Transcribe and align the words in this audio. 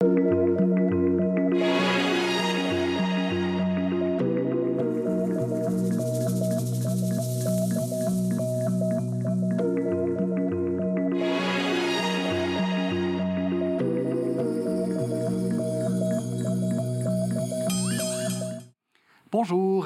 thank 0.00 0.18
you. 0.18 0.45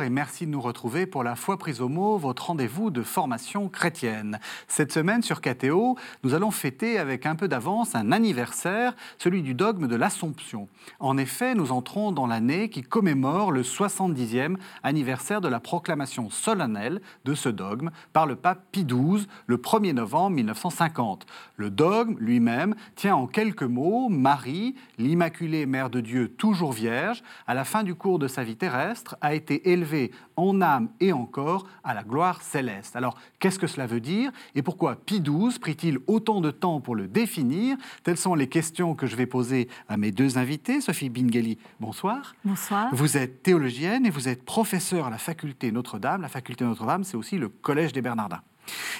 Et 0.03 0.09
merci 0.09 0.46
de 0.46 0.51
nous 0.51 0.61
retrouver 0.61 1.05
pour 1.05 1.25
la 1.25 1.35
foi 1.35 1.59
prise 1.59 1.80
au 1.80 1.89
mot, 1.89 2.17
votre 2.17 2.46
rendez-vous 2.46 2.91
de 2.91 3.03
formation 3.03 3.69
chrétienne. 3.69 4.39
Cette 4.67 4.93
semaine 4.93 5.23
sur 5.23 5.41
KTO, 5.41 5.96
nous 6.23 6.35
allons 6.35 6.50
fêter 6.50 6.99
avec 6.99 7.27
un 7.27 7.35
peu 7.35 7.49
d'avance 7.49 7.95
un 7.95 8.13
anniversaire, 8.13 8.95
celui 9.18 9.43
du 9.43 9.55
dogme 9.55 9.89
de 9.89 9.96
l'Assomption. 9.96 10.68
En 11.00 11.18
effet, 11.18 11.55
nous 11.55 11.73
entrons 11.73 12.13
dans 12.13 12.26
l'année 12.26 12.71
qui 12.71 12.82
commémore 12.82 13.53
le 13.53 13.63
70e 13.63 14.57
anniversaire 14.82 15.40
de 15.40 15.49
la 15.49 15.61
proclamation 15.61 16.31
solennelle 16.31 17.03
de 17.25 17.35
ce 17.35 17.48
dogme 17.48 17.90
par 18.12 18.26
le 18.26 18.37
pape 18.37 18.64
Pie 18.73 18.85
XII 18.85 19.26
le 19.46 19.57
1er 19.57 19.93
novembre 19.93 20.37
1950. 20.37 21.26
Le 21.57 21.71
dogme 21.71 22.17
lui-même 22.18 22.75
tient 22.95 23.17
en 23.17 23.26
quelques 23.26 23.62
mots 23.64 24.09
Marie, 24.09 24.76
l'Immaculée 24.98 25.67
Mère 25.67 25.90
de 25.90 26.01
Dieu 26.01 26.29
toujours 26.29 26.73
vierge, 26.73 27.23
à 27.46 27.54
la 27.54 27.64
fin 27.64 27.82
du 27.82 27.95
cours 27.95 28.18
de 28.18 28.29
sa 28.29 28.45
vie 28.45 28.57
terrestre, 28.57 29.17
a 29.21 29.35
été 29.35 29.71
élevé 29.90 30.11
en 30.36 30.61
âme 30.61 30.90
et 31.00 31.12
en 31.12 31.26
corps 31.26 31.67
à 31.85 31.94
la 31.94 32.03
gloire 32.03 32.42
céleste. 32.42 32.97
Alors, 32.97 33.17
qu'est-ce 33.39 33.58
que 33.58 33.67
cela 33.67 33.86
veut 33.86 34.00
dire 34.00 34.31
et 34.55 34.62
pourquoi 34.62 34.97
Pie 34.97 35.20
XII 35.20 35.58
prit-il 35.58 35.98
autant 36.06 36.41
de 36.41 36.50
temps 36.50 36.81
pour 36.81 36.94
le 36.94 37.08
définir? 37.08 37.77
Telles 38.03 38.17
sont 38.17 38.34
les 38.34 38.48
questions 38.48 38.95
que 38.95 39.06
je 39.06 39.17
vais 39.17 39.27
poser 39.27 39.69
à 39.89 39.97
mes 39.97 40.12
deux 40.12 40.39
invités. 40.39 40.81
Sophie 40.81 41.11
Bingeli, 41.11 41.58
bonsoir. 41.78 42.34
Bonsoir. 42.45 42.89
Vous 42.92 43.17
êtes 43.17 43.42
théologienne 43.42 44.06
et 44.06 44.11
vous 44.11 44.28
êtes 44.28 44.45
professeure 44.45 45.06
à 45.06 45.11
la 45.11 45.19
faculté 45.19 45.73
Notre-Dame. 45.73 46.22
La 46.22 46.28
faculté 46.28 46.65
Notre-Dame, 46.65 47.05
c'est 47.05 47.17
aussi 47.17 47.39
le 47.39 47.48
Collège 47.48 47.93
des 47.93 48.03
Bernardins. 48.03 48.43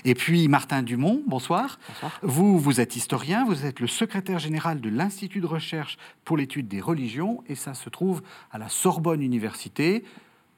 Et 0.05 0.15
puis 0.15 0.49
Martin 0.49 0.83
Dumont, 0.83 1.23
bonsoir. 1.27 1.79
Bonsoir. 1.89 2.19
Vous, 2.23 2.59
vous 2.59 2.81
êtes 2.81 2.97
historien, 2.97 3.45
vous 3.45 3.67
êtes 3.67 3.81
le 3.81 3.87
secrétaire 3.87 4.39
général 4.39 4.81
de 4.81 4.89
l'Institut 4.89 5.41
de 5.41 5.47
recherche 5.47 5.97
pour 6.25 6.37
l'étude 6.37 6.69
des 6.69 6.81
religions, 6.81 7.43
et 7.47 7.55
ça 7.55 7.75
se 7.75 7.89
trouve 7.89 8.23
à 8.51 8.59
la 8.59 8.69
Sorbonne 8.69 9.23
Université. 9.23 10.05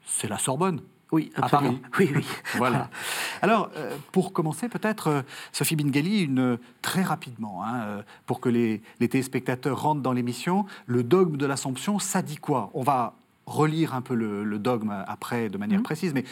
C'est 0.05 0.27
la 0.27 0.37
Sorbonne 0.37 0.81
Oui, 1.11 1.31
à. 1.35 1.47
Paris. 1.49 1.79
Oui, 1.99 2.11
oui. 2.15 2.25
Voilà. 2.55 2.89
Alors, 3.41 3.69
euh, 3.77 3.95
pour 4.11 4.33
commencer, 4.33 4.69
peut-être, 4.69 5.07
euh, 5.07 5.21
Sophie 5.51 5.75
Bingeli, 5.75 6.21
une, 6.23 6.57
très 6.81 7.03
rapidement, 7.03 7.63
hein, 7.63 7.81
euh, 7.83 8.01
pour 8.25 8.39
que 8.39 8.49
les, 8.49 8.81
les 8.99 9.09
téléspectateurs 9.09 9.81
rentrent 9.81 10.01
dans 10.01 10.13
l'émission, 10.13 10.65
le 10.85 11.03
dogme 11.03 11.37
de 11.37 11.45
l'Assomption, 11.45 11.99
ça 11.99 12.21
dit 12.21 12.37
quoi? 12.37 12.69
On 12.73 12.83
va 12.83 13.13
relire 13.45 13.93
un 13.93 14.01
peu 14.01 14.15
le, 14.15 14.43
le 14.43 14.59
dogme 14.59 14.91
après 15.07 15.49
de 15.49 15.57
manière 15.57 15.79
Mhm. 15.79 15.83
précise, 15.83 16.13
mais 16.13 16.23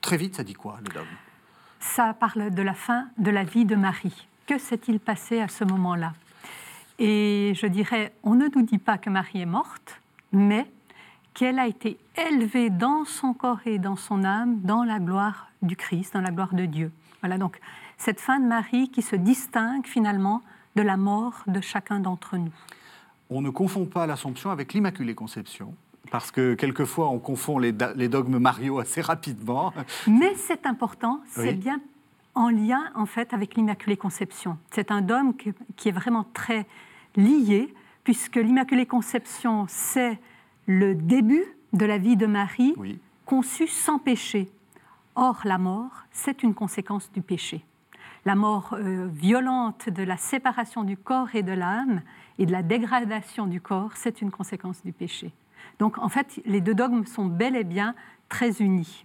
très 0.00 0.16
vite, 0.16 0.34
ça 0.36 0.42
dit 0.44 0.54
quoi, 0.54 0.78
le 0.82 0.88
dogme? 0.92 1.06
Ça 1.80 2.14
parle 2.14 2.50
de 2.50 2.62
la 2.62 2.72
fin 2.74 3.08
de 3.18 3.30
la 3.30 3.44
vie 3.44 3.66
de 3.66 3.76
Marie. 3.76 4.26
Que 4.46 4.58
s'est-il 4.58 4.98
passé 5.00 5.40
à 5.40 5.48
ce 5.48 5.64
moment-là? 5.64 6.14
Et 6.98 7.52
je 7.56 7.66
dirais, 7.66 8.12
on 8.22 8.34
ne 8.34 8.46
nous 8.54 8.62
dit 8.62 8.78
pas 8.78 8.96
que 8.98 9.10
Marie 9.10 9.40
est 9.42 9.46
morte, 9.46 10.00
mais 10.32 10.66
qu'elle 11.34 11.58
a 11.58 11.66
été 11.66 11.98
élevée 12.16 12.70
dans 12.70 13.04
son 13.04 13.34
corps 13.34 13.60
et 13.66 13.78
dans 13.78 13.96
son 13.96 14.24
âme, 14.24 14.60
dans 14.60 14.84
la 14.84 15.00
gloire 15.00 15.48
du 15.62 15.76
Christ, 15.76 16.14
dans 16.14 16.20
la 16.20 16.30
gloire 16.30 16.54
de 16.54 16.64
Dieu. 16.64 16.92
Voilà 17.20 17.38
donc 17.38 17.58
cette 17.98 18.20
fin 18.20 18.38
de 18.38 18.46
Marie 18.46 18.88
qui 18.90 19.02
se 19.02 19.16
distingue 19.16 19.86
finalement 19.86 20.42
de 20.76 20.82
la 20.82 20.96
mort 20.96 21.42
de 21.46 21.60
chacun 21.60 22.00
d'entre 22.00 22.36
nous. 22.36 22.52
On 23.30 23.40
ne 23.40 23.50
confond 23.50 23.86
pas 23.86 24.06
l'Assomption 24.06 24.50
avec 24.50 24.72
l'Immaculée 24.74 25.14
Conception, 25.14 25.74
parce 26.10 26.30
que 26.30 26.54
quelquefois 26.54 27.08
on 27.08 27.18
confond 27.18 27.58
les, 27.58 27.72
dogmes 27.72 28.38
Mario 28.38 28.78
assez 28.78 29.00
rapidement. 29.00 29.72
Mais 30.06 30.34
c'est 30.36 30.66
important, 30.66 31.20
c'est 31.26 31.50
Oui. 31.50 31.54
bien 31.54 31.80
en 32.34 32.48
lien 32.48 32.90
en 32.94 33.06
fait 33.06 33.32
avec 33.32 33.54
l'Immaculée 33.54 33.96
Conception. 33.96 34.58
C'est 34.70 34.90
un 34.90 35.00
dogme 35.00 35.32
qui 35.76 35.88
est 35.88 35.92
vraiment 35.92 36.26
très 36.34 36.66
lié, 37.16 37.72
puisque 38.02 38.36
l'Immaculée 38.36 38.86
Conception, 38.86 39.66
c'est 39.68 40.18
le 40.66 40.94
début 40.94 41.44
de 41.72 41.86
la 41.86 41.98
vie 41.98 42.16
de 42.16 42.26
Marie 42.26 42.74
Oui. 42.76 42.98
conçue 43.26 43.66
sans 43.66 43.98
péché. 43.98 44.50
Or, 45.16 45.40
la 45.44 45.58
mort, 45.58 45.90
c'est 46.10 46.42
une 46.42 46.54
conséquence 46.54 47.10
du 47.12 47.22
péché. 47.22 47.64
La 48.24 48.34
mort 48.34 48.70
euh, 48.72 49.06
violente 49.12 49.88
de 49.88 50.02
la 50.02 50.16
séparation 50.16 50.82
du 50.82 50.96
corps 50.96 51.34
et 51.34 51.42
de 51.42 51.52
l'âme 51.52 52.02
et 52.38 52.46
de 52.46 52.52
la 52.52 52.62
dégradation 52.62 53.46
du 53.46 53.60
corps, 53.60 53.92
c'est 53.94 54.22
une 54.22 54.30
conséquence 54.30 54.82
du 54.82 54.92
péché. 54.92 55.32
Donc, 55.78 55.98
en 55.98 56.08
fait, 56.08 56.40
les 56.46 56.60
deux 56.60 56.74
dogmes 56.74 57.04
sont 57.06 57.26
bel 57.26 57.54
et 57.54 57.64
bien 57.64 57.94
très 58.28 58.60
unis. 58.62 59.04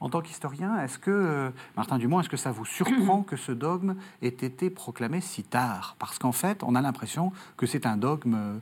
En 0.00 0.10
tant 0.10 0.20
qu'historien, 0.20 0.78
est-ce 0.82 0.98
que, 0.98 1.10
euh, 1.10 1.50
Martin 1.76 1.96
Dumont, 1.98 2.20
est-ce 2.20 2.28
que 2.28 2.36
ça 2.36 2.50
vous 2.50 2.64
surprend 2.66 3.22
que 3.22 3.36
ce 3.36 3.52
dogme 3.52 3.94
ait 4.20 4.28
été 4.28 4.68
proclamé 4.68 5.20
si 5.20 5.44
tard? 5.44 5.96
Parce 5.98 6.18
qu'en 6.18 6.32
fait, 6.32 6.62
on 6.62 6.74
a 6.74 6.82
l'impression 6.82 7.32
que 7.56 7.64
c'est 7.66 7.86
un 7.86 7.96
dogme 7.96 8.34
euh, 8.34 8.58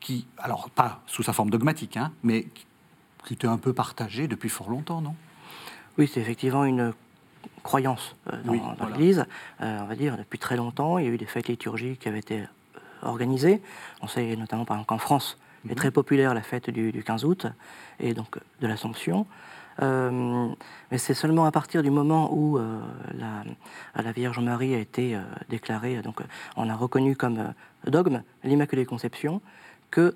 qui, 0.00 0.26
alors 0.38 0.70
pas 0.70 1.00
sous 1.06 1.22
sa 1.22 1.32
forme 1.32 1.50
dogmatique, 1.50 1.96
hein, 1.96 2.12
mais 2.22 2.44
qui, 3.24 3.34
était 3.34 3.46
un 3.46 3.58
peu 3.58 3.72
partagé 3.72 4.26
depuis 4.28 4.48
fort 4.48 4.70
longtemps, 4.70 5.00
non? 5.00 5.14
Oui, 5.98 6.10
c'est 6.12 6.20
effectivement 6.20 6.64
une 6.64 6.92
croyance 7.62 8.16
euh, 8.32 8.42
dans, 8.44 8.52
Oui, 8.52 8.58
dans 8.60 8.74
voilà. 8.74 8.96
l'Église. 8.96 9.26
Euh, 9.60 9.78
on 9.82 9.86
va 9.86 9.94
dire 9.94 10.16
depuis 10.16 10.38
très 10.38 10.56
longtemps, 10.56 10.98
il 10.98 11.04
y 11.04 11.08
a 11.08 11.10
eu 11.10 11.18
des 11.18 11.26
fêtes 11.26 11.48
liturgiques 11.48 12.00
qui 12.00 12.08
avaient 12.08 12.18
été 12.18 12.40
euh, 12.40 12.46
organisées. 13.02 13.60
On 14.00 14.08
sait 14.08 14.34
notamment 14.36 14.64
par 14.64 14.76
exemple 14.76 14.88
qu'en 14.88 14.98
France 14.98 15.36
Mhm. 15.64 15.72
est 15.72 15.74
très 15.74 15.90
populaire 15.90 16.34
la 16.34 16.42
fête 16.42 16.70
du, 16.70 16.92
du 16.92 17.02
15 17.02 17.24
août 17.24 17.46
et 17.98 18.14
donc 18.14 18.38
de 18.60 18.66
l'Assomption. 18.66 19.26
Euh, 19.82 20.48
mais 20.90 20.98
c'est 20.98 21.14
seulement 21.14 21.46
à 21.46 21.52
partir 21.52 21.82
du 21.82 21.90
moment 21.90 22.30
où 22.34 22.58
euh, 22.58 22.80
la, 23.14 23.44
la 24.02 24.12
Vierge 24.12 24.38
Marie 24.40 24.74
a 24.74 24.78
été 24.78 25.14
euh, 25.16 25.20
déclarée, 25.48 26.02
donc 26.02 26.20
on 26.56 26.68
a 26.68 26.74
reconnu 26.74 27.16
comme 27.16 27.54
dogme 27.86 28.22
l'Immaculée 28.44 28.84
Conception, 28.84 29.40
que 29.90 30.14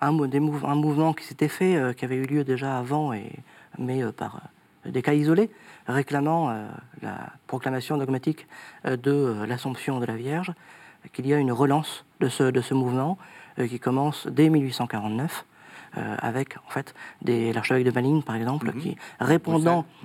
un, 0.00 0.12
des 0.26 0.40
mouvement 0.40 1.12
qui 1.12 1.24
s'était 1.24 1.48
fait, 1.48 1.76
euh, 1.76 1.92
qui 1.92 2.04
avait 2.04 2.16
eu 2.16 2.24
lieu 2.24 2.44
déjà 2.44 2.78
avant, 2.78 3.12
et, 3.12 3.30
mais 3.78 4.02
euh, 4.02 4.12
par 4.12 4.40
euh, 4.86 4.90
des 4.90 5.02
cas 5.02 5.12
isolés, 5.12 5.50
réclamant 5.86 6.54
la 7.02 7.32
proclamation 7.46 7.96
dogmatique 7.98 8.46
de 8.84 9.44
l'Assomption 9.46 9.98
de 10.00 10.06
la 10.06 10.14
Vierge, 10.14 10.52
qu'il 11.12 11.26
y 11.26 11.34
a 11.34 11.38
une 11.38 11.52
relance 11.52 12.04
de 12.20 12.28
ce, 12.28 12.44
de 12.44 12.60
ce 12.60 12.74
mouvement 12.74 13.18
qui 13.68 13.78
commence 13.80 14.26
dès 14.28 14.48
1849. 14.48 15.44
euh, 15.98 16.16
avec 16.20 16.56
en 16.68 16.70
fait 16.70 16.94
des 17.20 17.52
l'archevêque 17.52 17.84
de 17.84 17.90
Malines 17.90 18.22
par 18.22 18.36
exemple 18.36 18.68
Mhm. 18.72 18.80
qui 18.80 18.96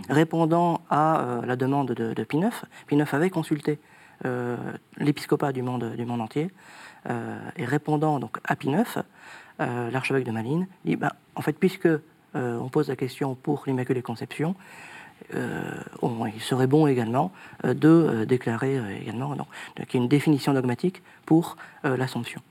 répondant 0.09 0.82
à 0.90 1.20
euh, 1.22 1.46
la 1.46 1.56
demande 1.56 1.92
de, 1.92 2.14
de 2.14 2.24
Pie 2.24 2.38
IX, 2.38 2.50
Pie 2.88 2.96
IX 2.96 3.14
avait 3.14 3.30
consulté 3.30 3.80
euh, 4.26 4.58
l'épiscopat 4.97 5.52
du 5.52 5.62
monde 5.62 5.96
du 5.96 6.06
monde 6.06 6.22
entier 6.22 6.50
et 7.57 7.66
répondant 7.66 8.19
donc 8.19 8.38
à 8.43 8.55
Pie 8.55 8.69
IX, 8.69 8.99
euh, 9.61 9.89
l'archevêque 9.91 10.25
de 10.25 10.31
Malines 10.31 10.67
dit 10.85 10.95
ben, 10.95 11.11
en 11.35 11.41
fait 11.41 11.53
puisque 11.53 11.85
euh, 11.88 11.99
on 12.35 12.69
pose 12.69 12.89
la 12.89 12.95
question 12.95 13.35
pour 13.35 13.63
l'Immaculée 13.67 14.01
Conception 14.01 14.55
euh, 15.33 15.61
on- 16.01 16.25
il 16.25 16.41
serait 16.41 16.67
bon 16.67 16.88
également 16.88 17.31
euh, 17.63 17.73
de 17.73 17.88
euh, 17.88 18.25
déclarer 18.25 18.77
euh, 18.77 18.97
également 19.01 19.33
qu'il 19.88 19.93
y 19.93 19.97
ait 19.97 20.03
une 20.03 20.09
définition 20.09 20.53
dogmatique 20.53 21.01
pour 21.25 21.55
euh, 21.85 21.95
l'Assomption. 21.95 22.41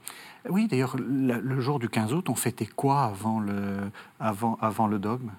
Oui, 0.49 0.67
d'ailleurs, 0.67 0.95
le, 0.97 1.39
le 1.39 1.59
jour 1.59 1.79
du 1.79 1.89
15 1.89 2.13
août, 2.13 2.29
on 2.29 2.35
fêtait 2.35 2.65
quoi 2.67 3.03
avant 3.03 3.39
le, 3.39 3.91
avant, 4.19 4.57
avant 4.61 4.87
le 4.87 4.99
dogme? 4.99 5.31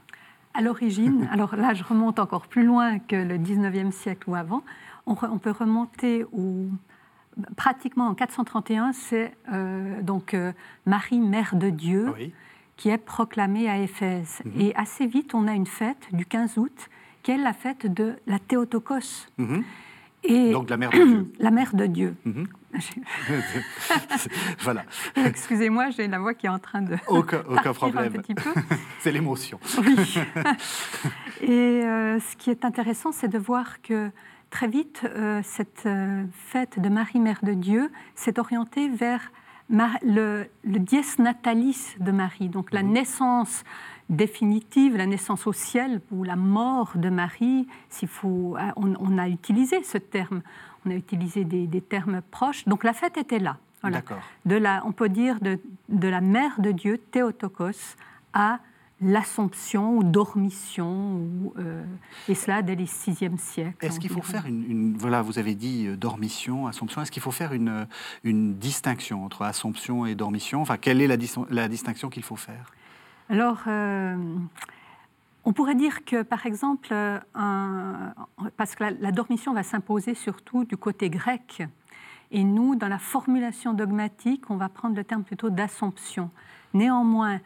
À 0.55 0.63
l'origine, 0.63 1.29
alors 1.33 1.57
là 1.57 1.75
je 1.75 1.83
remonte 1.85 2.19
encore 2.21 2.47
plus 2.47 2.65
loin 2.65 2.99
que 3.01 3.17
le 3.17 3.39
19e 3.39 3.91
siècle 3.93 4.31
ou 4.31 4.35
avant, 4.37 4.63
on, 5.07 5.15
re- 5.15 5.29
on 5.31 5.39
peut 5.39 5.51
remonter 5.53 6.25
au, 6.33 6.67
pratiquement 7.57 8.09
en 8.09 8.15
431, 8.15 8.93
c'est 8.93 9.33
euh, 9.53 10.01
donc 10.03 10.35
euh, 10.35 10.53
Marie, 10.87 11.21
Mère 11.21 11.55
de 11.57 11.71
Dieu, 11.71 12.13
Oui. 12.17 12.33
qui 12.77 12.89
est 12.89 12.99
proclamée 12.99 13.69
à 13.69 13.79
Éphèse. 13.79 14.41
Mhm. 14.45 14.61
Et 14.61 14.75
assez 14.77 15.07
vite, 15.07 15.35
on 15.35 15.47
a 15.47 15.53
une 15.53 15.67
fête 15.67 16.09
du 16.13 16.25
15 16.27 16.59
août, 16.59 16.89
qui 17.23 17.31
est 17.33 17.37
la 17.39 17.53
fête 17.53 17.87
de 17.93 18.15
la 18.27 18.39
Théotokos. 18.39 19.27
Mhm. 19.39 19.65
Et 20.25 20.51
Donc 20.51 20.71
la 20.71 20.77
mère 20.77 20.91
de 20.91 20.97
Dieu. 21.05 21.33
la 21.39 21.51
Mère 21.51 21.75
de 21.75 21.87
Dieu. 21.87 22.15
Mhm. 22.25 22.47
voilà, 24.61 24.85
Excusez-moi, 25.15 25.91
j'ai 25.91 26.09
la 26.09 26.19
voix 26.19 26.35
qui 26.35 26.47
est 26.47 26.51
en 26.51 26.59
train 26.59 26.83
de 26.83 26.97
aucun, 27.09 27.39
problème. 27.73 28.13
C'est 29.01 29.13
l'émotion. 29.13 29.59
Oui. 29.79 29.97
Et 31.43 31.51
euh, 31.85 32.19
ce 32.19 32.37
qui 32.37 32.51
est 32.51 32.65
intéressant, 32.65 33.13
c'est 33.13 33.29
de 33.29 33.39
voir 33.39 33.81
que 33.83 34.11
très 34.51 34.69
vite, 34.69 35.03
euh, 35.05 35.41
cette 35.43 35.85
euh, 35.87 36.25
fête 36.33 36.81
de 36.81 36.89
Marie, 36.89 37.21
Mère 37.21 37.41
de 37.43 37.55
Dieu, 37.55 37.91
s'est 38.15 38.39
orientée 38.39 38.89
vers 38.89 39.33
Mar- 39.69 39.99
le, 40.03 40.47
le 40.65 40.79
dies 40.79 41.03
natalis 41.19 41.97
de 41.99 42.13
Marie, 42.13 42.49
donc 42.49 42.73
la 42.73 42.83
naissance 42.83 43.65
définitive, 44.09 44.97
la 44.97 45.07
naissance 45.07 45.47
au 45.49 45.53
ciel 45.53 46.01
ou 46.13 46.23
la 46.23 46.37
mort 46.37 46.93
de 46.95 47.11
Marie. 47.11 47.67
S'il 47.89 48.09
faut, 48.09 48.57
euh, 48.57 48.71
on, 48.77 48.95
on 49.01 49.19
a 49.19 49.29
utilisé 49.29 49.83
ce 49.83 49.99
terme, 49.99 50.43
on 50.85 50.91
a 50.91 50.95
utilisé 50.95 51.45
des, 51.45 51.67
des 51.67 51.81
termes 51.81 52.23
proches. 52.31 52.65
Donc 52.67 52.85
la 52.85 52.93
fête 52.93 53.17
était 53.19 53.41
là. 53.41 53.59
D'accord. 53.83 54.19
De 54.45 54.57
la, 54.57 54.83
on 54.85 54.93
peut 54.93 55.09
dire 55.09 55.39
de, 55.41 55.61
de 55.89 56.09
la 56.09 56.21
mère 56.21 56.61
de 56.61 56.73
Dieu, 56.73 56.99
Théotokos, 56.99 57.97
à 58.33 58.59
l'Assomption 59.01 59.97
ou 59.99 60.03
Dormition, 60.05 61.17
ou, 61.17 61.55
euh, 61.59 61.85
et 62.29 62.35
cela 62.35 62.63
dès 62.63 62.75
les 62.75 62.87
6e 62.87 63.37
siècles. 63.37 63.85
Est-ce 63.85 64.01
qu'il 64.01 64.11
faut 64.11 64.23
faire 64.23 64.47
une, 64.47 64.65
une- 64.71 64.97
Voilà, 64.97 65.21
vous 65.23 65.39
avez 65.39 65.55
dit 65.55 65.87
euh, 65.87 65.97
Dormition, 65.97 66.67
Assomption. 66.67 67.03
Est-ce 67.03 67.11
qu'il 67.11 67.23
faut 67.23 67.31
faire 67.31 67.53
une, 67.53 67.69
euh, 67.69 67.85
une 68.25 68.55
distinction 68.55 69.25
entre 69.25 69.43
Assomption 69.43 70.07
et 70.07 70.15
Dormition? 70.15 70.63
Enfin, 70.63 70.79
quelle 70.79 71.03
est 71.03 71.07
la, 71.07 71.17
dis- 71.19 71.35
la 71.51 71.69
distinction 71.69 72.09
qu'il 72.09 72.23
faut 72.23 72.37
faire? 72.37 72.73
Alors, 73.29 73.65
euh, 73.67 74.17
on 75.45 75.53
pourrait 75.53 75.75
dire 75.75 76.05
que, 76.05 76.23
par 76.23 76.47
exemple, 76.47 76.95
un- 77.35 78.15
parce 78.57 78.75
que 78.77 78.85
la, 78.85 78.91
la 78.93 79.13
dormition 79.13 79.53
va 79.53 79.63
s'imposer 79.63 80.15
surtout 80.15 80.65
du 80.65 80.77
côté 80.79 81.11
grec, 81.11 81.63
et 82.33 82.43
nous, 82.45 82.75
dans 82.77 82.89
la 82.89 82.99
formulation 82.99 83.73
dogmatique, 83.75 84.51
on 84.51 84.57
va 84.57 84.69
prendre 84.69 84.97
le 84.97 85.05
terme 85.05 85.23
plutôt 85.23 85.51
d'assomption. 85.51 86.31
Néanmoins, 86.75 87.39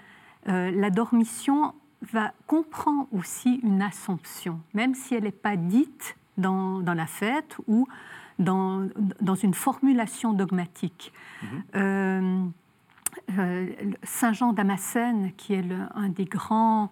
euh, 0.49 0.71
la 0.71 0.91
dormition 0.91 1.75
va, 2.13 2.33
comprend 2.47 3.09
aussi 3.13 3.61
une 3.63 3.83
assomption, 3.83 4.61
même 4.75 4.95
si 4.95 5.15
elle 5.15 5.25
n'est 5.25 5.31
pas 5.33 5.57
dite 5.57 6.17
dans, 6.39 6.81
dans 6.81 6.95
la 6.95 7.07
fête 7.07 7.57
ou 7.69 7.87
dans, 8.39 8.87
dans 9.21 9.35
une 9.35 9.53
formulation 9.55 10.33
dogmatique. 10.33 11.13
Euh, 11.75 12.45
euh, 13.39 13.67
Saint 14.03 14.33
Jean 14.33 14.53
Damascène, 14.53 15.33
qui 15.37 15.53
est 15.55 15.63
le- 15.63 15.87
un 15.95 16.09
des 16.09 16.25
grands 16.25 16.91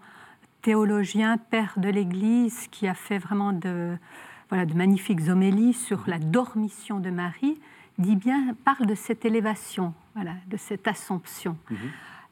théologiens, 0.62 1.38
père 1.38 1.74
de 1.78 1.88
l'Église, 1.88 2.66
qui 2.70 2.86
a 2.86 2.94
fait 2.94 3.18
vraiment 3.18 3.52
de, 3.52 3.96
voilà, 4.50 4.66
de 4.66 4.74
magnifiques 4.74 5.28
homélies 5.28 5.72
sur 5.72 6.02
la 6.06 6.18
dormition 6.18 6.98
de 7.00 7.10
Marie, 7.10 7.58
dit 7.98 8.16
bien, 8.16 8.54
parle 8.64 8.86
de 8.86 8.94
cette 8.94 9.24
élévation, 9.24 9.94
voilà, 10.14 10.32
de 10.48 10.56
cette 10.56 10.86
assomption. 10.86 11.56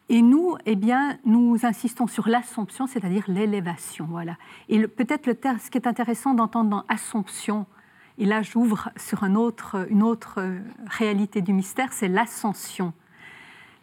Et 0.09 0.23
nous, 0.23 0.57
eh 0.67 0.77
bien, 0.77 1.19
nous 1.25 1.59
insistons 1.65 2.07
sur 2.07 2.29
l'assomption, 2.29 2.87
c'est-à-dire 2.87 3.25
l'élévation. 3.27 4.07
Voilà. 4.09 4.37
Et 4.69 4.87
peut-être 4.87 5.27
le 5.27 5.37
ce 5.59 5.71
qui 5.71 5.79
est 5.79 5.87
intéressant 5.87 6.33
d'entendre 6.35 6.71
dans 6.71 6.85
assomption, 6.89 7.67
et 8.19 8.25
là 8.25 8.43
j'ouvre 8.43 8.91
sur 8.97 9.25
un 9.25 9.35
autre, 9.35 9.87
une 9.91 10.03
autre 10.03 10.41
réalité 10.87 11.41
du 11.43 11.53
mystère, 11.53 11.93
c'est 11.93 12.09
l'ascension. 12.09 12.93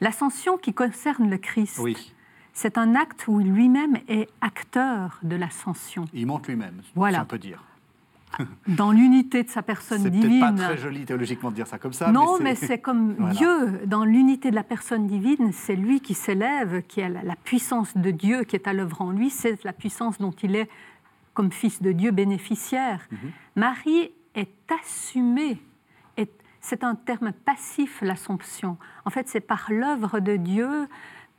L'ascension 0.02 0.58
qui 0.58 0.74
concerne 0.74 1.30
le 1.30 1.38
Christ, 1.38 1.80
Oui, 1.80 2.14
c'est 2.54 2.78
un 2.78 2.96
acte 2.96 3.28
où 3.28 3.40
lui-même 3.40 4.00
est 4.08 4.30
acteur 4.42 5.20
de 5.24 5.36
l'ascension, 5.36 6.06
il 6.14 6.26
monte 6.26 6.48
lui-même, 6.48 6.82
Voilà. 6.96 7.20
si 7.20 7.24
on 7.24 7.28
peut 7.28 7.38
dire. 7.38 7.64
dans 8.68 8.92
l'unité 8.92 9.44
de 9.44 9.50
sa 9.50 9.62
personne 9.62 10.02
C'est 10.02 10.10
divine. 10.10 10.40
peut-être 10.40 10.56
pas 10.58 10.64
très 10.66 10.78
joli 10.78 11.06
théologiquement 11.06 11.50
de 11.52 11.56
dire 11.56 11.68
ça 11.68 11.78
comme 11.78 11.94
ça. 11.94 12.12
Non, 12.12 12.38
mais 12.40 12.56
c'est 12.56 12.80
comme 12.80 13.14
Voilà. 13.18 13.34
Dieu, 13.34 13.82
dans 13.86 14.06
l'unité 14.06 14.50
de 14.50 14.56
la 14.56 14.64
personne 14.64 15.08
divine, 15.08 15.52
c'est 15.54 15.76
lui 15.76 16.02
qui 16.02 16.14
s'élève, 16.14 16.82
qui 16.88 17.02
a 17.02 17.10
la, 17.10 17.36
puissance 17.36 17.96
de 17.98 18.12
Dieu 18.12 18.44
qui 18.44 18.56
est 18.56 18.68
à 18.68 18.74
l'œuvre 18.74 19.02
en 19.02 19.12
lui, 19.12 19.30
c'est 19.30 19.64
la 19.64 19.74
puissance 19.74 20.18
dont 20.18 20.32
il 20.44 20.56
est, 20.56 20.70
comme 21.34 21.52
fils 21.52 21.82
de 21.82 21.92
Dieu, 21.92 22.12
bénéficiaire. 22.12 23.08
Mhm. 23.12 23.18
Marie 23.56 24.12
est 24.36 24.50
assumée, 24.82 25.62
est- 26.18 26.32
c'est 26.62 26.84
un 26.84 26.96
terme 26.96 27.32
passif, 27.32 28.02
l'Assomption. 28.02 28.78
En 29.06 29.10
fait, 29.10 29.28
c'est 29.28 29.42
par 29.42 29.68
l'œuvre 29.70 30.20
de 30.20 30.36
Dieu, 30.38 30.88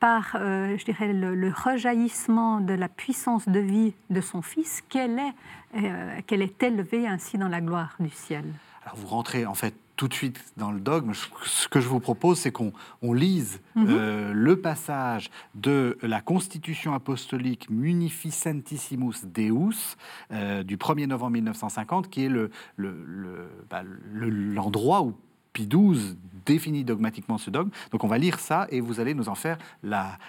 par, 0.05 0.37
euh, 0.39 0.77
je 0.77 0.85
dirais, 0.85 1.15
le, 1.15 1.35
le 1.35 1.51
rejaillissement 1.51 2.61
de 2.61 2.75
la 2.75 2.91
puissance 2.91 3.49
de 3.49 3.59
vie 3.59 3.95
de 4.11 4.21
son 4.21 4.43
Fils, 4.43 4.83
qu'elle 4.91 5.19
est, 5.19 5.83
euh, 5.83 6.21
qu'elle 6.27 6.43
est 6.43 6.63
élevée 6.63 7.07
ainsi 7.07 7.39
dans 7.39 7.49
la 7.49 7.63
gloire 7.63 7.95
du 7.99 8.11
ciel. 8.11 8.45
Alors 8.85 8.97
vous 8.99 9.07
rentrez 9.07 9.47
en 9.47 9.55
fait 9.55 9.75
tout 9.97 10.09
de 10.09 10.13
suite 10.13 10.45
dans 10.59 10.73
le 10.73 10.81
dogme. 10.81 11.13
Ce 11.45 11.69
que 11.69 11.81
je 11.81 11.89
vous 11.89 12.01
propose, 12.01 12.39
c'est 12.39 12.53
qu'on 12.53 12.73
on 13.01 13.15
lise 13.15 13.61
Mhm. 13.77 13.87
euh, 13.89 14.33
le 14.35 14.61
passage 14.61 15.31
de 15.55 15.97
la 16.03 16.21
Constitution 16.21 16.93
apostolique 16.93 17.71
Munificentissimus 17.71 19.25
Deus 19.25 19.97
euh, 20.33 20.63
du 20.65 20.77
1er 20.77 21.07
novembre 21.07 21.31
1950, 21.33 22.11
qui 22.11 22.25
est 22.27 22.29
le- 22.29 22.51
le- 22.77 23.05
le- 23.07 23.49
bah, 23.71 23.83
le- 24.13 24.29
l'endroit 24.29 25.01
où 25.03 25.15
Pie 25.55 25.67
XII 25.67 26.17
définit 26.45 26.85
dogmatiquement 26.85 27.39
ce 27.39 27.49
dogme. 27.49 27.71
Donc 27.91 28.05
on 28.05 28.09
va 28.09 28.19
lire 28.19 28.39
ça 28.39 28.67
et 28.71 28.81
vous 28.81 29.01
allez 29.01 29.15
nous 29.15 29.31
en 29.31 29.35
faire 29.35 29.57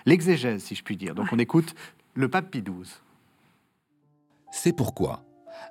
l'exégèse, 0.06 0.64
si 0.64 0.76
je 0.76 0.84
puis 0.84 0.96
dire. 0.96 1.14
Donc 1.14 1.28
on 1.34 1.40
écoute 1.40 1.76
le 2.14 2.30
pape 2.30 2.52
Pie 2.52 2.62
XII. 2.62 2.94
C'est 4.52 4.72
pourquoi, 4.74 5.26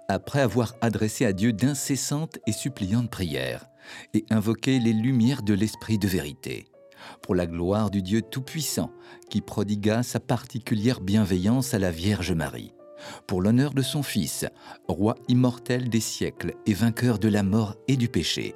après 0.08 0.40
avoir 0.40 0.74
adressé 0.82 1.24
à 1.24 1.32
Dieu 1.32 1.54
d'incessantes 1.54 2.38
et 2.46 2.52
suppliantes 2.52 3.10
prières, 3.10 3.66
et 4.12 4.24
invoqué 4.30 4.78
les 4.78 4.92
lumières 4.92 5.42
de 5.42 5.54
l'Esprit 5.54 5.98
de 5.98 6.08
vérité, 6.08 6.66
pour 7.22 7.34
la 7.34 7.46
gloire 7.46 7.90
du 7.90 8.02
Dieu 8.02 8.22
Tout-Puissant, 8.22 8.90
qui 9.30 9.40
prodigua 9.40 10.02
sa 10.02 10.20
particulière 10.20 11.00
bienveillance 11.00 11.74
à 11.74 11.78
la 11.78 11.90
Vierge 11.90 12.32
Marie, 12.32 12.72
pour 13.26 13.42
l'honneur 13.42 13.74
de 13.74 13.82
son 13.82 14.02
Fils, 14.02 14.46
roi 14.88 15.14
immortel 15.28 15.88
des 15.88 16.00
siècles 16.00 16.54
et 16.66 16.74
vainqueur 16.74 17.18
de 17.18 17.28
la 17.28 17.42
mort 17.42 17.74
et 17.88 17.96
du 17.96 18.08
péché, 18.08 18.54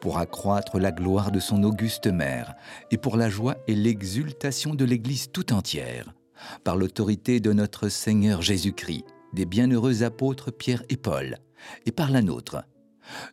pour 0.00 0.18
accroître 0.18 0.78
la 0.78 0.92
gloire 0.92 1.30
de 1.30 1.40
son 1.40 1.62
auguste 1.62 2.06
mère, 2.06 2.54
et 2.90 2.96
pour 2.96 3.16
la 3.16 3.28
joie 3.28 3.56
et 3.66 3.74
l'exultation 3.74 4.74
de 4.74 4.84
l'Église 4.84 5.30
tout 5.32 5.52
entière, 5.52 6.14
par 6.64 6.76
l'autorité 6.76 7.40
de 7.40 7.52
notre 7.52 7.88
Seigneur 7.88 8.42
Jésus-Christ, 8.42 9.04
des 9.32 9.46
bienheureux 9.46 10.02
apôtres 10.02 10.50
Pierre 10.50 10.82
et 10.88 10.96
Paul, 10.96 11.38
et 11.86 11.92
par 11.92 12.10
la 12.10 12.22
nôtre. 12.22 12.64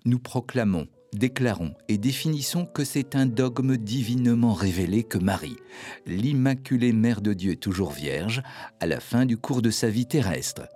Nous 0.06 0.19
proclamons, 0.19 0.88
déclarons 1.13 1.74
et 1.88 1.98
définissons 1.98 2.66
que 2.66 2.83
c'est 2.83 3.16
un 3.16 3.25
dogme 3.25 3.78
divinement 3.78 4.54
révélé 4.54 5.04
que 5.04 5.18
Marie, 5.18 5.57
l'Immaculée 6.06 6.94
Mère 6.94 7.22
de 7.22 7.33
Dieu 7.33 7.56
toujours 7.56 7.92
vierge, 7.92 8.44
à 8.80 8.86
la 8.86 9.00
fin 9.00 9.25
du 9.25 9.38
cours 9.38 9.62
de 9.62 9.69
sa 9.69 9.90
vie 9.90 10.07
terrestre, 10.07 10.68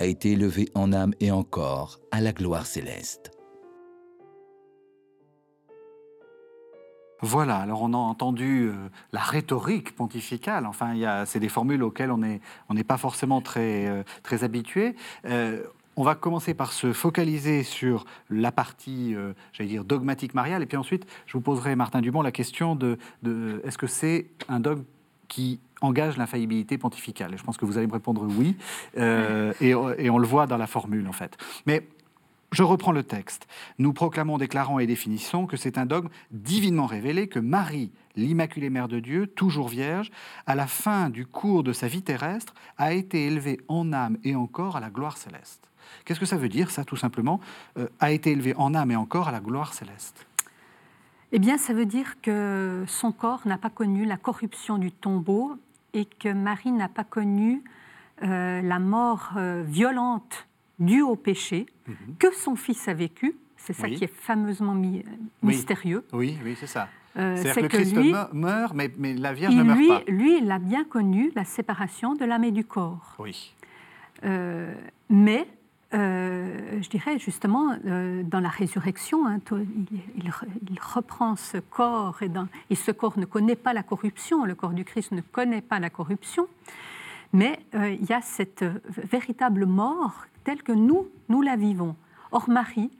a 0.00 0.06
été 0.06 0.32
élevée 0.32 0.68
en 0.74 0.92
âme 0.92 1.14
et 1.20 1.30
en 1.30 1.42
corps 1.42 1.98
à 2.10 2.20
la 2.20 2.32
gloire 2.32 2.66
céleste. 2.66 3.37
Voilà, 7.20 7.56
alors 7.56 7.82
on 7.82 7.92
a 7.94 7.96
entendu 7.96 8.68
euh, 8.68 8.74
la 9.12 9.20
rhétorique 9.20 9.96
pontificale, 9.96 10.66
enfin, 10.66 10.94
c'est 11.26 11.40
des 11.40 11.48
formules 11.48 11.82
auxquelles 11.82 12.12
on 12.12 12.18
n'est 12.18 12.84
pas 12.84 12.96
forcément 12.96 13.40
très, 13.40 13.88
euh, 13.88 14.04
très 14.22 14.44
habitué. 14.44 14.94
Euh, 15.24 15.64
on 15.96 16.04
va 16.04 16.14
commencer 16.14 16.54
par 16.54 16.70
se 16.72 16.92
focaliser 16.92 17.64
sur 17.64 18.04
la 18.30 18.52
partie, 18.52 19.16
j'allais 19.52 19.68
dire, 19.68 19.84
dogmatique 19.84 20.32
mariale, 20.32 20.62
et 20.62 20.66
puis 20.66 20.76
ensuite, 20.76 21.06
je 21.26 21.32
vous 21.32 21.40
poserai, 21.40 21.74
Martin 21.74 22.00
Dumont, 22.00 22.22
la 22.22 22.30
question 22.30 22.76
de, 22.76 22.98
est-ce 23.64 23.78
que 23.78 23.88
c'est 23.88 24.28
un 24.48 24.60
dogme 24.60 24.84
qui 25.26 25.58
engage 25.80 26.16
l'infaillibilité 26.16 26.78
pontificale? 26.78 27.34
Et 27.34 27.36
je 27.36 27.42
pense 27.42 27.56
que 27.56 27.64
vous 27.64 27.78
allez 27.78 27.88
me 27.88 27.92
répondre 27.94 28.24
oui, 28.28 28.56
et, 28.96 29.70
et 29.70 30.10
on 30.10 30.18
le 30.18 30.26
voit 30.26 30.46
dans 30.46 30.56
la 30.56 30.68
formule, 30.68 31.08
en 31.08 31.12
fait. 31.12 31.36
Mais 31.66 31.88
je 32.50 32.62
reprends 32.62 32.92
le 32.92 33.02
texte. 33.02 33.46
Nous 33.78 33.92
proclamons, 33.92 34.38
déclarons 34.38 34.78
et 34.78 34.86
définissons 34.86 35.46
que 35.46 35.56
c'est 35.56 35.78
un 35.78 35.86
dogme 35.86 36.08
divinement 36.30 36.86
révélé 36.86 37.28
que 37.28 37.38
Marie, 37.38 37.92
l'Immaculée 38.16 38.70
Mère 38.70 38.88
de 38.88 39.00
Dieu, 39.00 39.26
toujours 39.26 39.68
vierge, 39.68 40.10
à 40.46 40.54
la 40.54 40.66
fin 40.66 41.10
du 41.10 41.26
cours 41.26 41.62
de 41.62 41.72
sa 41.72 41.88
vie 41.88 42.02
terrestre, 42.02 42.54
a 42.76 42.92
été 42.92 43.26
élevée 43.26 43.60
en 43.68 43.92
âme 43.92 44.18
et 44.24 44.34
en 44.34 44.46
corps 44.46 44.76
à 44.76 44.80
la 44.80 44.90
gloire 44.90 45.18
céleste. 45.18 45.68
Qu'est-ce 46.04 46.20
que 46.20 46.26
ça 46.26 46.36
veut 46.36 46.48
dire, 46.48 46.70
ça, 46.70 46.84
tout 46.84 46.96
simplement 46.96 47.40
Euh, 47.78 47.88
A 48.00 48.10
été 48.10 48.32
élevée 48.32 48.54
en 48.56 48.74
âme 48.74 48.90
et 48.90 48.96
en 48.96 49.06
corps 49.06 49.28
à 49.28 49.32
la 49.32 49.40
gloire 49.40 49.74
céleste? 49.74 50.26
Eh 51.32 51.38
bien, 51.38 51.58
ça 51.58 51.74
veut 51.74 51.86
dire 51.86 52.20
que 52.22 52.84
son 52.86 53.12
corps 53.12 53.42
n'a 53.46 53.58
pas 53.58 53.70
connu 53.70 54.06
la 54.06 54.16
corruption 54.16 54.78
du 54.78 54.90
tombeau 54.90 55.56
et 55.92 56.06
que 56.06 56.32
Marie 56.32 56.72
n'a 56.72 56.88
pas 56.88 57.04
connu 57.04 57.62
euh, 58.22 58.62
la 58.62 58.78
mort 58.78 59.32
euh, 59.36 59.62
violente 59.66 60.46
due 60.78 61.02
au 61.02 61.16
péché 61.16 61.66
que 62.18 62.32
son 62.34 62.56
fils 62.56 62.86
a 62.88 62.94
vécu. 62.94 63.34
C'est 63.56 63.72
ça 63.72 63.86
Mhm. 63.86 63.92
Oui. 63.92 63.98
qui 63.98 64.04
est 64.04 64.14
fameusement 64.14 64.74
mi- 64.74 65.04
Oui. 65.42 65.54
mystérieux. 65.54 66.04
Oui, 66.12 66.38
oui, 66.44 66.56
c'est 66.58 66.66
ça. 66.68 66.88
Euh, 67.16 67.34
C'est-à-dire 67.36 67.54
c'est 67.54 67.60
que 67.62 67.66
le 67.66 67.68
Christ 67.68 67.96
lui, 67.96 68.12
me- 68.12 68.32
meurt, 68.32 68.74
mais, 68.74 68.90
mais 68.98 69.14
la 69.14 69.32
Vierge 69.32 69.52
il- 69.52 69.58
ne 69.58 69.64
meurt 69.64 69.78
lui, 69.78 69.88
pas. 69.88 70.02
lui, 70.06 70.38
il 70.40 70.50
a 70.50 70.58
bien 70.60 70.84
connu 70.84 71.32
la 71.34 71.44
séparation 71.44 72.14
de 72.14 72.24
l'âme 72.24 72.44
et 72.44 72.52
du 72.52 72.64
corps. 72.64 73.16
Oui. 73.18 73.52
Euh, 74.24 74.72
mais, 75.10 75.48
euh, 75.94 76.80
je 76.80 76.88
dirais 76.88 77.18
justement, 77.18 77.76
dans 78.24 78.40
la 78.40 78.48
résurrection, 78.48 79.26
hein, 79.26 79.40
il, 79.50 80.00
il 80.22 80.30
re- 80.30 80.44
il 80.70 80.78
reprend 80.80 81.34
ce 81.34 81.58
corps, 81.58 82.22
et, 82.22 82.28
dans- 82.28 82.46
et 82.70 82.74
ce 82.76 82.92
corps 82.92 83.18
ne 83.18 83.24
connaît 83.24 83.56
pas 83.56 83.72
la 83.72 83.82
corruption, 83.82 84.44
le 84.44 84.54
corps 84.54 84.72
du 84.74 84.84
Christ 84.84 85.10
ne 85.12 85.20
connaît 85.20 85.62
pas 85.62 85.80
la 85.80 85.90
corruption, 85.90 86.46
mais 87.32 87.58
il 87.74 88.04
y 88.08 88.12
a 88.12 88.20
cette 88.22 88.64
véritable 89.10 89.66
mort 89.66 90.26
telle 90.48 90.62
que 90.62 90.72
nous, 90.72 91.10
nous 91.28 91.42
la 91.42 91.56
vivons. 91.56 91.94
Or, 92.32 92.48
Marie 92.48 92.90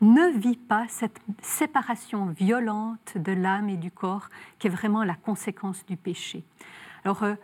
ne 0.00 0.36
vit 0.36 0.56
pas 0.56 0.86
cette 0.88 1.20
séparation 1.40 2.26
violente 2.26 3.16
de 3.16 3.30
l'âme 3.30 3.68
et 3.68 3.76
du 3.76 3.92
corps 3.92 4.28
qui 4.58 4.66
est 4.66 4.70
vraiment 4.70 5.04
la 5.04 5.14
conséquence 5.14 5.86
du 5.86 5.96
péché. 5.96 6.42
Alors, 7.04 7.22
euh, 7.22 7.36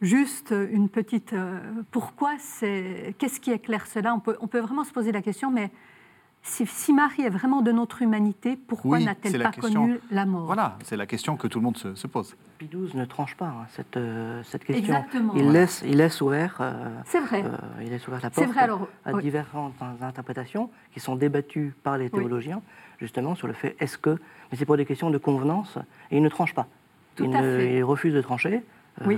juste 0.00 0.54
une 0.70 0.88
petite... 0.88 1.32
euh, 1.32 1.58
pourquoi 1.90 2.38
c'est... 2.38 3.16
Qu'est-ce 3.18 3.40
qui 3.40 3.50
éclaire 3.50 3.88
cela? 3.88 4.14
On 4.14 4.20
peut, 4.20 4.36
on 4.40 4.46
peut 4.46 4.60
vraiment 4.60 4.84
se 4.84 4.92
poser 4.92 5.10
la 5.10 5.20
question, 5.20 5.50
mais 5.50 5.72
si, 6.48 6.92
Marie 6.92 7.22
est 7.22 7.30
vraiment 7.30 7.62
de 7.62 7.72
notre 7.72 8.02
humanité, 8.02 8.56
pourquoi 8.56 8.98
n'a-t-elle 8.98 9.42
pas 9.42 9.52
connu 9.52 9.98
la 10.10 10.26
mort? 10.26 10.46
Voilà, 10.46 10.76
c'est 10.84 10.96
la 10.96 11.06
question 11.06 11.36
que 11.36 11.46
tout 11.46 11.58
le 11.58 11.64
monde 11.64 11.76
se, 11.76 12.06
pose. 12.06 12.36
Pie 12.58 12.68
XII 12.68 12.96
ne 12.96 13.04
tranche 13.04 13.36
pas 13.36 13.46
hein, 13.46 13.66
cette, 13.70 13.96
euh, 13.96 14.42
cette, 14.44 14.64
question. 14.64 14.84
Exactement. 14.84 15.34
Il, 15.36 15.52
laisse, 15.52 15.82
il 15.86 15.96
laisse 15.96 16.20
ouvert. 16.20 16.56
Euh, 16.60 16.88
c'est 17.04 17.20
vrai. 17.20 17.44
Euh, 17.44 17.82
il 17.82 17.90
laisse 17.90 18.06
ouvert 18.08 18.20
la 18.22 18.30
porte 18.30 18.48
vrai, 18.48 18.60
alors, 18.60 18.88
à 19.04 19.12
différentes 19.14 19.74
interprétations 20.00 20.70
qui 20.92 21.00
sont 21.00 21.16
débattues 21.16 21.74
par 21.82 21.98
les 21.98 22.10
théologiens, 22.10 22.62
justement 22.98 23.34
sur 23.34 23.46
le 23.46 23.52
fait 23.52 23.76
est-ce 23.78 23.98
que. 23.98 24.18
Mais 24.50 24.58
c'est 24.58 24.66
pour 24.66 24.76
des 24.76 24.86
questions 24.86 25.10
de 25.10 25.18
convenance 25.18 25.78
et 26.10 26.16
il 26.16 26.22
ne 26.22 26.28
tranche 26.28 26.54
pas. 26.54 26.66
Tout 27.16 27.24
il, 27.24 27.36
à 27.36 27.42
fait. 27.42 27.76
il 27.76 27.84
refuse 27.84 28.14
de 28.14 28.22
trancher. 28.22 28.62
Oui. 29.06 29.16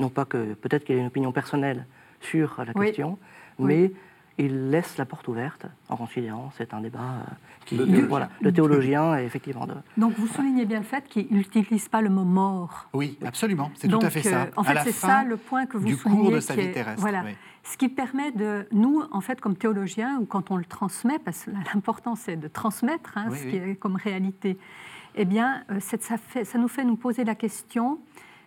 non 0.00 0.08
pas 0.08 0.24
que 0.24 0.54
peut-être 0.54 0.82
qu'il 0.82 0.96
ait 0.96 1.00
une 1.00 1.06
opinion 1.06 1.30
personnelle 1.30 1.86
sur 2.20 2.64
la 2.64 2.72
question, 2.72 3.16
mais 3.60 3.92
il 4.38 4.70
laisse 4.70 4.96
la 4.98 5.04
porte 5.04 5.28
ouverte 5.28 5.66
en 5.88 5.96
considérant 5.96 6.50
c'est 6.56 6.74
un 6.74 6.80
débat 6.80 6.98
euh, 6.98 7.32
qui, 7.66 7.76
le, 7.76 8.06
voilà, 8.06 8.28
le 8.40 8.52
théologien 8.52 9.16
est 9.16 9.24
effectivement 9.24 9.66
de. 9.66 9.74
Donc 9.96 10.14
vous 10.14 10.26
soulignez 10.26 10.64
bien 10.64 10.78
le 10.78 10.84
fait 10.84 11.04
qu'il 11.08 11.28
n'utilise 11.30 11.88
pas 11.88 12.00
le 12.00 12.10
mot 12.10 12.24
mort. 12.24 12.88
Oui, 12.92 13.18
absolument, 13.24 13.70
c'est 13.76 13.88
tout 13.88 13.98
à 14.02 14.10
fait 14.10 14.22
ça. 14.22 14.42
Euh, 14.42 14.50
en 14.56 14.64
fait, 14.64 14.78
c'est 14.84 14.92
ça 14.92 15.24
le 15.24 15.36
point 15.36 15.66
que 15.66 15.76
vous 15.76 15.86
du 15.86 15.94
soulignez. 15.94 16.22
Cours 16.22 16.32
de 16.32 16.40
sa 16.40 16.56
vie 16.56 16.72
terrestre. 16.72 17.00
Voilà. 17.00 17.24
Ce 17.62 17.78
qui 17.78 17.88
permet 17.88 18.30
de 18.32 18.66
nous, 18.72 19.02
en 19.10 19.20
fait, 19.22 19.40
comme 19.40 19.56
théologiens, 19.56 20.18
ou 20.20 20.26
quand 20.26 20.50
on 20.50 20.56
le 20.56 20.66
transmet, 20.66 21.18
parce 21.18 21.44
que 21.44 21.50
l'important 21.72 22.14
c'est 22.14 22.36
de 22.36 22.48
transmettre 22.48 23.16
hein, 23.16 23.28
ce 23.32 23.46
qui 23.46 23.56
est 23.56 23.76
comme 23.76 23.96
réalité, 23.96 24.58
eh 25.14 25.24
bien, 25.24 25.62
euh, 25.70 25.80
ça, 25.80 26.18
fait, 26.18 26.44
ça, 26.44 26.58
nous 26.58 26.68
fait 26.68 26.84
nous 26.84 26.96
poser 26.96 27.24
la 27.24 27.34
question. 27.34 28.00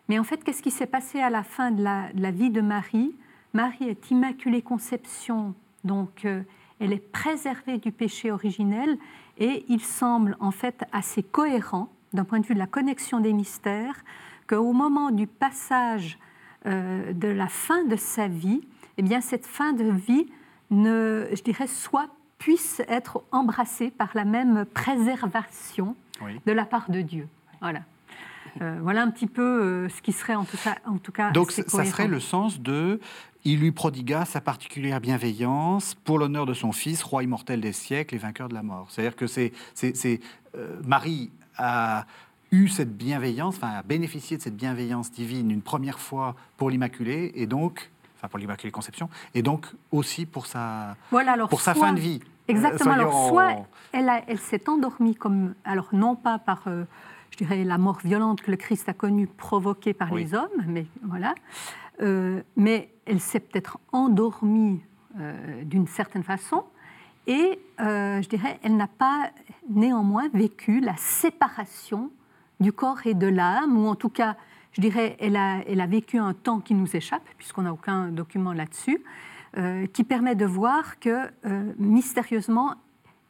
Mais 0.09 0.19
en 0.19 0.23
fait, 0.23 0.43
qu'est-ce 0.43 0.61
qui 0.61 0.71
s'est 0.71 0.85
passé 0.85 1.19
à 1.19 1.29
la 1.29 1.43
fin 1.43 1.71
de 1.71 1.81
la, 1.81 2.11
de 2.13 2.21
la 2.21 2.31
vie 2.31 2.49
de 2.49 2.61
Marie? 2.61 3.15
Marie 3.53 3.85
est 3.85 4.11
Immaculée 4.11 4.61
Conception 4.61 5.55
donc, 5.83 6.25
euh, 6.25 6.41
elle 6.79 6.93
est 6.93 7.11
préservée 7.11 7.77
du 7.77 7.91
péché 7.91 8.31
originel 8.31 8.97
et 9.37 9.65
il 9.67 9.81
semble 9.81 10.35
en 10.39 10.51
fait 10.51 10.83
assez 10.91 11.23
cohérent 11.23 11.89
d'un 12.13 12.23
point 12.23 12.39
de 12.39 12.45
vue 12.45 12.53
de 12.53 12.59
la 12.59 12.67
connexion 12.67 13.19
des 13.19 13.33
mystères 13.33 14.03
qu'au 14.47 14.73
moment 14.73 15.11
du 15.11 15.27
passage 15.27 16.17
euh, 16.65 17.13
de 17.13 17.27
la 17.27 17.47
fin 17.47 17.83
de 17.83 17.95
sa 17.95 18.27
vie, 18.27 18.61
eh 18.97 19.01
bien 19.01 19.21
cette 19.21 19.45
fin 19.45 19.73
de 19.73 19.89
vie 19.89 20.27
ne, 20.69 21.27
je 21.33 21.41
dirais, 21.41 21.67
soit 21.67 22.09
puisse 22.37 22.81
être 22.87 23.23
embrassée 23.31 23.89
par 23.89 24.11
la 24.13 24.25
même 24.25 24.65
préservation 24.65 25.95
de 26.45 26.51
la 26.51 26.65
part 26.65 26.91
de 26.91 27.01
Dieu. 27.01 27.27
Voilà. 27.61 27.81
Euh, 28.61 28.79
voilà 28.81 29.01
un 29.03 29.09
petit 29.09 29.27
peu 29.27 29.87
ce 29.89 30.01
qui 30.01 30.11
serait 30.11 30.35
en 30.35 30.45
tout 30.45 30.57
cas. 30.57 30.75
En 30.85 30.97
tout 30.97 31.11
cas 31.11 31.31
Donc 31.31 31.51
ça 31.51 31.85
serait 31.85 32.07
le 32.07 32.19
sens 32.19 32.59
de 32.59 32.99
il 33.47 33.61
lui 33.61 33.71
prodigua 33.71 34.25
sa 34.25 34.41
particulière 34.41 34.99
bienveillance 34.99 35.95
pour 35.95 36.19
l'honneur 36.19 36.45
de 36.45 36.53
son 36.53 36.73
Fils, 36.73 37.01
roi 37.01 37.23
immortel 37.23 37.61
des 37.61 37.71
siècles 37.71 38.15
et 38.15 38.17
vainqueur 38.17 38.49
de 38.49 38.53
la 38.53 38.61
mort. 38.61 38.87
C'est-à-dire 38.89 39.15
que 39.15 39.25
c'est, 39.25 39.53
euh, 40.57 40.81
Marie 40.85 41.31
a 41.57 42.05
eu 42.51 42.67
cette 42.67 42.97
bienveillance, 42.97 43.55
enfin 43.55 43.69
a 43.69 43.83
bénéficié 43.83 44.35
de 44.35 44.41
cette 44.41 44.57
bienveillance 44.57 45.11
divine 45.11 45.49
une 45.49 45.61
première 45.61 45.97
fois 45.97 46.35
pour 46.57 46.69
l'Immaculée 46.69 47.31
et 47.35 47.45
donc, 47.45 47.89
enfin 48.17 48.27
pour 48.27 48.37
l'Immaculée 48.37 48.69
Conception, 48.69 49.09
et 49.33 49.41
donc 49.41 49.65
aussi 49.91 50.25
pour 50.25 50.45
sa, 50.45 50.97
pour 51.49 51.61
sa 51.61 51.73
fin 51.73 51.93
de 51.93 52.01
vie. 52.01 52.19
Exactement. 52.49 52.91
alors 52.91 53.29
soit 53.29 53.65
elle, 53.93 54.11
elle 54.27 54.39
s'est 54.39 54.67
endormie 54.67 55.15
comme, 55.15 55.53
alors 55.63 55.87
non 55.93 56.17
pas 56.17 56.37
par 56.37 56.63
euh, 56.67 56.83
je 57.31 57.37
dirais, 57.37 57.63
la 57.63 57.77
mort 57.77 57.99
violente 58.03 58.41
que 58.41 58.51
le 58.51 58.57
Christ 58.57 58.89
a 58.89 58.93
connue 58.93 59.27
provoquée 59.27 59.93
par 59.93 60.13
les 60.13 60.33
hommes, 60.33 60.65
mais 60.67 60.85
voilà. 61.03 61.33
Euh, 62.01 62.41
mais 62.55 62.91
elle 63.07 63.19
s'est 63.19 63.39
peut-être 63.39 63.79
endormie 63.91 64.81
euh, 65.19 65.63
d'une 65.63 65.87
certaine 65.87 66.23
façon, 66.23 66.63
et 67.25 67.59
euh, 67.79 68.21
je 68.21 68.29
dirais, 68.29 68.59
elle 68.63 68.77
n'a 68.77 68.87
pas 68.87 69.31
néanmoins 69.69 70.29
vécu 70.33 70.79
la 70.79 70.95
séparation 70.97 72.11
du 72.59 72.71
corps 72.71 73.05
et 73.05 73.13
de 73.13 73.27
l'âme, 73.27 73.77
ou 73.77 73.87
en 73.87 73.95
tout 73.95 74.09
cas, 74.09 74.37
je 74.71 74.81
dirais, 74.81 75.17
elle 75.19 75.35
a, 75.35 75.59
elle 75.67 75.81
a 75.81 75.87
vécu 75.87 76.17
un 76.17 76.33
temps 76.33 76.59
qui 76.59 76.73
nous 76.73 76.95
échappe, 76.95 77.27
puisqu'on 77.37 77.63
n'a 77.63 77.73
aucun 77.73 78.09
document 78.09 78.53
là-dessus, 78.53 79.03
qui 79.91 80.03
permet 80.03 80.35
de 80.35 80.45
voir 80.45 80.99
que 80.99 81.31
mystérieusement, 81.79 82.75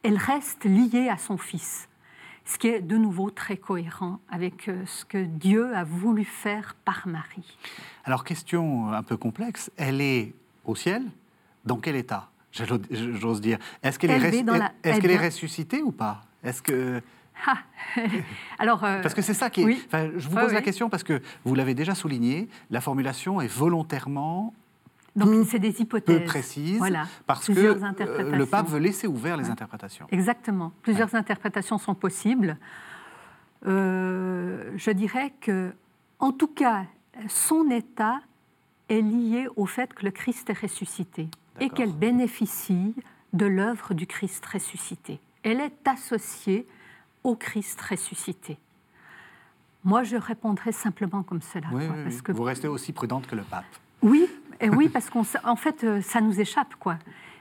elle 0.02 0.18
reste 0.18 0.64
liée 0.64 1.08
à 1.08 1.16
son 1.16 1.38
fils 1.38 1.87
ce 2.48 2.58
qui 2.58 2.68
est 2.68 2.80
de 2.80 2.96
nouveau 2.96 3.30
très 3.30 3.58
cohérent 3.58 4.20
avec 4.30 4.68
euh, 4.68 4.82
ce 4.86 5.04
que 5.04 5.22
Dieu 5.24 5.74
a 5.76 5.84
voulu 5.84 6.24
faire 6.24 6.74
par 6.84 7.06
Marie. 7.06 7.58
Alors, 8.04 8.24
question 8.24 8.90
un 8.92 9.02
peu 9.02 9.16
complexe, 9.16 9.70
elle 9.76 10.00
est 10.00 10.32
au 10.64 10.74
ciel, 10.74 11.02
dans 11.64 11.76
quel 11.76 11.94
état? 11.94 12.30
J'ose 12.90 13.42
dire. 13.42 13.58
Est-ce 13.82 13.98
qu'elle 13.98 14.10
est, 14.10 14.44
est, 14.82 15.04
est, 15.04 15.16
ressuscitée 15.18 15.82
ou 15.82 15.92
pas? 15.92 16.22
Est-ce 16.42 16.62
que... 16.62 17.00
Ah. 17.46 17.58
Alors, 18.58 18.82
euh, 18.82 19.00
parce 19.00 19.14
que 19.14 19.22
c'est 19.22 19.32
ça 19.32 19.48
qui 19.48 19.62
est. 19.62 19.78
je 19.92 20.28
vous 20.28 20.34
pose 20.34 20.52
la 20.52 20.60
question 20.60 20.90
parce 20.90 21.04
que 21.04 21.22
vous 21.44 21.54
l'avez 21.54 21.72
déjà 21.72 21.94
souligné, 21.94 22.48
la 22.68 22.80
formulation 22.80 23.40
est 23.40 23.46
volontairement 23.46 24.52
donc 25.18 25.46
c'est 25.48 25.58
des 25.58 25.80
hypothèses. 25.80 26.18
Peu 26.18 26.24
précises, 26.24 26.78
voilà. 26.78 27.06
parce 27.26 27.46
que 27.46 27.52
euh, 27.52 28.36
le 28.36 28.46
pape 28.46 28.68
veut 28.68 28.78
laisser 28.78 29.06
ouvert 29.06 29.36
les 29.36 29.50
interprétations. 29.50 30.06
Exactement. 30.10 30.72
Plusieurs 30.82 31.14
interprétations 31.14 31.78
sont 31.78 31.94
possibles. 31.94 32.56
Euh, 33.66 34.72
je 34.76 34.90
dirais 34.90 35.32
que, 35.40 35.72
en 36.18 36.32
tout 36.32 36.48
cas, 36.48 36.84
son 37.28 37.70
état 37.70 38.20
est 38.88 39.00
lié 39.00 39.48
au 39.56 39.66
fait 39.66 39.92
que 39.92 40.04
le 40.04 40.10
Christ 40.10 40.48
est 40.50 40.60
ressuscité 40.60 41.28
et 41.60 41.70
qu'elle 41.70 41.92
bénéficie 41.92 42.94
de 43.32 43.46
l'œuvre 43.46 43.94
du 43.94 44.06
Christ 44.06 44.44
ressuscité. 44.46 45.20
Elle 45.42 45.60
est 45.60 45.86
associée 45.86 46.66
au 47.24 47.34
Christ 47.34 47.80
ressuscité. 47.80 48.58
Moi, 49.84 50.02
je 50.02 50.16
répondrai 50.16 50.72
simplement 50.72 51.22
comme 51.22 51.42
cela. 51.42 51.68
parce 52.04 52.22
Que... 52.22 52.32
Vous 52.32 52.42
restez 52.42 52.68
aussi 52.68 52.92
prudente 52.92 53.26
que 53.26 53.36
le 53.36 53.42
pape. 53.42 53.64
Oui, 54.02 54.28
et 54.60 54.70
oui, 54.70 54.88
parce 54.88 55.10
qu'en 55.10 55.24
fait, 55.56 55.84
euh, 55.84 56.00
ça 56.00 56.20
nous 56.20 56.40
échappe, 56.40 56.74
quoi. 56.78 56.98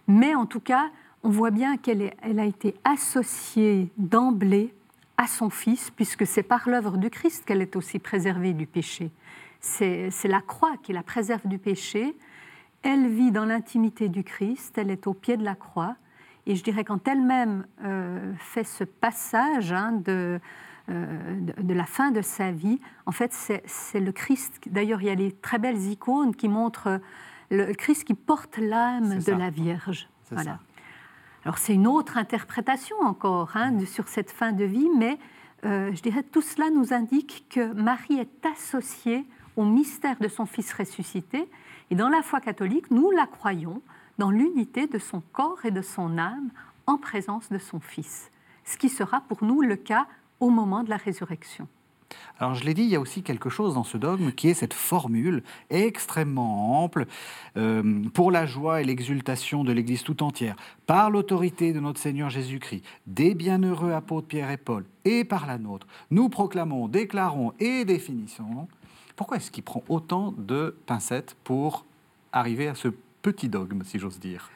Mais 0.07 0.35
en 0.35 0.45
tout 0.45 0.59
cas, 0.59 0.89
on 1.23 1.29
voit 1.29 1.51
bien 1.51 1.77
qu'elle 1.77 2.13
elle 2.21 2.39
a 2.39 2.45
été 2.45 2.75
associée 2.83 3.89
d'emblée 3.97 4.73
à 5.17 5.27
son 5.27 5.49
Fils, 5.49 5.91
puisque 5.91 6.27
c'est 6.27 6.43
par 6.43 6.69
l'œuvre 6.69 6.97
du 6.97 7.09
Christ 7.09 7.43
qu'elle 7.45 7.61
est 7.61 7.75
aussi 7.75 7.99
préservée 7.99 8.53
du 8.53 8.67
péché. 8.67 9.11
C'est 9.59 10.11
la 10.25 10.41
croix 10.41 10.75
qui 10.83 10.93
la 10.93 11.01
préserve 11.01 11.47
du 11.47 11.57
péché. 11.57 12.15
Elle 12.83 13.07
vit 13.07 13.31
dans 13.31 13.45
l'intimité 13.45 14.07
du 14.07 14.23
Christ, 14.23 14.77
elle 14.77 14.91
est 14.91 15.07
au 15.07 15.13
pied 15.13 15.35
de 15.35 15.43
la 15.43 15.55
croix. 15.55 15.95
Et 16.45 16.55
je 16.55 16.63
dirais 16.63 16.85
quand 16.85 17.05
elle-même 17.07 17.65
euh, 17.83 18.31
fait 18.37 18.63
ce 18.63 18.83
passage 18.83 19.73
hein, 19.73 19.91
de, 19.91 20.39
de, 20.87 21.73
la 21.73 21.85
fin 21.85 22.11
de 22.11 22.21
sa 22.21 22.51
vie, 22.51 22.79
en 23.05 23.11
fait, 23.11 23.33
c'est 23.33 23.99
le 23.99 24.11
Christ. 24.11 24.59
D'ailleurs, 24.67 25.01
il 25.01 25.07
y 25.07 25.09
a 25.09 25.15
des 25.15 25.31
très 25.31 25.59
belles 25.59 25.81
icônes 25.81 26.35
qui 26.35 26.47
montrent 26.47 27.01
le 27.49 27.73
Christ 27.73 28.03
qui 28.03 28.13
porte 28.13 28.57
l'âme 28.57 29.19
de 29.19 29.31
la 29.31 29.49
Vierge. 29.49 30.09
Voilà. 30.31 30.59
Alors, 31.43 31.57
c'est 31.57 31.73
une 31.73 31.87
autre 31.87 32.17
interprétation 32.17 32.97
encore 33.01 33.55
hein, 33.55 33.85
sur 33.85 34.07
cette 34.07 34.31
fin 34.31 34.51
de 34.51 34.65
vie, 34.65 34.89
mais 34.97 35.17
euh, 35.65 35.91
je 35.93 36.01
dirais 36.01 36.23
tout 36.23 36.41
cela 36.41 36.69
nous 36.69 36.93
indique 36.93 37.45
que 37.49 37.73
Marie 37.73 38.19
est 38.19 38.45
associée 38.45 39.25
au 39.55 39.63
mystère 39.63 40.17
de 40.19 40.27
son 40.27 40.45
Fils 40.45 40.73
ressuscité. 40.73 41.49
Et 41.89 41.95
dans 41.95 42.09
la 42.09 42.21
foi 42.21 42.41
catholique, 42.41 42.91
nous 42.91 43.11
la 43.11 43.25
croyons 43.25 43.81
dans 44.17 44.29
l'unité 44.29 44.87
de 44.87 44.99
son 44.99 45.21
corps 45.31 45.59
et 45.63 45.71
de 45.71 45.81
son 45.81 46.17
âme 46.17 46.49
en 46.85 46.97
présence 46.97 47.49
de 47.49 47.57
son 47.57 47.79
Fils. 47.79 48.29
Ce 48.65 48.77
qui 48.77 48.89
sera 48.89 49.21
pour 49.21 49.43
nous 49.43 49.61
le 49.61 49.77
cas 49.77 50.07
au 50.39 50.49
moment 50.49 50.83
de 50.83 50.89
la 50.89 50.97
résurrection. 50.97 51.67
Alors 52.39 52.53
je 52.53 52.63
l'ai 52.63 52.73
dit, 52.73 52.83
il 52.83 52.89
y 52.89 52.95
a 52.95 52.99
aussi 52.99 53.23
quelque 53.23 53.49
chose 53.49 53.73
dans 53.73 53.83
ce 53.83 53.97
dogme 53.97 54.31
qui 54.31 54.47
est 54.47 54.53
cette 54.53 54.73
formule 54.73 55.43
extrêmement 55.69 56.83
ample 56.83 57.05
euh, 57.57 58.03
pour 58.13 58.31
la 58.31 58.45
joie 58.45 58.81
et 58.81 58.85
l'exultation 58.85 59.63
de 59.63 59.71
l'Église 59.71 60.03
tout 60.03 60.23
entière, 60.23 60.55
par 60.85 61.09
l'autorité 61.09 61.73
de 61.73 61.79
notre 61.79 61.99
Seigneur 61.99 62.29
Jésus-Christ, 62.29 62.83
des 63.07 63.35
bienheureux 63.35 63.91
apôtres 63.91 64.27
Pierre 64.27 64.51
et 64.51 64.57
Paul, 64.57 64.85
et 65.03 65.25
par 65.25 65.47
la 65.47 65.57
nôtre, 65.57 65.87
nous 66.11 66.29
proclamons, 66.29 66.87
déclarons 66.87 67.53
et 67.59 67.85
définissons. 67.85 68.67
Pourquoi 69.15 69.37
est-ce 69.37 69.51
qu'il 69.51 69.63
prend 69.63 69.83
autant 69.89 70.33
de 70.37 70.77
pincettes 70.85 71.35
pour 71.43 71.85
arriver 72.31 72.67
à 72.67 72.75
ce 72.75 72.89
petit 73.21 73.49
dogme, 73.49 73.83
si 73.83 73.99
j'ose 73.99 74.19
dire? 74.19 74.51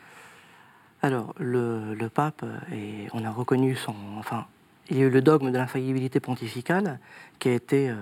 Alors 1.02 1.34
le, 1.40 1.96
le 1.96 2.10
pape, 2.10 2.46
et 2.72 3.08
on 3.14 3.26
a 3.26 3.32
reconnu 3.32 3.76
son, 3.76 3.96
enfin 4.20 4.46
il 4.92 4.98
y 4.98 5.02
a 5.02 5.06
eu 5.06 5.10
le 5.10 5.22
dogme 5.22 5.52
de 5.52 5.58
l'infaillibilité 5.58 6.20
pontificale 6.20 7.00
qui 7.40 7.48
a 7.48 7.54
été 7.54 7.90
euh, 7.90 7.96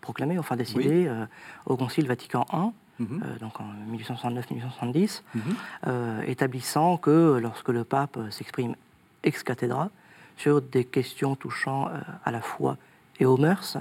proclamé, 0.00 0.38
enfin 0.38 0.56
décidé 0.56 1.06
euh, 1.06 1.26
au 1.66 1.76
Concile 1.76 2.08
Vatican 2.08 2.46
I, 2.50 3.02
mhm. 3.02 3.22
euh, 3.22 3.38
donc 3.38 3.60
en 3.60 3.66
1869-1870, 3.92 5.22
mhm. 5.34 6.22
établissant 6.26 6.96
que 6.96 7.38
lorsque 7.40 7.68
le 7.68 7.84
pape 7.84 8.18
s'exprime 8.30 8.74
ex 9.22 9.42
cathedra 9.42 9.90
sur 10.38 10.62
des 10.62 10.84
questions 10.84 11.36
touchant 11.36 11.90
à 12.24 12.30
la 12.30 12.40
foi 12.40 12.78
et 13.20 13.26
aux 13.26 13.36
mœurs, 13.36 13.76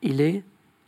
il 0.00 0.20
est 0.20 0.42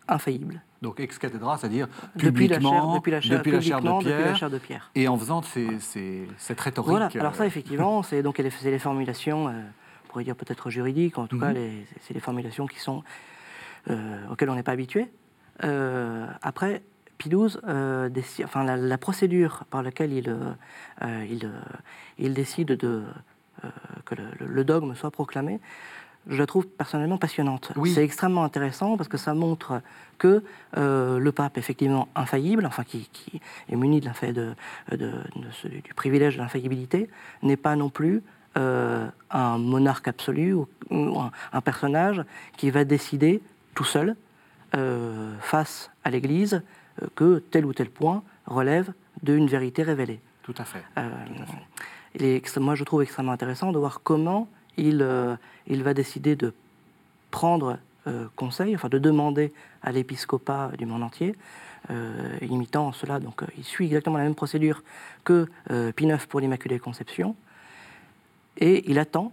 infaillible. 0.08 0.60
Donc 0.82 0.98
ex 0.98 1.18
cathedra, 1.18 1.56
c'est-à-dire 1.56 1.86
Depuis 2.16 2.48
la 2.48 2.60
chair, 2.60 2.92
depuis 2.94 3.10
la 3.12 3.20
chair, 3.20 3.38
depuis 3.38 3.52
la 3.52 3.60
chair 3.60 3.80
de 3.80 3.82
publiquement, 3.82 3.98
depuis 3.98 4.10
la 4.10 4.16
Pierre, 4.16 4.36
chair 4.36 4.50
de 4.50 4.58
Pierre. 4.58 4.90
et 4.94 5.06
en 5.06 5.16
faisant 5.16 5.40
ces- 5.42 5.78
ces- 5.78 6.28
cette 6.36 6.60
rhétorique. 6.60 6.90
Voilà, 6.90 7.08
alors 7.14 7.34
ça 7.36 7.46
effectivement, 7.46 8.02
c'est 8.02 8.22
donc 8.22 8.38
les, 8.38 8.78
formulations, 8.78 9.44
on 9.44 9.52
pourrait 10.14 10.24
dire 10.24 10.36
peut-être 10.36 10.70
juridiques, 10.70 11.18
en 11.18 11.26
tout 11.26 11.40
cas 11.40 11.52
Mhm. 11.52 11.82
c'est 12.02 12.14
les 12.14 12.20
formulations 12.20 12.68
qui 12.68 12.78
sont, 12.78 13.02
euh, 13.90 14.28
auxquelles 14.30 14.48
on 14.48 14.54
n'est 14.54 14.62
pas 14.62 14.70
habitué. 14.70 15.08
Euh, 15.64 16.26
après, 16.40 16.82
Pie 17.18 17.28
XII, 17.30 17.58
euh, 17.66 18.08
décide- 18.08 18.44
enfin, 18.44 18.62
la, 18.62 18.76
la 18.76 18.96
procédure 18.98 19.64
par 19.70 19.82
laquelle 19.82 20.12
il, 20.12 20.28
euh, 20.28 21.24
il, 21.28 21.50
il 22.18 22.32
décide 22.32 22.68
de, 22.68 23.02
que 24.04 24.14
le, 24.14 24.22
le- 24.38 24.46
le 24.46 24.64
dogme 24.64 24.94
soit 24.94 25.10
proclamé, 25.10 25.58
je 26.28 26.38
la 26.38 26.46
trouve 26.46 26.66
personnellement 26.68 27.18
passionnante. 27.18 27.72
Oui. 27.76 27.92
C'est 27.92 28.04
extrêmement 28.04 28.44
intéressant 28.44 28.96
parce 28.96 29.08
que 29.08 29.16
ça 29.18 29.34
montre 29.34 29.82
que 30.18 30.42
euh, 30.76 31.18
le 31.18 31.32
pape, 31.32 31.58
effectivement 31.58 32.06
infaillible, 32.14 32.64
enfin 32.66 32.84
qui, 32.84 33.08
qui 33.12 33.40
est 33.68 33.74
muni 33.76 34.00
de 34.00 34.08
de, 34.32 34.54
de- 34.92 35.12
du 35.86 35.92
privilège 35.94 36.36
de 36.36 36.40
l'infaillibilité, 36.42 37.10
n'est 37.42 37.56
pas 37.58 37.74
non 37.74 37.90
plus 37.90 38.22
euh, 38.56 39.06
un 39.30 39.58
monarque 39.58 40.08
absolu 40.08 40.54
ou, 40.54 40.68
ou 40.90 41.18
un, 41.18 41.30
un 41.52 41.60
personnage 41.60 42.22
qui 42.56 42.70
va 42.70 42.84
décider 42.84 43.42
tout 43.74 43.84
seul 43.84 44.16
euh, 44.76 45.34
face 45.40 45.90
à 46.04 46.10
l'Église 46.10 46.62
euh, 47.02 47.06
que 47.14 47.38
tel 47.50 47.66
ou 47.66 47.72
tel 47.72 47.90
point 47.90 48.22
relève 48.46 48.92
d'une 49.22 49.46
vérité 49.46 49.82
révélée. 49.82 50.20
Tout 50.42 50.54
à 50.58 50.64
fait. 50.64 50.84
Il 52.14 52.24
est 52.24 52.56
moi, 52.58 52.74
je 52.74 52.84
trouve 52.84 53.02
extrêmement 53.02 53.32
intéressant 53.32 53.72
de 53.72 53.78
voir 53.78 54.02
comment 54.02 54.48
il, 54.76 55.06
il 55.66 55.82
va 55.82 55.94
décider 55.94 56.36
de 56.36 56.52
prendre 57.30 57.78
conseil, 58.36 58.74
enfin 58.74 58.90
de 58.90 58.98
demander 58.98 59.52
à 59.82 59.90
l'épiscopat 59.90 60.72
du 60.76 60.84
monde 60.84 61.02
entier, 61.02 61.34
euh, 61.90 62.38
imitant 62.40 62.92
cela. 62.92 63.20
Donc, 63.20 63.42
il 63.58 63.64
suit 63.64 63.84
exactement 63.84 64.16
la 64.16 64.24
même 64.24 64.34
procédure 64.34 64.82
que 65.22 65.46
euh, 65.70 65.92
Pie 65.92 66.06
IX 66.06 66.24
pour 66.26 66.40
l'Immaculée 66.40 66.78
Conception, 66.78 67.36
et 68.58 68.90
il 68.90 68.98
attend 68.98 69.32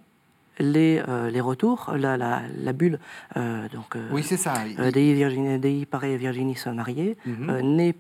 les, 0.59 1.01
euh, 1.07 1.29
les 1.29 1.41
retours, 1.41 1.91
la, 1.95 2.17
la, 2.17 2.41
la 2.57 2.73
bulle, 2.73 2.99
euh, 3.37 3.67
donc 3.69 3.95
euh, 3.95 4.07
Oui, 4.11 4.21
c'est 4.23 4.37
ça. 4.37 4.53
euh, 4.79 4.91
Dei, 4.91 5.13
Virgin, 5.13 5.59
Dei 5.59 5.85
Pare 5.85 6.17
Virginis 6.17 6.59
Mariae, 6.73 7.15
Mhm. 7.25 7.49
euh, 7.49 7.61
n'est 7.61 7.95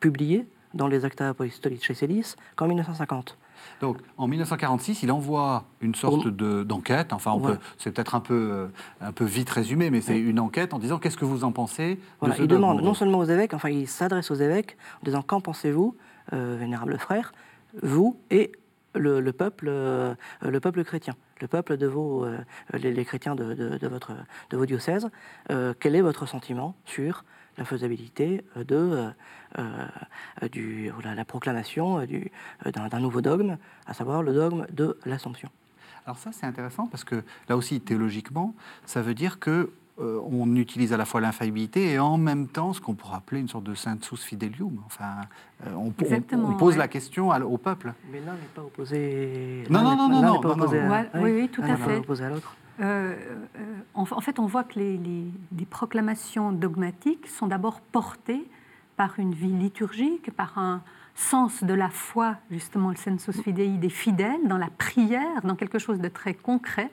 publié 0.00 0.46
dans 0.74 0.86
les 0.86 1.04
Acta 1.04 1.30
Apostolici 1.30 1.94
Celis 1.94 2.34
qu'en 2.54 2.66
1950. 2.68 3.36
Donc, 3.80 3.96
en 4.18 4.28
1946, 4.28 5.02
il 5.02 5.10
envoie 5.10 5.64
une 5.80 5.94
sorte 5.94 6.28
de- 6.28 6.62
d'enquête. 6.62 7.12
Enfin, 7.12 7.32
on 7.32 7.38
Voilà. 7.38 7.56
peut- 7.56 7.62
c'est 7.78 7.90
peut-être 7.90 8.14
un 8.14 8.20
peu, 8.20 8.68
un 9.00 9.12
peu 9.12 9.24
vite 9.24 9.50
résumé, 9.50 9.90
mais 9.90 10.00
c'est 10.02 10.12
Oui. 10.14 10.20
une 10.30 10.38
enquête 10.38 10.74
en 10.74 10.78
disant 10.78 10.98
qu'est-ce 10.98 11.16
que 11.16 11.24
vous 11.24 11.42
en 11.44 11.52
pensez 11.52 11.98
de 12.22 12.30
il 12.38 12.46
demande 12.46 12.82
non 12.82 12.94
seulement 12.94 13.18
aux 13.18 13.24
évêques, 13.24 13.54
enfin 13.54 13.70
il 13.70 13.88
s'adresse 13.88 14.30
aux 14.30 14.34
évêques 14.36 14.76
en 15.02 15.06
disant 15.06 15.22
qu'en 15.22 15.40
pensez-vous, 15.40 15.96
euh, 16.32 16.56
vénérables 16.60 16.98
frères, 16.98 17.32
vous 17.82 18.16
et 18.30 18.52
le, 18.96 19.20
le 19.20 19.32
peuple, 19.32 19.66
euh, 19.68 20.14
le 20.42 20.60
peuple 20.60 20.84
chrétien, 20.84 21.14
le 21.40 21.48
peuple 21.48 21.76
de 21.76 21.86
vos, 21.86 22.24
euh, 22.24 22.38
les, 22.74 23.04
chrétiens 23.04 23.34
de, 23.34 23.54
de- 23.54 23.88
votre, 23.88 24.12
de 24.50 24.56
vos 24.56 24.66
diocèses, 24.66 25.08
euh, 25.50 25.74
quel 25.78 25.94
est 25.94 26.00
votre 26.00 26.26
sentiment 26.26 26.74
sur 26.84 27.24
la 27.58 27.64
faisabilité 27.64 28.44
de 28.56 29.10
voilà, 30.92 31.14
la 31.14 31.24
proclamation 31.24 32.04
du- 32.04 32.30
d'un 32.66 33.00
nouveau 33.00 33.22
dogme, 33.22 33.56
à 33.86 33.94
savoir 33.94 34.22
le 34.22 34.34
dogme 34.34 34.66
de 34.70 34.98
l'Assomption? 35.06 35.48
Alors 36.04 36.18
ça, 36.18 36.30
c'est 36.32 36.46
intéressant 36.46 36.86
parce 36.86 37.02
que 37.04 37.22
là 37.48 37.56
aussi, 37.56 37.80
théologiquement, 37.80 38.54
ça 38.84 39.02
veut 39.02 39.14
dire 39.14 39.38
que 39.40 39.70
euh, 39.98 40.20
on 40.30 40.54
utilise 40.56 40.92
à 40.92 40.96
la 40.96 41.04
fois 41.06 41.20
l'infaillibilité 41.20 41.92
et 41.92 41.98
en 41.98 42.18
même 42.18 42.48
temps 42.48 42.72
ce 42.72 42.80
qu'on 42.80 42.94
pourrait 42.94 43.16
appeler 43.16 43.40
une 43.40 43.48
sorte 43.48 43.64
de 43.64 43.74
sensus 43.74 44.22
fidelium. 44.22 44.78
Enfin, 44.86 45.22
euh, 45.66 45.70
on, 45.74 45.86
on- 45.86 45.94
Exactement, 46.02 46.48
on 46.50 46.54
pose 46.54 46.74
ouais. 46.74 46.78
la 46.78 46.88
question 46.88 47.30
à- 47.32 47.40
au 47.40 47.56
peuple. 47.58 47.94
Mais 48.12 48.20
l'un 48.20 48.32
n'est 48.34 48.38
pas 48.54 48.62
opposé. 48.62 49.64
Non, 49.70 49.82
non, 49.82 49.96
non, 49.96 50.08
non, 50.08 50.20
n'est 50.34 50.40
pas 50.40 50.48
non, 50.54 50.64
opposé 50.64 50.80
non. 50.82 50.92
à- 50.92 51.00
Ouais, 51.00 51.08
oui, 51.14 51.32
oui, 51.32 51.48
tout 51.48 51.62
à 51.62 51.76
fait. 51.76 51.96
opposé 51.98 52.24
à 52.24 52.28
l'autre. 52.30 52.54
Euh, 52.78 53.14
euh, 53.56 53.58
en, 53.94 54.02
en 54.02 54.20
fait, 54.20 54.38
on 54.38 54.44
voit 54.46 54.64
que 54.64 54.78
les, 54.78 54.98
les- 54.98 55.30
les 55.58 55.64
proclamations 55.64 56.52
dogmatiques 56.52 57.26
sont 57.26 57.46
d'abord 57.46 57.80
portées 57.80 58.44
par 58.98 59.18
une 59.18 59.32
vie 59.34 59.52
liturgique, 59.52 60.30
par 60.36 60.58
un 60.58 60.82
sens 61.14 61.64
de 61.64 61.72
la 61.72 61.88
foi, 61.88 62.36
justement 62.50 62.90
le 62.90 62.96
sensus 62.96 63.40
fidei 63.40 63.68
des 63.78 63.88
fidèles, 63.88 64.46
dans 64.46 64.58
la 64.58 64.68
prière, 64.76 65.40
dans 65.44 65.54
quelque 65.54 65.78
chose 65.78 65.98
de 66.00 66.08
très 66.08 66.34
concret. 66.34 66.90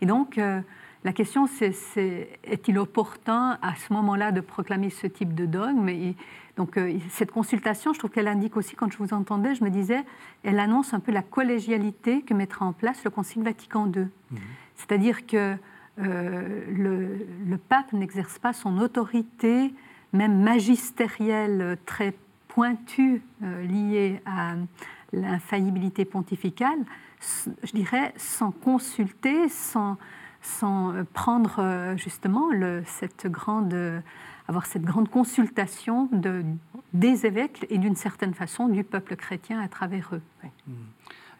Et 0.00 0.06
donc, 0.06 0.38
euh, 0.38 0.60
la 1.04 1.12
question, 1.12 1.46
c'est 1.46 2.38
est-il 2.44 2.78
opportun 2.78 3.58
à 3.60 3.74
ce 3.76 3.92
moment-là 3.92 4.32
de 4.32 4.40
proclamer 4.40 4.90
ce 4.90 5.06
type 5.06 5.34
de 5.34 5.46
dogme? 5.46 5.88
Et 5.90 6.16
donc, 6.56 6.78
euh, 6.78 6.98
cette 7.10 7.30
consultation, 7.30 7.92
je 7.92 7.98
trouve 7.98 8.10
qu'elle 8.10 8.28
indique 8.28 8.56
aussi, 8.56 8.74
quand 8.74 8.90
je 8.90 8.98
vous 8.98 9.12
entendais, 9.12 9.54
je 9.54 9.62
me 9.62 9.70
disais, 9.70 10.02
elle 10.42 10.58
annonce 10.58 10.94
un 10.94 11.00
peu 11.00 11.12
la 11.12 11.22
collégialité 11.22 12.22
que 12.22 12.32
mettra 12.32 12.64
en 12.64 12.72
place 12.72 13.04
le 13.04 13.10
Concile 13.10 13.42
Vatican 13.42 13.90
II. 13.94 14.06
C'est-à-dire 14.76 15.26
que 15.26 15.56
euh, 16.00 16.64
le, 16.70 17.26
le 17.46 17.58
pape 17.58 17.92
n'exerce 17.92 18.38
pas 18.38 18.52
son 18.52 18.78
autorité, 18.78 19.72
même 20.12 20.42
magistérielle, 20.42 21.60
euh, 21.60 21.76
très 21.86 22.14
pointue, 22.48 23.22
euh, 23.42 23.62
liée 23.64 24.20
à 24.26 24.54
l'infaillibilité 25.12 26.04
pontificale, 26.04 26.78
je 27.62 27.72
dirais, 27.72 28.12
sans 28.16 28.50
consulter, 28.50 29.48
sans, 29.48 29.96
sans 30.44 30.92
euh, 30.92 31.04
prendre 31.12 31.56
euh, 31.58 31.96
justement 31.96 32.50
le, 32.52 32.82
cette 32.86 33.26
grande, 33.26 33.72
euh, 33.74 34.00
avoir 34.46 34.66
cette 34.66 34.82
grande 34.82 35.08
consultation 35.08 36.08
de, 36.12 36.44
des 36.92 37.26
évêques 37.26 37.66
et 37.70 37.78
d'une 37.78 37.96
certaine 37.96 38.34
façon 38.34 38.68
du 38.68 38.84
peuple 38.84 39.16
chrétien 39.16 39.60
à 39.60 39.68
travers 39.68 40.10
eux. 40.14 40.22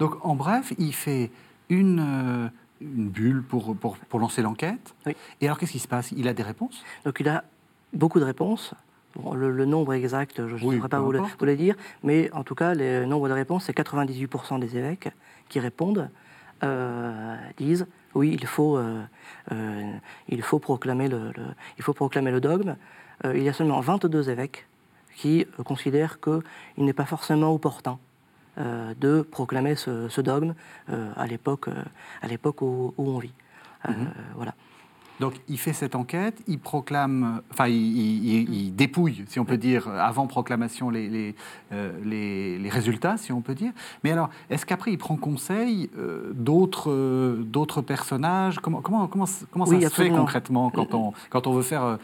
Donc, 0.01 0.25
en 0.25 0.35
bref, 0.35 0.73
il 0.79 0.95
fait 0.95 1.31
une, 1.69 2.51
une 2.81 3.09
bulle 3.11 3.43
pour, 3.43 3.77
pour, 3.77 3.99
pour 3.99 4.19
lancer 4.21 4.43
l'enquête. 4.43 4.95
Oui. 5.07 5.15
Et 5.41 5.47
alors, 5.47 5.59
qu'est-ce 5.59 5.73
qui 5.73 5.79
se 5.79 5.89
passe? 5.89 6.13
Il 6.13 6.27
a 6.29 6.35
des 6.35 6.43
réponses? 6.43 6.83
Donc 7.05 7.21
il 7.21 7.29
a 7.29 7.45
beaucoup 7.93 8.19
de 8.19 8.25
réponses. 8.25 8.75
Bon, 9.15 9.35
le, 9.35 9.51
le 9.53 9.65
nombre 9.65 9.93
exact, 9.95 10.37
je 10.39 10.55
ne 10.57 10.61
Oui, 10.65 10.77
saurais 10.79 10.89
pas 10.89 10.99
vous 10.99 11.13
le, 11.13 11.21
importe. 11.21 11.39
vous 11.39 11.47
le 11.47 11.55
dire, 11.57 11.77
mais 12.03 12.33
en 12.33 12.43
tout 12.43 12.57
cas, 12.57 12.75
le 12.75 13.05
nombre 13.05 13.29
de 13.29 13.35
réponses, 13.35 13.65
c'est 13.67 13.77
98% 13.77 14.59
des 14.59 14.77
évêques 14.77 15.09
qui 15.49 15.61
répondent, 15.61 16.11
euh, 16.65 17.37
disent 17.57 17.87
oui, 18.15 18.37
il 18.41 18.47
faut, 18.47 18.77
euh, 18.77 19.03
euh, 19.53 19.93
il 20.29 20.43
faut, 20.43 20.59
proclamer, 20.59 21.09
le, 21.09 21.33
le- 21.37 21.55
il 21.79 21.83
faut 21.85 21.93
proclamer 21.95 22.31
le 22.31 22.41
dogme. 22.41 22.77
Euh, 23.25 23.37
il 23.37 23.43
y 23.43 23.49
a 23.49 23.53
seulement 23.53 23.81
22 23.81 24.31
évêques 24.31 24.67
qui 25.17 25.47
considèrent 25.65 26.19
qu'il 26.21 26.85
n'est 26.85 26.93
pas 26.93 27.07
forcément 27.07 27.53
opportun 27.55 27.99
euh, 28.59 28.95
de 29.01 29.23
proclamer 29.23 29.77
ce, 29.77 30.09
ce 30.09 30.21
dogme 30.21 30.55
euh, 30.91 31.13
à 31.17 31.27
l'époque 31.27 31.69
euh, 31.69 32.63
où, 32.63 32.95
où 32.97 33.11
on 33.11 33.19
vit. 33.19 33.33
Mhm. 33.89 34.09
Voilà. 34.37 34.55
Donc, 35.21 35.35
il 35.49 35.59
fait 35.59 35.73
cette 35.73 35.95
enquête, 35.95 36.43
il 36.49 36.59
proclame, 36.59 37.41
enfin, 37.53 37.69
il, 37.69 37.75
il- 37.77 38.25
il- 38.49 38.55
il 38.55 38.75
dépouille, 38.75 39.25
si 39.29 39.39
on 39.39 39.45
peut 39.45 39.57
dire, 39.57 39.89
avant 39.89 40.27
proclamation, 40.27 40.91
les, 40.91 41.09
les, 41.09 41.35
euh, 41.73 41.93
les- 42.05 42.59
les 42.59 42.69
résultats, 42.69 43.17
si 43.17 43.31
on 43.33 43.41
peut 43.41 43.55
dire. 43.55 43.73
Mais 44.03 44.11
alors, 44.11 44.29
est-ce 44.51 44.67
qu'après, 44.67 44.91
il 44.93 44.99
prend 44.99 45.17
conseil 45.17 45.89
euh, 45.97 46.33
d'autres 46.35 46.91
euh, 46.91 47.43
d'autres 47.45 47.81
personnages? 47.81 48.59
Comment, 48.59 48.81
comment, 48.81 49.07
comment, 49.07 49.27
comment 49.53 49.65
Oui, 49.67 49.77
ça 49.83 49.89
se 49.91 49.95
fait 49.95 50.09
concrètement 50.21 50.71
quand 50.71 50.95
on, 50.95 51.13
quand 51.31 51.47
on 51.47 51.53
veut 51.53 51.63
faire 51.63 51.99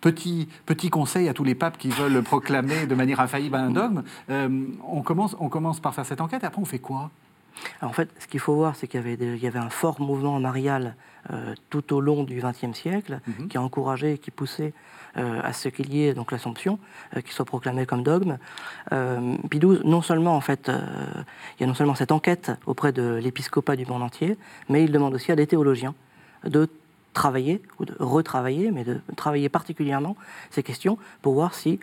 petit, 0.00 0.48
petit 0.66 0.90
conseil 0.90 1.28
à 1.28 1.34
tous 1.34 1.44
les 1.44 1.54
papes 1.54 1.78
qui 1.78 1.90
veulent 1.90 2.22
proclamer 2.22 2.86
de 2.86 2.94
manière 2.94 3.20
infaillible 3.20 3.56
un 3.56 3.70
dogme? 3.70 4.02
Euh, 4.30 4.48
on, 4.88 5.02
commence, 5.02 5.36
on 5.38 5.48
commence 5.48 5.80
par 5.80 5.94
faire 5.94 6.06
cette 6.06 6.20
enquête, 6.20 6.42
et 6.42 6.46
après, 6.46 6.60
on 6.60 6.64
fait 6.64 6.78
quoi? 6.80 7.10
Alors, 7.80 7.90
en 7.90 7.94
fait, 7.94 8.08
ce 8.18 8.26
qu'il 8.26 8.40
faut 8.40 8.54
voir, 8.54 8.76
c'est 8.76 8.86
qu'il 8.86 9.00
y 9.00 9.02
avait, 9.02 9.38
y 9.38 9.46
un 9.46 9.70
fort 9.70 10.00
mouvement 10.00 10.38
marial 10.40 10.94
euh, 11.30 11.54
tout 11.68 11.92
au 11.92 12.00
long 12.00 12.24
du 12.24 12.40
XXe 12.40 12.72
siècle, 12.72 13.20
Mhm. 13.26 13.48
qui 13.48 13.58
a 13.58 13.62
encouragé 13.62 14.14
et 14.14 14.18
qui 14.18 14.30
poussait 14.30 14.72
euh, 15.18 15.40
à 15.42 15.52
ce 15.52 15.68
qu'il 15.68 15.92
y 15.92 16.06
ait 16.06 16.14
donc 16.14 16.32
l'Assomption, 16.32 16.78
euh, 17.14 17.20
qui 17.20 17.32
soit 17.34 17.44
proclamée 17.44 17.84
comme 17.84 18.02
dogme. 18.02 18.38
Pie 19.50 19.58
XII, 19.58 19.80
non 19.84 20.00
seulement 20.00 20.34
en 20.34 20.40
fait, 20.40 20.70
il 20.70 21.60
y 21.60 21.64
a 21.64 21.66
non 21.66 21.74
seulement 21.74 21.94
cette 21.94 22.12
enquête 22.12 22.52
auprès 22.64 22.92
de 22.92 23.20
l'épiscopat 23.22 23.76
du 23.76 23.84
monde 23.84 24.02
entier, 24.02 24.38
mais 24.70 24.82
il 24.82 24.92
demande 24.92 25.14
aussi 25.14 25.30
à 25.30 25.36
des 25.36 25.46
théologiens 25.46 25.94
de 26.44 26.68
travailler 27.12 27.60
ou 27.78 27.84
de 27.84 27.94
retravailler, 27.98 28.70
mais 28.70 28.84
de 28.84 29.00
travailler 29.16 29.48
particulièrement 29.50 30.16
ces 30.50 30.62
questions 30.62 30.96
pour 31.22 31.34
voir 31.34 31.54
si 31.54 31.80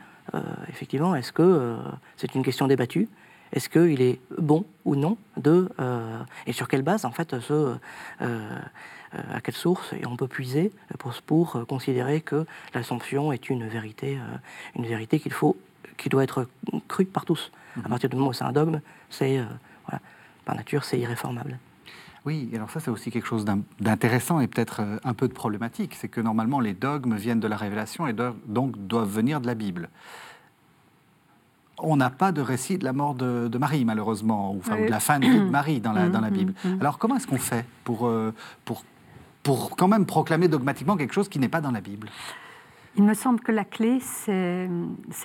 effectivement 0.69 1.15
est-ce 1.15 1.31
que 1.31 1.77
c'est 2.15 2.33
une 2.33 2.43
question 2.43 2.67
débattue, 2.67 3.07
est-ce 3.53 3.69
qu'il 3.69 4.01
est 4.01 4.19
bon 4.37 4.65
ou 4.85 4.95
non 4.95 5.17
de 5.37 5.69
euh, 5.79 6.19
et 6.45 6.53
sur 6.53 6.67
quelle 6.67 6.81
base 6.81 7.05
en 7.05 7.11
fait 7.11 7.39
ce 7.39 7.53
euh, 7.53 7.75
euh, 8.21 8.59
à 9.33 9.39
quelle 9.41 9.55
source 9.55 9.93
on 10.05 10.17
peut 10.17 10.27
puiser 10.27 10.71
pour, 10.99 11.13
pour 11.25 11.65
considérer 11.67 12.21
que 12.21 12.45
l'Assomption 12.73 13.31
est 13.31 13.49
une 13.49 13.67
vérité 13.67 14.19
une 14.75 14.85
vérité 14.85 15.19
qu'il 15.19 15.31
faut 15.31 15.57
qui 15.95 16.09
doit 16.09 16.23
être 16.23 16.47
crue 16.87 17.05
par 17.05 17.25
tous. 17.25 17.51
À 17.83 17.89
partir 17.89 18.09
du 18.09 18.15
moment 18.17 18.29
où 18.29 18.33
c'est 18.33 18.43
un 18.43 18.51
dogme, 18.51 18.81
c'est 19.09 19.37
voilà, 19.85 20.01
par 20.45 20.55
nature 20.55 20.83
c'est 20.83 20.99
irréformable. 20.99 21.57
Oui, 22.25 22.51
alors 22.53 22.69
ça 22.69 22.81
c'est 22.81 22.91
aussi 22.91 23.09
quelque 23.09 23.25
chose 23.25 23.45
d'intéressant 23.79 24.41
et 24.41 24.47
peut-être 24.47 24.81
un 25.05 25.13
peu 25.13 25.29
de 25.29 25.33
problématique, 25.33 25.95
c'est 25.95 26.09
que 26.09 26.19
normalement 26.19 26.59
les 26.59 26.73
dogmes 26.73 27.15
viennent 27.15 27.39
de 27.39 27.47
la 27.47 27.55
révélation 27.55 28.07
et 28.07 28.13
donc 28.13 28.77
doivent 28.87 29.09
venir 29.09 29.39
de 29.39 29.47
la 29.47 29.55
Bible. 29.55 29.89
On 31.79 31.97
n'a 31.97 32.09
pas 32.09 32.31
de 32.31 32.41
récit 32.41 32.77
de 32.77 32.83
la 32.83 32.93
mort 32.93 33.13
de, 33.13 33.57
Marie, 33.57 33.85
malheureusement, 33.85 34.53
ou, 34.53 34.61
de 34.61 34.89
la 34.89 34.99
fin 34.99 35.19
de 35.19 35.27
vie 35.27 35.39
de 35.39 35.43
Marie 35.49 35.79
dans 35.79 35.93
la, 35.93 36.09
dans 36.09 36.21
la 36.21 36.31
mm, 36.31 36.33
Bible. 36.33 36.53
Mm, 36.63 36.69
mm. 36.69 36.81
Alors 36.81 36.97
comment 36.97 37.15
est-ce 37.17 37.27
qu'on 37.27 37.37
fait 37.37 37.65
pour, 37.83 38.07
euh, 38.07 38.33
pour, 38.65 38.83
pour 39.43 39.75
quand 39.75 39.87
même 39.87 40.05
proclamer 40.05 40.47
dogmatiquement 40.47 40.97
quelque 40.97 41.13
chose 41.13 41.29
qui 41.29 41.39
n'est 41.39 41.49
pas 41.49 41.61
dans 41.61 41.71
la 41.71 41.81
Bible? 41.81 42.09
Il 42.95 43.03
me 43.03 43.13
semble 43.13 43.39
que 43.41 43.51
la 43.51 43.63
clé, 43.63 43.99
c'est 44.01 44.67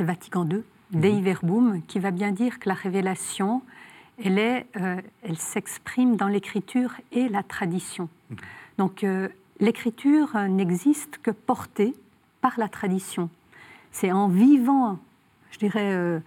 Vatican 0.00 0.46
II, 0.46 0.62
Dei 0.90 1.22
Verbum, 1.22 1.80
qui 1.88 1.98
va 1.98 2.10
bien 2.10 2.30
dire 2.30 2.58
que 2.58 2.68
la 2.68 2.74
révélation, 2.74 3.62
elle, 4.22 4.38
est, 4.38 4.66
euh, 4.76 5.00
elle 5.22 5.38
s'exprime 5.38 6.16
dans 6.16 6.28
l'écriture 6.28 6.92
et 7.12 7.30
la 7.30 7.42
tradition. 7.42 8.10
Donc 8.76 9.04
euh, 9.04 9.28
l'écriture 9.58 10.36
n'existe 10.50 11.18
que 11.22 11.30
portée 11.30 11.94
par 12.42 12.58
la 12.58 12.68
tradition. 12.68 13.30
C'est 13.90 14.12
en 14.12 14.28
vivant, 14.28 14.98
je 15.50 15.58
dirais, 15.58 16.20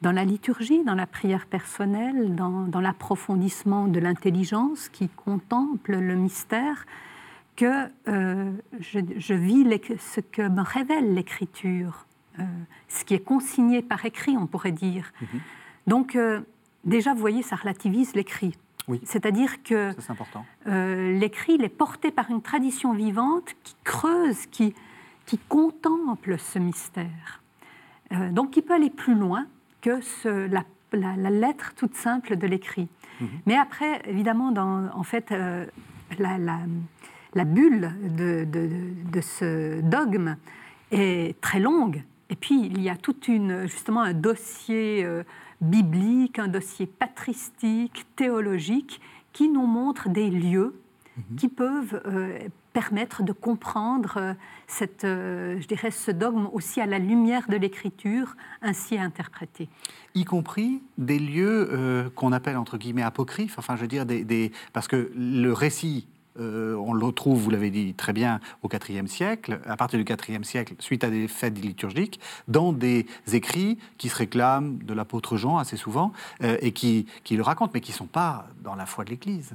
dans 0.00 0.12
la 0.12 0.24
liturgie, 0.24 0.82
dans 0.84 0.94
la 0.94 1.06
prière 1.06 1.46
personnelle, 1.46 2.34
dans, 2.34 2.80
l'approfondissement 2.80 3.86
de 3.86 4.00
l'intelligence 4.00 4.88
qui 4.88 5.08
contemple 5.08 5.96
le 5.96 6.14
mystère, 6.14 6.86
que 7.56 7.90
euh, 8.08 8.52
je, 8.78 9.34
vis 9.34 9.66
ce 9.98 10.20
que 10.20 10.48
me 10.48 10.62
révèle 10.62 11.14
l'écriture, 11.14 12.06
euh, 12.38 12.44
ce 12.88 13.04
qui 13.04 13.14
est 13.14 13.24
consigné 13.24 13.82
par 13.82 14.04
écrit, 14.06 14.36
on 14.38 14.46
pourrait 14.46 14.72
dire. 14.72 15.12
Mhm. 15.20 15.40
Donc, 15.86 16.16
euh, 16.16 16.40
déjà, 16.84 17.12
vous 17.12 17.20
voyez, 17.20 17.42
ça 17.42 17.56
relativise 17.56 18.14
l'écrit. 18.14 18.54
Oui. 18.88 19.00
C'est-à-dire 19.04 19.62
que 19.62 19.92
l'écrit, 20.66 21.54
il 21.54 21.62
est 21.62 21.68
porté 21.68 22.10
par 22.10 22.30
une 22.30 22.40
tradition 22.40 22.94
vivante 22.94 23.54
qui 23.62 23.76
creuse, 23.84 24.46
qui, 24.46 24.74
qui 25.26 25.38
contemple 25.38 26.38
ce 26.38 26.58
mystère. 26.58 27.42
donc, 28.32 28.56
il 28.56 28.62
peut 28.62 28.74
aller 28.74 28.90
plus 28.90 29.14
loin 29.14 29.46
que 29.80 30.00
la, 30.92 31.30
lettre 31.30 31.74
toute 31.76 31.94
simple 31.94 32.36
de 32.36 32.46
l'écrit. 32.46 32.88
Mhm. 33.20 33.28
Mais 33.46 33.56
après, 33.56 34.02
évidemment, 34.06 34.50
dans, 34.52 34.88
en 34.94 35.02
fait, 35.02 35.32
euh, 35.32 35.66
la, 36.18 37.44
bulle 37.44 37.92
de, 38.16 39.20
ce 39.20 39.80
dogme 39.80 40.36
est 40.90 41.40
très 41.40 41.60
longue. 41.60 42.02
Et 42.30 42.36
puis, 42.36 42.66
il 42.66 42.80
y 42.80 42.88
a 42.88 42.96
tout 42.96 43.16
une, 43.26 43.62
justement 43.62 44.02
un 44.02 44.14
dossier 44.14 45.04
euh, 45.04 45.24
biblique, 45.60 46.38
un 46.38 46.48
dossier 46.48 46.86
patristique, 46.86 48.06
théologique, 48.16 49.00
qui 49.32 49.48
nous 49.48 49.66
montre 49.66 50.08
des 50.08 50.30
lieux 50.30 50.80
mhm. 51.16 51.36
qui 51.36 51.48
peuvent 51.48 52.00
euh, 52.06 52.38
permettre 52.72 53.22
de 53.22 53.32
comprendre 53.32 54.14
euh, 54.16 54.34
cette, 54.66 55.04
euh, 55.04 55.60
je 55.60 55.66
dirais, 55.66 55.90
ce 55.90 56.10
dogme 56.10 56.48
aussi 56.52 56.80
à 56.80 56.86
la 56.86 56.98
lumière 56.98 57.48
de 57.48 57.56
l'écriture, 57.56 58.36
ainsi 58.62 58.98
interprété. 58.98 59.68
Y 60.14 60.24
compris 60.24 60.82
des 60.98 61.18
lieux 61.18 61.68
euh, 61.72 62.10
qu'on 62.10 62.32
appelle 62.32 62.56
entre 62.56 62.78
guillemets 62.78 63.02
apocryphes, 63.02 63.58
enfin 63.58 63.76
je 63.76 63.82
veux 63.82 63.88
dire, 63.88 64.06
des, 64.06 64.52
parce 64.72 64.88
que 64.88 65.10
le 65.14 65.52
récit 65.52 66.06
euh, 66.38 66.74
on 66.76 66.92
le 66.92 67.04
retrouve, 67.04 67.40
vous 67.40 67.50
l'avez 67.50 67.70
dit 67.70 67.94
très 67.94 68.12
bien, 68.12 68.40
au 68.62 68.68
IVe 68.68 69.06
siècle, 69.08 69.60
à 69.66 69.76
partir 69.76 70.02
du 70.02 70.12
IVe 70.28 70.44
siècle, 70.44 70.74
suite 70.78 71.02
à 71.02 71.10
des 71.10 71.26
fêtes 71.26 71.58
liturgiques, 71.58 72.20
dans 72.46 72.72
des 72.72 73.06
écrits 73.32 73.78
qui 73.98 74.08
se 74.08 74.16
réclament 74.16 74.78
de 74.78 74.94
l'apôtre 74.94 75.36
Jean 75.36 75.58
assez 75.58 75.76
souvent 75.76 76.12
euh, 76.42 76.56
et 76.60 76.72
qui, 76.72 77.06
le 77.30 77.42
racontent, 77.42 77.72
mais 77.74 77.80
qui 77.80 77.90
ne 77.92 77.96
sont 77.96 78.06
pas 78.06 78.46
dans 78.62 78.74
la 78.74 78.86
foi 78.86 79.04
de 79.04 79.10
l'Église. 79.10 79.54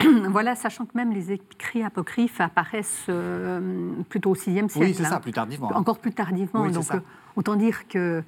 Voilà, 0.30 0.54
sachant 0.54 0.84
que 0.86 0.96
même 0.96 1.12
les 1.12 1.32
écrits 1.32 1.82
apocryphes 1.82 2.40
apparaissent 2.40 3.06
euh, 3.08 3.90
plutôt 4.08 4.30
au 4.30 4.34
VIe 4.34 4.42
siècle. 4.44 4.70
Oui, 4.76 4.94
c'est 4.94 5.02
ça, 5.02 5.16
hein. 5.16 5.20
plus 5.20 5.32
tardivement. 5.32 5.72
Encore 5.74 5.98
plus 5.98 6.12
tardivement. 6.12 6.68
donc, 6.68 6.86
autant 7.34 7.56
dire 7.56 7.88
que 7.88 8.22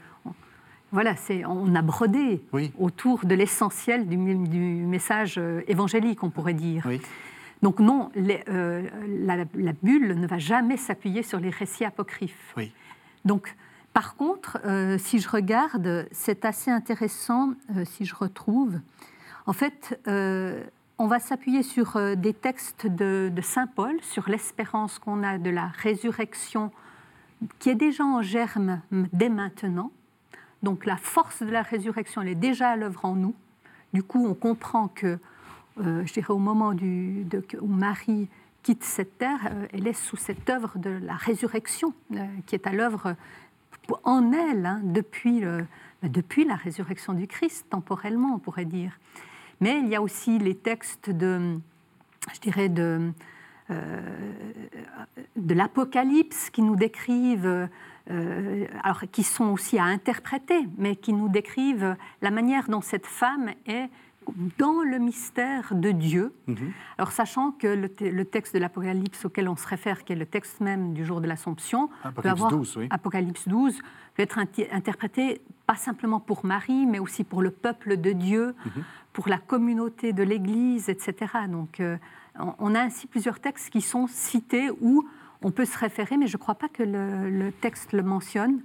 voilà, 0.90 1.14
c'est, 1.14 1.44
on 1.44 1.72
a 1.76 1.82
brodé 1.82 2.42
autour 2.76 3.24
de 3.24 3.36
l'essentiel 3.36 4.08
du, 4.08 4.16
du, 4.16 4.58
message 4.58 5.40
évangélique, 5.68 6.24
on 6.24 6.30
pourrait 6.30 6.54
dire. 6.54 6.82
Oui. 6.86 7.00
Donc 7.62 7.78
non, 7.78 8.10
euh, 8.16 8.88
la, 9.06 9.72
bulle 9.82 10.18
ne 10.18 10.26
va 10.26 10.38
jamais 10.38 10.76
s'appuyer 10.76 11.22
sur 11.22 11.40
les 11.40 11.50
récits 11.50 11.84
apocryphes. 11.84 12.54
Donc, 13.24 13.54
par 13.92 14.16
contre, 14.16 14.58
euh, 14.64 14.96
si 14.98 15.18
je 15.18 15.28
regarde, 15.28 16.08
c'est 16.10 16.44
assez 16.44 16.70
intéressant, 16.70 17.52
euh, 17.76 17.84
si 17.84 18.04
je 18.04 18.14
retrouve. 18.14 18.78
En 19.46 19.52
fait, 19.52 20.00
on 20.06 21.06
va 21.06 21.18
s'appuyer 21.18 21.62
sur 21.62 21.98
des 22.16 22.34
textes 22.34 22.86
de, 22.86 23.32
de 23.34 23.42
Saint 23.42 23.66
Paul, 23.66 23.96
sur 24.02 24.28
l'espérance 24.28 24.98
qu'on 24.98 25.22
a 25.22 25.38
de 25.38 25.50
la 25.50 25.66
résurrection, 25.66 26.70
qui 27.58 27.70
est 27.70 27.74
déjà 27.74 28.04
en 28.04 28.22
germe 28.22 28.80
dès 29.12 29.30
maintenant. 29.30 29.90
Donc 30.62 30.84
la 30.84 30.96
force 30.96 31.42
de 31.42 31.50
la 31.50 31.62
résurrection, 31.62 32.22
elle 32.22 32.28
est 32.28 32.34
déjà 32.34 32.70
à 32.70 32.76
l'œuvre 32.76 33.06
en 33.06 33.14
nous. 33.14 33.34
Du 33.92 34.02
coup, 34.02 34.24
on 34.24 34.34
comprend 34.34 34.88
que 34.88 35.18
je 35.82 36.12
dirais 36.12 36.30
au 36.30 36.38
moment 36.38 36.72
où 36.72 37.66
Marie 37.66 38.28
quitte 38.62 38.84
cette 38.84 39.18
terre, 39.18 39.40
euh, 39.50 39.66
elle 39.72 39.86
est 39.86 39.94
sous 39.94 40.16
cette 40.16 40.48
œuvre 40.50 40.78
de 40.78 40.90
la 40.90 41.14
résurrection 41.14 41.94
euh, 42.14 42.26
qui 42.46 42.54
est 42.54 42.66
à 42.66 42.72
l'œuvre 42.72 43.16
en 44.04 44.32
elle 44.32 44.66
hein, 44.66 44.80
depuis, 44.84 45.42
depuis 46.04 46.44
la 46.44 46.54
résurrection 46.54 47.12
du 47.12 47.26
Christ, 47.26 47.66
temporellement, 47.70 48.34
on 48.34 48.38
pourrait 48.38 48.64
dire. 48.64 48.92
Mais 49.60 49.80
il 49.80 49.88
y 49.88 49.96
a 49.96 50.02
aussi 50.02 50.38
les 50.38 50.54
textes 50.54 51.10
de, 51.10 51.58
je 52.32 52.40
dirais, 52.40 52.68
de, 52.68 53.10
de 53.68 55.54
l'Apocalypse 55.54 56.50
qui 56.50 56.62
nous 56.62 56.76
décrivent, 56.76 57.68
alors 58.08 59.02
qui 59.10 59.24
sont 59.24 59.46
aussi 59.46 59.76
à 59.76 59.84
interpréter, 59.84 60.68
mais 60.78 60.94
qui 60.94 61.12
nous 61.12 61.28
décrivent 61.28 61.96
la 62.22 62.30
manière 62.30 62.68
dont 62.68 62.82
cette 62.82 63.06
femme 63.06 63.50
est 63.66 63.88
dans 64.58 64.82
le 64.82 64.98
mystère 64.98 65.74
de 65.74 65.90
Dieu. 65.90 66.32
Mhm. 66.46 66.72
Alors, 66.98 67.12
sachant 67.12 67.52
que 67.52 67.66
le, 67.66 68.24
texte 68.24 68.54
de 68.54 68.58
l'Apocalypse 68.58 69.24
auquel 69.24 69.48
on 69.48 69.56
se 69.56 69.66
réfère, 69.66 70.04
qui 70.04 70.12
est 70.12 70.16
le 70.16 70.26
texte 70.26 70.60
même 70.60 70.92
du 70.92 71.04
jour 71.04 71.20
de 71.20 71.26
l'Assomption, 71.26 71.90
Apocalypse, 72.04 72.48
12, 72.48 72.78
Apocalypse 72.90 73.48
12, 73.48 73.78
peut 74.14 74.22
être 74.22 74.38
interprété 74.38 75.40
pas 75.66 75.76
simplement 75.76 76.20
pour 76.20 76.44
Marie, 76.44 76.86
mais 76.86 76.98
aussi 76.98 77.24
pour 77.24 77.42
le 77.42 77.50
peuple 77.50 77.96
de 77.96 78.12
Dieu, 78.12 78.54
mhm. 78.66 78.84
pour 79.12 79.28
la 79.28 79.38
communauté 79.38 80.12
de 80.12 80.22
l'Église, 80.22 80.88
etc. 80.88 81.32
Donc, 81.48 81.80
euh, 81.80 81.96
on 82.58 82.74
a 82.74 82.80
ainsi 82.80 83.06
plusieurs 83.06 83.40
textes 83.40 83.70
qui 83.70 83.80
sont 83.80 84.06
cités 84.06 84.70
où 84.80 85.04
on 85.42 85.50
peut 85.50 85.64
se 85.64 85.78
référer, 85.78 86.16
mais 86.16 86.26
je 86.26 86.36
ne 86.36 86.40
crois 86.40 86.54
pas 86.54 86.68
que 86.68 86.82
le, 86.82 87.50
texte 87.60 87.92
le 87.92 88.02
mentionne. 88.02 88.60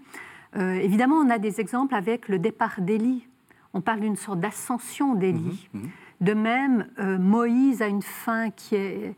Euh, 0.56 0.74
évidemment, 0.74 1.16
on 1.16 1.30
a 1.30 1.38
des 1.38 1.60
exemples 1.60 1.96
avec 1.96 2.28
le 2.28 2.40
départ 2.40 2.82
d'Élie 2.82 3.28
on 3.76 3.82
parle 3.82 4.00
d'une 4.00 4.16
sorte 4.16 4.40
d'ascension 4.40 5.14
d'Élie. 5.14 5.70
Mhm, 5.74 5.82
mhm. 5.82 5.90
De 6.22 6.34
même, 6.34 6.88
euh, 6.98 7.20
Moïse 7.20 7.82
a 7.82 7.88
une 7.88 8.02
fin 8.02 8.50
qui 8.50 8.76
est 8.76 9.16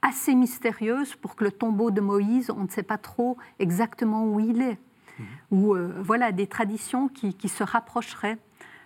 assez 0.00 0.34
mystérieuse 0.34 1.14
pour 1.16 1.36
que 1.36 1.44
le 1.44 1.52
tombeau 1.52 1.90
de 1.90 2.00
Moïse, 2.00 2.50
on 2.50 2.64
ne 2.64 2.68
sait 2.68 2.82
pas 2.82 2.96
trop 2.96 3.36
exactement 3.58 4.24
où 4.24 4.40
il 4.40 4.62
est. 4.62 4.78
Mhm. 5.18 5.26
Ou 5.50 5.74
euh, 5.74 5.94
voilà 6.02 6.32
des 6.32 6.46
traditions 6.46 7.08
qui, 7.08 7.48
se 7.48 7.62
rapprocheraient. 7.62 8.38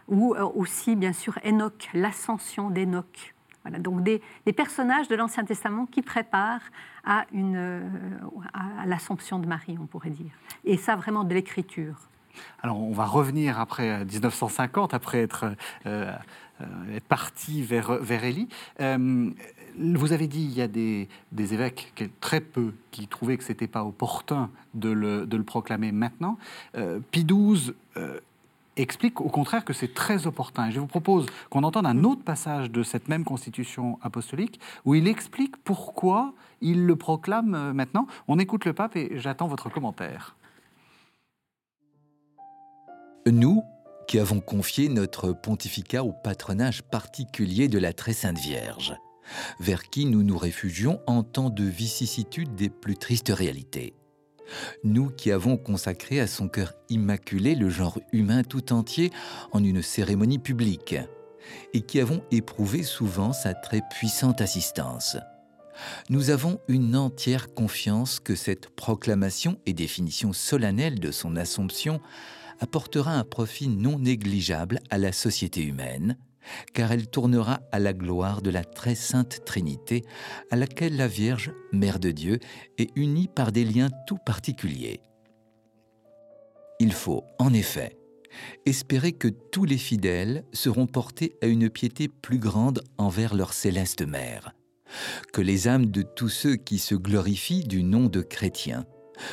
Ou 0.09 0.35
euh, 0.35 0.43
aussi, 0.57 0.97
bien 0.97 1.13
sûr, 1.13 1.39
Enoch, 1.45 1.89
l'ascension 1.95 2.69
d'Enoch. 2.69 3.35
Voilà, 3.63 3.79
donc 3.79 4.03
des, 4.03 4.21
personnages 4.57 5.07
de 5.07 5.15
l'Ancien 5.15 5.45
Testament 5.45 5.87
qui 5.87 6.03
préparent 6.03 6.71
à, 7.05 7.25
à 8.55 8.87
l'Assomption 8.87 9.39
de 9.39 9.47
Marie, 9.47 9.77
on 9.81 9.87
pourrait 9.87 10.11
dire. 10.11 10.33
Et 10.65 10.77
ça, 10.77 10.97
vraiment 10.97 11.23
de 11.23 11.35
l'écriture. 11.35 12.09
Alors, 12.62 12.81
on 12.81 12.92
va 12.92 13.05
revenir 13.05 13.59
après 13.59 14.05
1950, 14.05 14.92
euh, 14.92 14.96
après 14.96 15.18
être, 15.18 15.46
euh, 15.87 16.12
euh, 16.61 16.64
parti 17.09 17.62
vers, 17.62 17.92
vers 18.03 18.24
Élie. 18.24 18.48
vous 18.79 20.12
avez 20.12 20.27
dit 20.27 20.42
il 20.42 20.53
y 20.53 20.62
a 20.62 20.68
des, 20.68 21.09
évêques, 21.38 21.92
très 22.20 22.40
peu, 22.40 22.74
qui 22.90 23.07
trouvaient 23.07 23.37
que 23.37 23.44
ce 23.44 23.53
n'était 23.53 23.68
pas 23.68 23.85
opportun 23.85 24.51
de 24.74 24.90
le, 24.90 25.27
de 25.27 25.37
le, 25.37 25.44
proclamer 25.44 25.92
maintenant. 25.92 26.37
Pie 27.12 27.24
XII 27.24 27.74
explique 28.77 29.20
au 29.20 29.29
contraire 29.29 29.64
que 29.64 29.72
c'est 29.72 29.94
très 29.94 30.27
opportun. 30.27 30.70
je 30.70 30.81
vous 30.81 30.87
propose 30.87 31.27
qu'on 31.51 31.64
entende 31.64 31.87
un 31.87 32.05
autre 32.05 32.22
passage 32.22 32.70
de 32.70 32.83
cette 32.83 33.09
même 33.09 33.24
constitution 33.24 33.98
apostolique 34.03 34.61
où 34.85 34.94
il 34.94 35.09
explique 35.09 35.57
pourquoi 35.59 36.33
il 36.61 36.87
le 36.87 36.96
proclame 36.96 37.72
maintenant. 37.72 38.07
On 38.27 38.38
écoute 38.38 38.64
le 38.64 38.72
pape 38.72 38.96
et 38.96 39.12
j'attends 39.18 39.48
votre 39.48 39.68
commentaire. 39.68 40.37
Nous, 43.26 43.62
qui 44.07 44.18
avons 44.18 44.40
confié 44.40 44.88
notre 44.88 45.33
pontificat 45.33 46.02
au 46.02 46.12
patronage 46.12 46.83
particulier 46.83 47.68
de 47.68 47.78
la 47.78 47.92
Très 47.92 48.14
Sainte 48.14 48.38
Vierge, 48.38 48.94
vers 49.61 49.83
qui 49.90 50.07
nous 50.07 50.22
nous 50.22 50.38
réfugions 50.38 51.00
en 51.07 51.22
temps 51.22 51.50
de 51.50 51.64
vicissitude 51.64 52.54
des 52.54 52.70
plus 52.70 52.96
tristes 52.96 53.33
réalités. 53.35 53.94
Nous 54.83 55.11
qui 55.11 55.31
avons 55.31 55.59
consacré 55.59 56.20
à 56.20 56.26
son 56.26 56.48
cœur 56.48 56.72
immaculé 56.88 57.54
le 57.54 57.68
genre 57.68 57.98
humain 58.12 58.44
tout 58.44 58.72
entier 58.72 59.11
en 59.52 59.62
une 59.62 59.83
cérémonie 59.83 60.38
publique, 60.38 60.96
et 61.74 61.83
qui 61.83 62.00
avons 62.00 62.22
éprouvé 62.31 62.83
souvent 62.83 63.33
sa 63.35 63.52
très 63.52 63.83
puissante 63.90 64.40
assistance. 64.40 65.18
Nous 66.09 66.31
avons 66.31 66.61
une 66.66 66.96
entière 66.96 67.52
confiance 67.54 68.20
que 68.20 68.35
cette 68.35 68.70
proclamation 68.70 69.59
et 69.66 69.74
définition 69.74 70.33
solennelle 70.33 70.98
de 70.98 71.12
son 71.12 71.37
Assomption 71.37 72.00
apportera 72.61 73.12
un 73.12 73.25
profit 73.25 73.68
non 73.68 73.99
négligeable 73.99 74.81
à 74.90 74.99
la 74.99 75.12
société 75.12 75.62
humaine, 75.62 76.16
car 76.73 76.92
elle 76.92 77.09
tournera 77.09 77.61
à 77.73 77.79
la 77.79 77.92
gloire 77.92 78.42
de 78.42 78.51
la 78.51 78.64
très 78.64 78.94
sainte 78.94 79.44
Trinité, 79.44 80.05
à 80.51 80.57
laquelle 80.57 80.97
la 80.97 81.09
Vierge, 81.09 81.53
Mère 81.73 81.99
de 81.99 82.11
Dieu, 82.11 82.38
est 82.79 82.90
unie 82.97 83.29
par 83.29 83.53
des 83.53 83.64
liens 83.64 83.90
tout 84.07 84.18
particuliers. 84.25 85.01
Il 86.81 86.92
faut, 86.92 87.25
en 87.38 87.53
effet, 87.53 87.97
espérer 88.66 89.12
que 89.12 89.29
tous 89.29 89.64
les 89.64 89.79
fidèles 89.79 90.44
seront 90.53 90.87
portés 90.87 91.37
à 91.42 91.47
une 91.47 91.71
piété 91.71 92.09
plus 92.09 92.38
grande 92.38 92.83
envers 92.99 93.35
leur 93.35 93.53
céleste 93.53 94.07
Mère, 94.07 94.55
que 95.33 95.40
les 95.40 95.68
âmes 95.68 95.87
de 95.87 96.03
tous 96.03 96.29
ceux 96.29 96.57
qui 96.57 96.79
se 96.79 96.94
glorifient 96.94 97.64
du 97.64 97.83
nom 97.83 98.07
de 98.07 98.23
chrétiens 98.23 98.87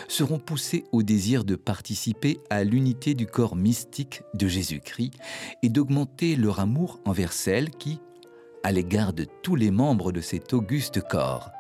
seront 0.08 0.40
poussés 0.40 0.86
au 0.92 1.04
désir 1.04 1.44
de 1.44 1.56
participer 1.56 2.40
à 2.50 2.64
l'unité 2.64 3.14
du 3.14 3.26
corps 3.26 3.56
mystique 3.56 4.22
de 4.34 4.48
Jésus-Christ 4.48 5.14
et 5.64 5.70
d'augmenter 5.70 6.36
leur 6.36 6.60
amour 6.60 7.00
envers 7.06 7.34
celle 7.34 7.70
qui, 7.70 8.00
à 8.64 8.72
l'égard 8.72 9.14
de 9.14 9.26
tous 9.44 9.56
les 9.56 9.72
membres 9.72 10.12
de 10.12 10.22
cet 10.22 10.54
auguste 10.54 11.02
corps, 11.02 11.52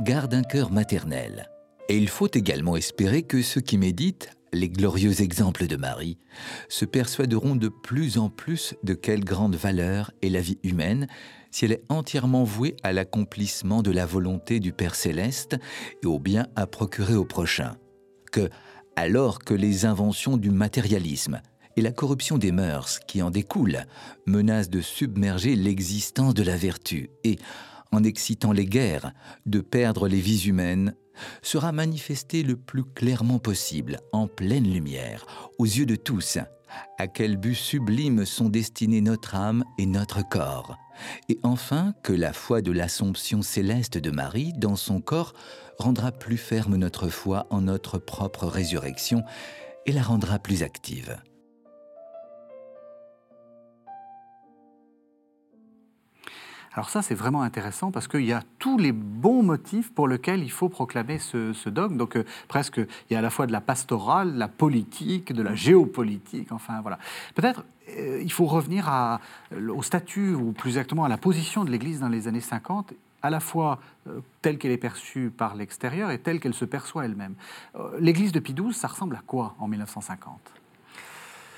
garde 0.00 0.34
un 0.34 0.42
cœur 0.42 0.70
maternel. 0.70 1.50
Et 1.88 1.96
il 1.96 2.08
faut 2.08 2.30
également 2.32 2.76
espérer 2.76 3.22
que 3.22 3.42
ceux 3.42 3.60
qui 3.60 3.78
méditent 3.78 4.30
les 4.52 4.68
glorieux 4.68 5.20
exemples 5.20 5.66
de 5.66 5.76
Marie 5.76 6.18
se 6.68 6.84
persuaderont 6.84 7.56
de 7.56 7.68
plus 7.68 8.18
en 8.18 8.30
plus 8.30 8.74
de 8.82 8.94
quelle 8.94 9.24
grande 9.24 9.56
valeur 9.56 10.12
est 10.22 10.28
la 10.28 10.40
vie 10.40 10.58
humaine 10.62 11.06
si 11.56 11.64
elle 11.64 11.72
est 11.72 11.84
entièrement 11.88 12.44
vouée 12.44 12.76
à 12.82 12.92
l'accomplissement 12.92 13.80
de 13.80 13.90
la 13.90 14.04
volonté 14.04 14.60
du 14.60 14.74
Père 14.74 14.94
céleste 14.94 15.56
et 16.02 16.06
au 16.06 16.18
bien 16.18 16.48
à 16.54 16.66
procurer 16.66 17.14
au 17.14 17.24
prochain. 17.24 17.78
Que, 18.30 18.50
alors 18.94 19.38
que 19.38 19.54
les 19.54 19.86
inventions 19.86 20.36
du 20.36 20.50
matérialisme 20.50 21.40
et 21.78 21.80
la 21.80 21.92
corruption 21.92 22.36
des 22.36 22.52
mœurs 22.52 22.98
qui 22.98 23.22
en 23.22 23.30
découlent 23.30 23.86
menacent 24.26 24.68
de 24.68 24.82
submerger 24.82 25.56
l'existence 25.56 26.34
de 26.34 26.42
la 26.42 26.58
vertu 26.58 27.08
et, 27.24 27.38
en 27.90 28.04
excitant 28.04 28.52
les 28.52 28.66
guerres, 28.66 29.14
de 29.46 29.62
perdre 29.62 30.08
les 30.08 30.20
vies 30.20 30.48
humaines, 30.48 30.94
sera 31.40 31.72
manifesté 31.72 32.42
le 32.42 32.56
plus 32.56 32.84
clairement 32.84 33.38
possible, 33.38 34.00
en 34.12 34.26
pleine 34.26 34.70
lumière, 34.70 35.24
aux 35.56 35.64
yeux 35.64 35.86
de 35.86 35.96
tous, 35.96 36.36
à 36.98 37.06
quel 37.06 37.36
but 37.36 37.54
sublime 37.54 38.24
sont 38.24 38.48
destinés 38.48 39.00
notre 39.00 39.34
âme 39.34 39.64
et 39.78 39.86
notre 39.86 40.26
corps, 40.28 40.76
et 41.28 41.38
enfin 41.42 41.94
que 42.02 42.12
la 42.12 42.32
foi 42.32 42.62
de 42.62 42.72
l'Assomption 42.72 43.42
céleste 43.42 43.98
de 43.98 44.10
Marie 44.10 44.52
dans 44.54 44.76
son 44.76 45.00
corps 45.00 45.34
rendra 45.78 46.12
plus 46.12 46.38
ferme 46.38 46.76
notre 46.76 47.08
foi 47.08 47.46
en 47.50 47.62
notre 47.62 47.98
propre 47.98 48.46
résurrection 48.46 49.22
et 49.84 49.92
la 49.92 50.02
rendra 50.02 50.38
plus 50.38 50.62
active. 50.62 51.16
Alors 56.76 56.90
ça, 56.90 57.00
c'est 57.00 57.14
vraiment 57.14 57.40
intéressant 57.40 57.90
parce 57.90 58.06
qu'il 58.06 58.26
y 58.26 58.34
a 58.34 58.42
tous 58.58 58.76
les 58.76 58.92
bons 58.92 59.42
motifs 59.42 59.90
pour 59.94 60.08
lesquels 60.08 60.42
il 60.42 60.50
faut 60.50 60.68
proclamer 60.68 61.18
ce, 61.18 61.68
dogme. 61.70 61.96
Donc 61.96 62.16
euh, 62.16 62.24
presque, 62.48 62.76
il 62.76 63.14
y 63.14 63.16
a 63.16 63.20
à 63.20 63.22
la 63.22 63.30
fois 63.30 63.46
de 63.46 63.52
la 63.52 63.62
pastorale, 63.62 64.34
la 64.36 64.46
politique, 64.46 65.32
de 65.32 65.42
la 65.42 65.54
géopolitique, 65.54 66.52
enfin 66.52 66.82
voilà. 66.82 66.98
Peut-être 67.34 67.64
euh, 67.98 68.20
il 68.22 68.30
faut 68.30 68.44
revenir 68.44 68.92
au 69.52 69.82
statut, 69.82 70.34
ou 70.34 70.52
plus 70.52 70.70
exactement 70.70 71.04
à 71.04 71.08
la 71.08 71.16
position 71.16 71.64
de 71.64 71.70
l'Église 71.70 72.00
dans 72.00 72.10
les 72.10 72.28
années 72.28 72.40
50 72.40 72.92
à 73.22 73.30
la 73.30 73.40
fois 73.40 73.80
euh, 74.06 74.20
telle 74.42 74.58
qu'elle 74.58 74.70
est 74.70 74.76
perçue 74.76 75.30
par 75.30 75.54
l'extérieur 75.54 76.10
et 76.10 76.18
telle 76.18 76.40
qu'elle 76.40 76.54
se 76.54 76.66
perçoit 76.66 77.06
elle-même. 77.06 77.36
L'Église 77.98 78.32
de 78.32 78.40
XII, 78.40 78.74
ça 78.74 78.88
ressemble 78.88 79.16
à 79.16 79.22
quoi 79.26 79.54
en 79.58 79.66
1950 79.66 80.38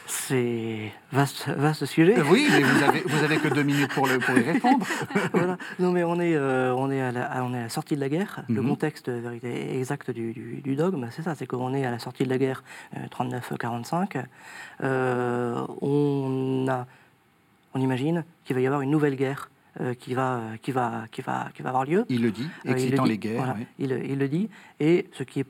c'est 0.09 0.93
vaste, 1.13 1.49
vaste 1.49 1.85
sujet. 1.85 2.19
Euh, 2.19 2.25
oui, 2.31 2.49
mais 2.51 2.63
vous 2.63 2.83
avez, 2.83 3.01
vous 3.01 3.25
avez 3.25 3.37
que 3.37 3.49
deux 3.49 3.63
minutes 3.63 3.93
pour, 3.93 4.07
le, 4.07 4.19
pour 4.19 4.37
y 4.39 4.43
répondre. 4.43 4.87
voilà. 5.33 5.59
Non, 5.79 5.93
mais 5.93 6.03
on 6.03 6.19
est, 6.19 6.35
euh, 6.35 6.75
on, 6.75 6.91
est 6.91 7.01
à 7.01 7.13
la, 7.13 7.45
on 7.45 7.53
est 7.53 7.59
à 7.59 7.63
la 7.65 7.69
sortie 7.69 7.95
de 7.95 8.01
la 8.01 8.09
guerre. 8.09 8.43
Le 8.49 8.63
mhm. 8.63 8.69
contexte 8.69 9.11
exact 9.43 10.11
du, 10.11 10.33
du, 10.33 10.77
dogme, 10.77 11.09
c'est 11.11 11.23
ça, 11.23 11.35
c'est 11.35 11.47
qu'on 11.47 11.75
est 11.75 11.85
à 11.85 11.91
la 11.91 11.99
sortie 11.99 12.25
de 12.25 12.31
la 12.31 12.39
guerre 12.39 12.65
39-45. 13.11 14.25
Euh, 14.83 15.67
on, 15.83 16.67
a, 16.69 16.87
on 17.75 17.81
imagine 17.81 18.25
qu'il 18.45 18.57
va 18.57 18.63
y 18.63 18.67
avoir 18.67 18.81
une 18.81 18.91
nouvelle 18.91 19.17
guerre 19.17 19.51
qui, 20.01 20.15
va, 20.15 20.41
qui, 20.61 20.73
va, 20.73 21.05
qui, 21.13 21.23
va, 21.23 21.51
qui 21.55 21.63
va 21.63 21.69
avoir 21.69 21.85
lieu. 21.85 22.05
Il 22.09 22.23
le 22.23 22.33
dit, 22.33 22.49
excitant 22.65 23.05
les 23.05 23.19
guerres. 23.19 23.55
il, 23.79 23.93
il, 23.93 24.19
le 24.19 24.29
dit. 24.29 24.49
Et 24.81 25.07
ce 25.13 25.23
qui 25.23 25.41
est 25.41 25.47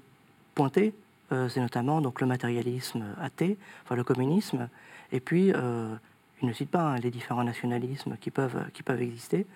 pointé, 0.55 0.93
euh, 0.93 0.93
c'est 1.31 1.61
notamment 1.61 2.01
donc, 2.01 2.21
le 2.21 2.27
matérialisme 2.27 3.05
athée, 3.21 3.59
enfin 3.85 3.95
le 3.95 4.05
communisme, 4.05 4.69
et 5.13 5.21
puis, 5.21 5.53
euh, 5.55 5.95
il 6.43 6.49
ne 6.49 6.53
cite 6.53 6.71
pas 6.71 6.83
hein, 6.83 6.97
les 6.97 7.11
différents 7.11 7.45
nationalismes 7.45 8.17
qui 8.21 8.31
peuvent, 8.31 8.65
qui 8.73 8.83
peuvent 8.83 9.03
exister, 9.03 9.47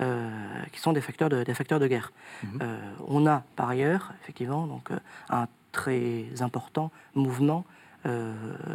euh, 0.00 0.28
qui 0.72 0.80
sont 0.80 0.92
des 0.92 1.00
facteurs 1.00 1.28
de, 1.28 1.42
des 1.42 1.54
facteurs 1.54 1.80
de 1.80 1.86
guerre. 1.86 2.12
Mhm. 2.42 2.60
on 3.06 3.26
a 3.26 3.42
par 3.56 3.68
ailleurs, 3.68 4.12
effectivement, 4.22 4.66
donc, 4.66 4.90
un 5.30 5.46
très 5.72 6.26
important 6.40 6.90
mouvement 7.14 7.64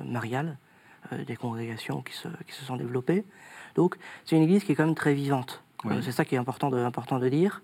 marial, 0.06 0.58
des 1.28 1.36
congrégations 1.36 2.02
qui 2.02 2.14
se, 2.14 2.28
qui 2.48 2.54
se 2.54 2.64
sont 2.66 2.76
développées. 2.76 3.26
Donc, 3.76 3.98
c'est 4.26 4.36
une 4.36 4.44
église 4.44 4.64
qui 4.64 4.72
est 4.72 4.76
quand 4.76 4.86
même 4.86 4.96
très 4.96 5.14
vivante. 5.14 5.64
Euh, 5.86 6.02
c'est 6.02 6.12
ça 6.12 6.26
qui 6.26 6.36
est 6.36 6.38
important 6.38 6.70
de, 6.70 6.78
important 6.78 7.20
de 7.20 7.30
dire. 7.30 7.62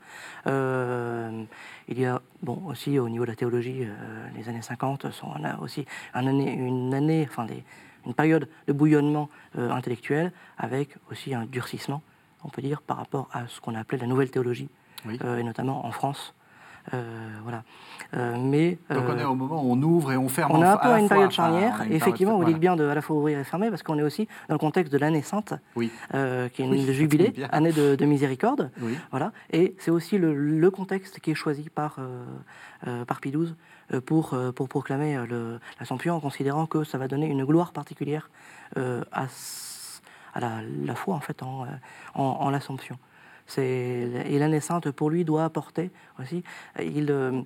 Euh, 0.48 1.44
il 1.88 2.00
y 2.00 2.06
a 2.06 2.22
bon, 2.42 2.62
aussi 2.68 3.00
au 3.00 3.10
niveau 3.10 3.26
de 3.26 3.30
la 3.30 3.36
théologie, 3.36 3.84
euh, 3.84 4.28
les 4.36 4.50
années 4.50 4.62
50 4.62 5.12
sont 5.12 5.34
aussi 5.62 5.86
un 6.14 6.28
année, 6.28 6.52
une 6.52 6.94
année, 6.94 7.26
enfin 7.30 7.46
des, 7.46 7.64
une 8.06 8.14
période 8.14 8.48
de 8.68 8.74
bouillonnement 8.74 9.30
intellectuel 9.58 10.32
avec 10.58 10.96
aussi 11.12 11.34
un 11.34 11.46
durcissement, 11.46 12.02
on 12.44 12.50
peut 12.50 12.62
dire, 12.62 12.82
par 12.82 12.98
rapport 12.98 13.30
à 13.34 13.48
ce 13.48 13.60
qu'on 13.60 13.76
a 13.76 13.80
appelé 13.80 14.00
la 14.02 14.08
nouvelle 14.08 14.32
théologie, 14.32 14.70
et 15.10 15.44
notamment 15.44 15.86
en 15.86 15.92
France. 15.92 16.34
Euh, 16.94 17.30
voilà. 17.44 17.64
Euh, 18.16 18.36
mais, 18.40 18.78
Donc 18.90 19.04
on 19.08 19.18
est 19.18 19.24
au 19.24 19.36
moment 19.36 19.62
où 19.64 19.74
on 19.74 19.82
ouvre 19.82 20.12
et 20.12 20.18
on 20.18 20.30
ferme. 20.30 20.52
On 20.54 20.62
a 20.62 20.74
un 20.74 20.78
peu 20.78 21.00
une 21.00 21.08
période 21.08 21.32
charnière. 21.32 21.84
effectivement, 21.90 22.38
vous 22.38 22.46
dites 22.46 22.60
bien 22.60 22.76
de 22.76 22.88
à 22.88 22.96
la 22.96 23.02
fois 23.02 23.16
ouvrir 23.16 23.40
et 23.40 23.44
fermer, 23.44 23.70
parce 23.70 23.84
qu'on 23.84 23.98
est 23.98 24.04
aussi 24.04 24.28
dans 24.48 24.56
le 24.56 24.60
contexte 24.60 24.92
de 24.92 24.98
l'année 24.98 25.22
sainte, 25.22 25.54
oui. 25.76 25.92
Euh, 26.14 26.50
qui 26.50 26.62
est 26.62 26.66
une 26.66 26.92
jubilé, 26.92 27.34
année 27.52 27.72
de, 27.72 28.06
miséricorde. 28.06 28.72
Voilà. 29.12 29.32
Et 29.52 29.76
c'est 29.80 29.92
aussi 29.92 30.18
le, 30.18 30.70
contexte 30.70 31.20
qui 31.20 31.32
est 31.32 31.36
choisi 31.36 31.70
par, 31.70 31.98
par 33.08 33.20
Pie 33.20 33.32
XII 33.32 33.56
pour, 34.06 34.38
pour 34.56 34.70
proclamer 34.70 35.20
l'Assomption, 35.80 36.16
en 36.16 36.20
considérant 36.20 36.66
que 36.66 36.84
ça 36.84 36.98
va 36.98 37.08
donner 37.08 37.28
une 37.28 37.44
gloire 37.44 37.72
particulière 37.72 38.30
à, 38.76 39.26
à 40.34 40.40
la, 40.40 40.96
foi 40.96 41.16
en 41.16 41.20
fait 41.20 41.42
en, 41.44 41.66
en 42.16 42.50
l'Assomption 42.50 42.98
et 43.58 44.40
l'année 44.40 44.60
sainte, 44.60 44.92
pour 44.92 45.10
lui, 45.10 45.26
doit 45.26 45.44
apporter 45.44 45.92
aussi. 46.20 46.44
Il, 46.80 47.12
euh, 47.12 47.42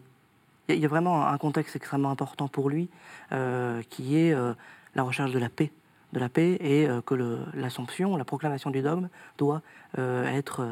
il 0.70 0.80
y 0.80 0.86
a 0.86 0.88
vraiment 0.88 1.28
un 1.28 1.38
contexte 1.38 1.76
extrêmement 1.76 2.12
important 2.12 2.48
pour 2.48 2.70
lui, 2.70 2.90
euh, 3.32 3.82
qui 3.90 4.18
est 4.18 4.34
euh, 4.34 4.54
la 4.96 5.04
recherche 5.04 5.32
de 5.32 5.40
la 5.40 5.50
paix, 5.50 5.72
de 6.14 6.20
la 6.20 6.30
paix, 6.30 6.58
et 6.60 6.88
que 7.06 7.16
l'Assomption, 7.54 8.16
la 8.18 8.26
proclamation 8.26 8.70
du 8.70 8.82
dogme, 8.82 9.10
doit 9.38 9.62
être 9.98 10.64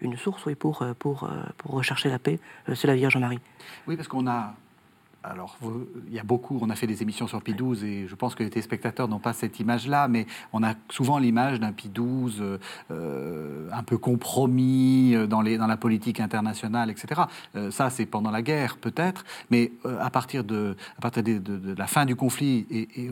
une 0.00 0.16
source 0.16 0.54
pour, 0.56 0.84
pour, 0.98 1.28
pour 1.58 1.70
rechercher 1.72 2.08
la 2.08 2.18
paix. 2.18 2.40
C'est 2.74 2.86
la 2.86 2.94
Vierge 2.94 3.18
Marie. 3.18 3.40
Oui, 3.86 3.96
parce 3.96 4.08
qu'on 4.08 4.26
a 4.26 4.54
alors, 5.30 5.56
il 6.06 6.14
y 6.14 6.18
a 6.18 6.22
beaucoup, 6.22 6.58
on 6.62 6.70
a 6.70 6.74
fait 6.74 6.86
des 6.86 7.02
émissions 7.02 7.26
sur 7.26 7.42
Pi 7.42 7.54
12 7.54 7.84
et 7.84 8.06
je 8.06 8.14
pense 8.14 8.34
que 8.34 8.42
les 8.42 8.50
téléspectateurs 8.50 9.08
n'ont 9.08 9.18
pas 9.18 9.32
cette 9.32 9.60
image-là, 9.60 10.08
mais 10.08 10.26
on 10.52 10.62
a 10.62 10.74
souvent 10.90 11.18
l'image 11.18 11.60
d'un 11.60 11.72
Pi 11.72 11.88
12 11.88 12.58
euh, 12.90 13.68
un 13.72 13.82
peu 13.82 13.98
compromis 13.98 15.14
euh, 15.14 15.26
dans, 15.26 15.42
les, 15.42 15.58
dans 15.58 15.66
la 15.66 15.76
politique 15.76 16.20
internationale, 16.20 16.90
etc. 16.90 17.22
Euh, 17.56 17.70
ça, 17.70 17.90
c'est 17.90 18.06
pendant 18.06 18.30
la 18.30 18.42
guerre, 18.42 18.78
peut-être, 18.78 19.24
mais 19.50 19.72
à 20.00 20.10
partir, 20.10 20.44
de, 20.44 20.76
à 20.96 21.00
partir 21.00 21.22
de, 21.22 21.74
la 21.76 21.86
fin 21.86 22.06
du 22.06 22.16
conflit 22.16 22.66
et, 22.70 23.10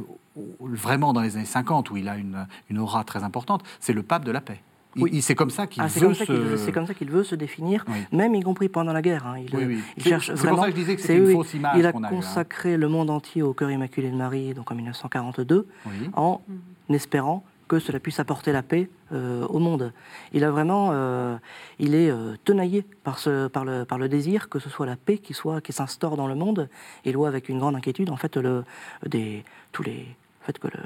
vraiment 0.61 1.13
dans 1.13 1.23
les 1.23 1.37
années 1.37 1.45
50, 1.45 1.91
où 1.91 1.97
il 1.97 2.09
a 2.09 2.17
une, 2.17 2.47
une 2.69 2.79
aura 2.79 3.05
très 3.05 3.23
importante, 3.25 3.63
c'est 3.81 3.93
le 3.93 4.03
pape 4.03 4.25
de 4.25 4.31
la 4.31 4.41
paix. 4.41 4.61
Oui. 4.97 5.23
C'est 5.23 5.35
comme 5.35 5.51
ça 5.51 5.67
qu'il 5.67 5.83
ah, 5.83 5.87
veut, 5.87 6.15
se... 6.15 6.57
C'est 6.57 6.73
comme 6.73 6.87
ça 6.87 6.95
qu'il 6.95 7.11
veut 7.11 7.25
se 7.25 7.35
définir, 7.35 7.85
même 8.13 8.35
y 8.35 8.43
compris 8.43 8.69
pendant 8.69 8.93
la 8.93 9.03
guerre. 9.03 9.27
Hein. 9.27 9.39
Il, 9.39 9.81
il 9.97 10.03
cherche 10.03 10.31
vraiment. 10.31 10.43
C'est 10.43 10.49
pour 10.49 10.59
ça 10.59 10.71
que 10.71 10.77
je 10.77 10.81
disais 10.81 10.97
que 10.97 11.03
c'est 11.03 11.17
une 11.17 11.33
fausse 11.33 11.55
image. 11.55 11.79
Il 11.79 11.87
a 11.87 11.91
hein. 11.91 12.09
consacré 12.09 12.77
le 12.77 12.89
monde 12.89 13.11
entier 13.11 13.43
au 13.43 13.53
cœur 13.53 13.71
immaculé 13.71 14.11
de 14.11 14.17
Marie, 14.17 14.55
donc 14.55 14.71
en 14.71 14.75
1942, 14.75 15.67
en 16.15 16.41
espérant 16.89 17.45
que 17.69 17.79
cela 17.79 17.99
puisse 17.99 18.21
apporter 18.21 18.53
la 18.53 18.63
paix 18.63 18.89
euh, 19.13 19.47
au 19.47 19.59
monde. 19.59 19.93
Il 20.33 20.45
a 20.45 20.51
vraiment, 20.51 20.91
euh, 20.93 21.37
il 21.79 21.95
est 21.95 22.11
euh, 22.11 22.37
tenaillé 22.45 22.85
par, 23.03 23.19
ce, 23.19 23.49
par, 23.49 23.65
le, 23.65 23.85
par 23.85 23.99
le 23.99 24.09
désir 24.09 24.49
que 24.49 24.59
ce 24.59 24.71
soit 24.71 24.87
la 24.87 24.97
paix 24.97 25.19
qui 25.19 25.35
soit 25.35 25.61
qui 25.61 25.73
s'instaure 25.73 26.17
dans 26.17 26.29
le 26.29 26.35
monde. 26.35 26.69
Il 27.05 27.17
voit 27.17 27.29
avec 27.29 27.49
une 27.49 27.59
grande 27.59 27.75
inquiétude 27.75 28.11
en 28.11 28.17
fait 28.17 28.37
le, 28.37 28.65
des, 29.05 29.45
tous 29.73 29.83
les, 29.83 30.07
fait 30.43 30.59
que 30.59 30.69
le, 30.69 30.81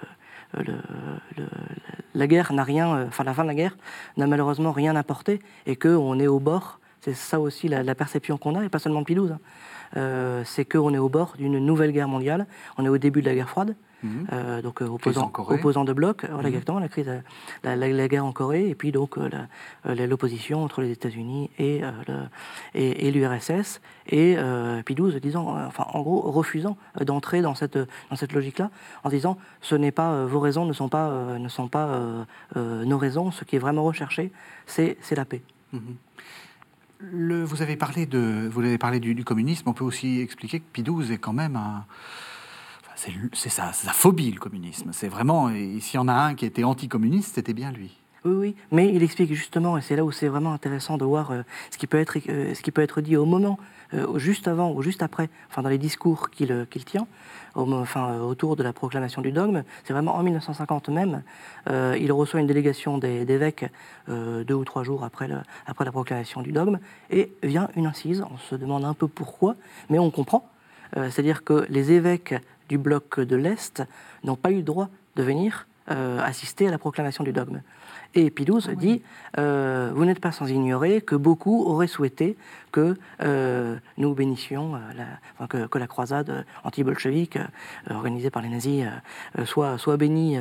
la 2.14 2.26
guerre 2.26 2.52
n'a 2.52 2.64
rien, 2.64 3.06
enfin 3.06 3.24
la 3.24 3.34
fin 3.34 3.42
de 3.42 3.48
la 3.48 3.54
guerre 3.54 3.76
n'a 4.16 4.26
malheureusement 4.26 4.72
rien 4.72 4.96
apporté 4.96 5.40
et 5.66 5.76
qu'on 5.76 6.18
est 6.18 6.26
au 6.26 6.40
bord. 6.40 6.80
C'est 7.00 7.14
ça 7.14 7.40
aussi 7.40 7.68
la, 7.68 7.94
perception 7.94 8.36
qu'on 8.36 8.56
a, 8.56 8.64
et 8.64 8.68
pas 8.68 8.78
seulement 8.78 9.00
de 9.00 9.06
Pilouze. 9.06 9.32
Hein. 9.94 10.42
c'est 10.44 10.64
qu'on 10.66 10.92
est 10.92 10.98
au 10.98 11.08
bord 11.08 11.34
d'une 11.38 11.58
nouvelle 11.58 11.92
guerre 11.92 12.08
mondiale. 12.08 12.46
On 12.76 12.84
est 12.84 12.90
au 12.90 12.98
début 12.98 13.22
de 13.22 13.26
la 13.26 13.34
guerre 13.34 13.48
froide. 13.48 13.74
Mhm. 14.02 14.26
Euh, 14.32 14.62
donc 14.62 14.80
euh, 14.82 14.86
opposant, 14.86 15.84
de 15.84 15.92
bloc, 15.92 16.24
voilà, 16.24 16.42
mhm. 16.42 16.54
exactement, 16.54 16.78
la 16.78 16.88
crise, 16.88 17.10
la, 17.64 18.08
guerre 18.08 18.24
en 18.24 18.32
Corée, 18.32 18.68
et 18.68 18.74
puis 18.74 18.92
donc 18.92 19.18
euh, 19.18 19.28
l'opposition 20.06 20.64
entre 20.64 20.80
les 20.80 20.90
États-Unis 20.90 21.50
et, 21.58 21.82
et, 22.74 23.10
l'URSS, 23.10 23.80
et 24.08 24.36
puis 24.84 24.94
12 24.94 25.16
disant, 25.16 25.56
enfin 25.66 25.86
en 25.92 26.00
gros 26.02 26.20
refusant 26.30 26.76
d'entrer 27.00 27.42
dans 27.42 27.54
cette, 27.54 27.78
dans 27.78 28.16
cette 28.16 28.32
logique-là, 28.32 28.70
en 29.04 29.10
disant 29.10 29.36
ce 29.60 29.74
n'est 29.74 29.92
pas 29.92 30.24
vos 30.24 30.40
raisons 30.40 30.64
ne 30.64 30.72
sont 30.72 30.88
pas, 30.88 31.38
ne 31.38 31.48
sont 31.48 31.68
pas 31.68 32.00
nos 32.56 32.98
raisons, 32.98 33.30
ce 33.30 33.44
qui 33.44 33.56
est 33.56 33.60
vraiment 33.60 33.84
recherché, 33.84 34.32
c'est 34.66 34.96
la 35.12 35.24
paix. 35.24 35.42
Mhm. 35.72 35.96
Le, 37.02 37.44
vous 37.44 37.62
avez 37.62 37.76
parlé, 37.76 38.04
de, 38.04 38.46
vous 38.52 38.60
avez 38.60 38.76
parlé 38.76 39.00
du, 39.00 39.14
du, 39.14 39.24
communisme, 39.24 39.66
on 39.70 39.72
peut 39.72 39.84
aussi 39.84 40.20
expliquer 40.20 40.60
que 40.60 40.66
Pidouze 40.70 41.10
est 41.10 41.16
quand 41.16 41.32
même 41.32 41.56
un, 41.56 41.86
c'est 43.32 43.48
sa, 43.48 43.72
phobie, 43.72 44.30
le 44.30 44.40
communisme. 44.40 44.90
C'est 44.92 45.08
vraiment, 45.08 45.48
s'il 45.48 45.94
y 45.94 45.98
en 45.98 46.08
a 46.08 46.12
un 46.12 46.34
qui 46.34 46.44
était 46.44 46.64
anticommuniste, 46.64 47.34
c'était 47.34 47.54
bien 47.54 47.72
lui. 47.72 48.00
Oui, 48.24 48.34
oui, 48.34 48.56
mais 48.70 48.92
il 48.92 49.02
explique 49.02 49.32
justement, 49.32 49.78
et 49.78 49.80
c'est 49.80 49.96
là 49.96 50.04
où 50.04 50.12
c'est 50.12 50.28
vraiment 50.28 50.52
intéressant 50.52 50.98
de 50.98 51.06
voir 51.06 51.30
euh, 51.30 51.42
ce, 51.70 51.78
qui 51.78 51.86
peut 51.86 51.98
être, 51.98 52.18
euh, 52.28 52.52
ce 52.52 52.60
qui 52.60 52.70
peut 52.70 52.82
être 52.82 53.00
dit 53.00 53.16
au 53.16 53.24
moment, 53.24 53.58
euh, 53.94 54.18
juste 54.18 54.46
avant 54.46 54.72
ou 54.72 54.82
juste 54.82 55.02
après, 55.02 55.30
enfin 55.48 55.62
dans 55.62 55.70
les 55.70 55.78
discours 55.78 56.28
qu'il 56.28 56.66
tient, 56.84 57.06
enfin, 57.54 58.18
autour 58.20 58.56
de 58.56 58.62
la 58.62 58.74
proclamation 58.74 59.22
du 59.22 59.32
dogme. 59.32 59.62
C'est 59.84 59.94
vraiment 59.94 60.16
en 60.16 60.22
1950 60.22 60.90
même, 60.90 61.22
il 61.68 62.12
reçoit 62.12 62.40
une 62.40 62.46
délégation 62.46 62.98
d'évêques 62.98 63.64
deux 64.06 64.54
ou 64.54 64.64
trois 64.64 64.84
jours 64.84 65.02
après, 65.02 65.26
le, 65.26 65.38
après 65.66 65.84
la 65.84 65.90
proclamation 65.90 66.42
du 66.42 66.52
dogme, 66.52 66.78
et 67.10 67.32
vient 67.42 67.68
une 67.74 67.86
incise. 67.86 68.22
On 68.30 68.38
se 68.38 68.54
demande 68.54 68.84
un 68.84 68.94
peu 68.94 69.08
pourquoi, 69.08 69.56
mais 69.88 69.98
on 69.98 70.12
comprend. 70.12 70.48
C'est-à-dire 70.94 71.42
que 71.42 71.66
les 71.68 71.90
évêques 71.90 72.34
du 72.70 72.78
bloc 72.78 73.20
de 73.20 73.36
l'Est 73.36 73.82
n'ont 74.24 74.36
pas 74.36 74.50
eu 74.50 74.56
le 74.56 74.62
droit 74.62 74.88
de 75.16 75.22
venir 75.22 75.66
euh, 75.90 76.20
assister 76.20 76.68
à 76.68 76.70
la 76.70 76.78
proclamation 76.78 77.24
du 77.24 77.32
dogme. 77.32 77.62
Et 78.14 78.30
Pidouze 78.30 78.68
ah 78.70 78.76
dit 78.76 79.02
euh, 79.38 79.90
Vous 79.92 80.04
n'êtes 80.04 80.20
pas 80.20 80.30
sans 80.30 80.46
ignorer 80.46 81.00
que 81.00 81.16
beaucoup 81.16 81.64
auraient 81.64 81.88
souhaité 81.88 82.36
que 82.70 82.96
euh, 83.22 83.76
nous 83.98 84.14
bénissions, 84.14 84.78
la, 84.94 85.46
que, 85.48 85.78
la 85.78 85.86
croisade 85.88 86.46
anti-bolchevique 86.62 87.38
organisée 87.90 88.30
par 88.30 88.40
les 88.42 88.48
nazis 88.48 88.84
soit, 89.44 89.78
soit 89.78 89.96
bénie, 89.96 90.38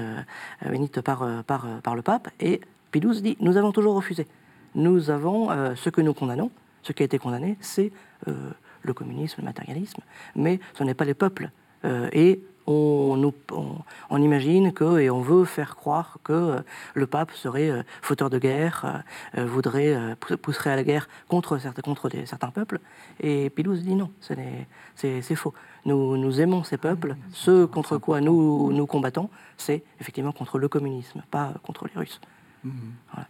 bénite 0.63 1.01
par, 1.01 1.43
par, 1.43 1.65
par 1.81 1.95
le 1.95 2.03
pape. 2.03 2.29
Et 2.39 2.61
Pidouze 2.91 3.23
dit 3.23 3.35
Nous 3.39 3.57
avons 3.57 3.71
toujours 3.71 3.95
refusé. 3.95 4.27
Nous 4.75 5.09
avons 5.09 5.49
ce 5.75 5.89
que 5.89 6.01
nous 6.01 6.13
condamnons, 6.13 6.51
ce 6.83 6.93
qui 6.93 7.01
a 7.01 7.05
été 7.05 7.17
condamné, 7.17 7.57
c'est 7.59 7.91
le 8.27 8.93
communisme, 8.93 9.41
le 9.41 9.45
matérialisme, 9.45 10.01
mais 10.35 10.59
ce 10.75 10.83
n'est 10.83 10.93
pas 10.93 11.05
les 11.05 11.15
peuples 11.15 11.49
et 11.83 12.41
on, 12.69 13.33
on, 14.09 14.21
imagine 14.21 14.71
que, 14.73 14.99
et 14.99 15.09
on 15.09 15.21
veut 15.21 15.45
faire 15.45 15.75
croire 15.75 16.19
que 16.23 16.33
euh, 16.33 16.59
le 16.93 17.07
pape 17.07 17.31
serait 17.31 17.69
euh, 17.69 17.81
fauteur 18.01 18.29
de 18.29 18.37
guerre, 18.37 19.03
voudrait, 19.35 20.15
pousserait 20.41 20.71
à 20.71 20.75
la 20.75 20.83
guerre 20.83 21.09
contre, 21.27 21.57
certains, 21.57 21.81
contre 21.81 22.09
certains 22.25 22.51
peuples. 22.51 22.79
Et 23.19 23.49
Pilouse 23.49 23.83
dit 23.83 23.95
non, 23.95 24.11
c'est 24.95 25.35
faux. 25.35 25.53
Nous, 25.85 26.17
nous, 26.17 26.41
aimons 26.41 26.63
ces 26.63 26.77
peuples. 26.77 27.15
Ce 27.31 27.65
contre 27.65 27.97
quoi 27.97 28.21
nous, 28.21 28.71
nous 28.71 28.85
combattons, 28.85 29.29
c'est 29.57 29.83
effectivement 29.99 30.31
contre 30.31 30.59
le 30.59 30.67
communisme, 30.67 31.23
pas 31.31 31.53
contre 31.63 31.87
les 31.87 31.99
Russes. 31.99 32.21
Mmh. 32.63 32.69
Voilà. 33.13 33.27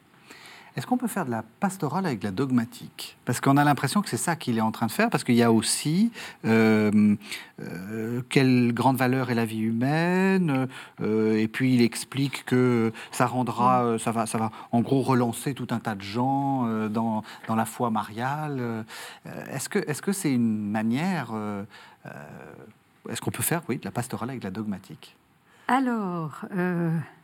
Est-ce 0.76 0.86
qu'on 0.86 0.98
peut 0.98 1.08
faire 1.08 1.26
de 1.26 1.32
la 1.32 1.44
pastorale 1.60 2.06
avec 2.06 2.20
de 2.20 2.26
la 2.26 2.32
dogmatique? 2.32 3.18
Parce 3.26 3.42
qu'on 3.42 3.58
a 3.58 3.64
l'impression 3.64 4.02
que 4.02 4.10
c'est 4.10 4.18
ça 4.18 4.36
qu'il 4.36 4.58
est 4.58 4.62
en 4.62 4.72
train 4.72 4.86
de 4.86 4.92
faire, 4.92 5.10
parce 5.10 5.24
qu'il 5.24 5.36
y 5.36 5.44
a 5.44 5.52
aussi 5.52 6.12
euh, 6.46 7.16
euh, 7.60 8.22
quelle 8.30 8.74
grande 8.74 8.98
valeur 8.98 9.32
est 9.32 9.36
la 9.36 9.46
vie 9.46 9.60
humaine, 9.60 10.68
euh, 11.02 11.38
et 11.38 11.48
puis 11.48 11.76
il 11.76 11.82
explique 11.82 12.46
que 12.46 12.92
ça 13.12 13.26
rendra, 13.26 13.98
ça 14.00 14.12
va, 14.12 14.26
ça 14.26 14.38
va 14.38 14.52
en 14.72 14.82
gros 14.82 15.02
relancer 15.02 15.54
tout 15.54 15.68
un 15.72 15.80
tas 15.80 15.96
de 15.96 16.02
gens 16.02 16.68
dans, 16.90 17.24
dans, 17.48 17.56
la 17.56 17.66
foi 17.66 17.90
mariale. 17.90 18.86
Est-ce 19.52 19.70
que 19.70 19.80
est-ce 19.80 20.02
que 20.02 20.12
c'est 20.12 20.32
une 20.32 20.70
manière 20.70 21.34
Est-ce 23.10 23.22
qu'on 23.22 23.32
peut 23.32 23.44
faire, 23.44 23.62
oui, 23.68 23.78
de 23.78 23.86
la 23.86 23.92
pastorale 23.92 24.30
avec 24.30 24.42
de 24.42 24.48
la 24.48 24.52
dogmatique? 24.52 25.16
Alors. 25.68 26.46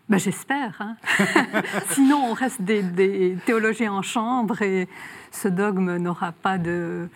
Ben, 0.07 0.19
J'espère. 0.19 0.79
Hein. 0.79 0.97
Sinon, 1.89 2.23
on 2.29 2.33
reste 2.33 2.61
des, 2.61 3.37
théologiens 3.45 3.93
en 3.93 4.01
chambre 4.01 4.61
et 4.61 4.87
ce 5.31 5.47
dogme 5.47 5.97
n'aura 5.97 6.31
pas 6.31 6.57
de. 6.57 7.09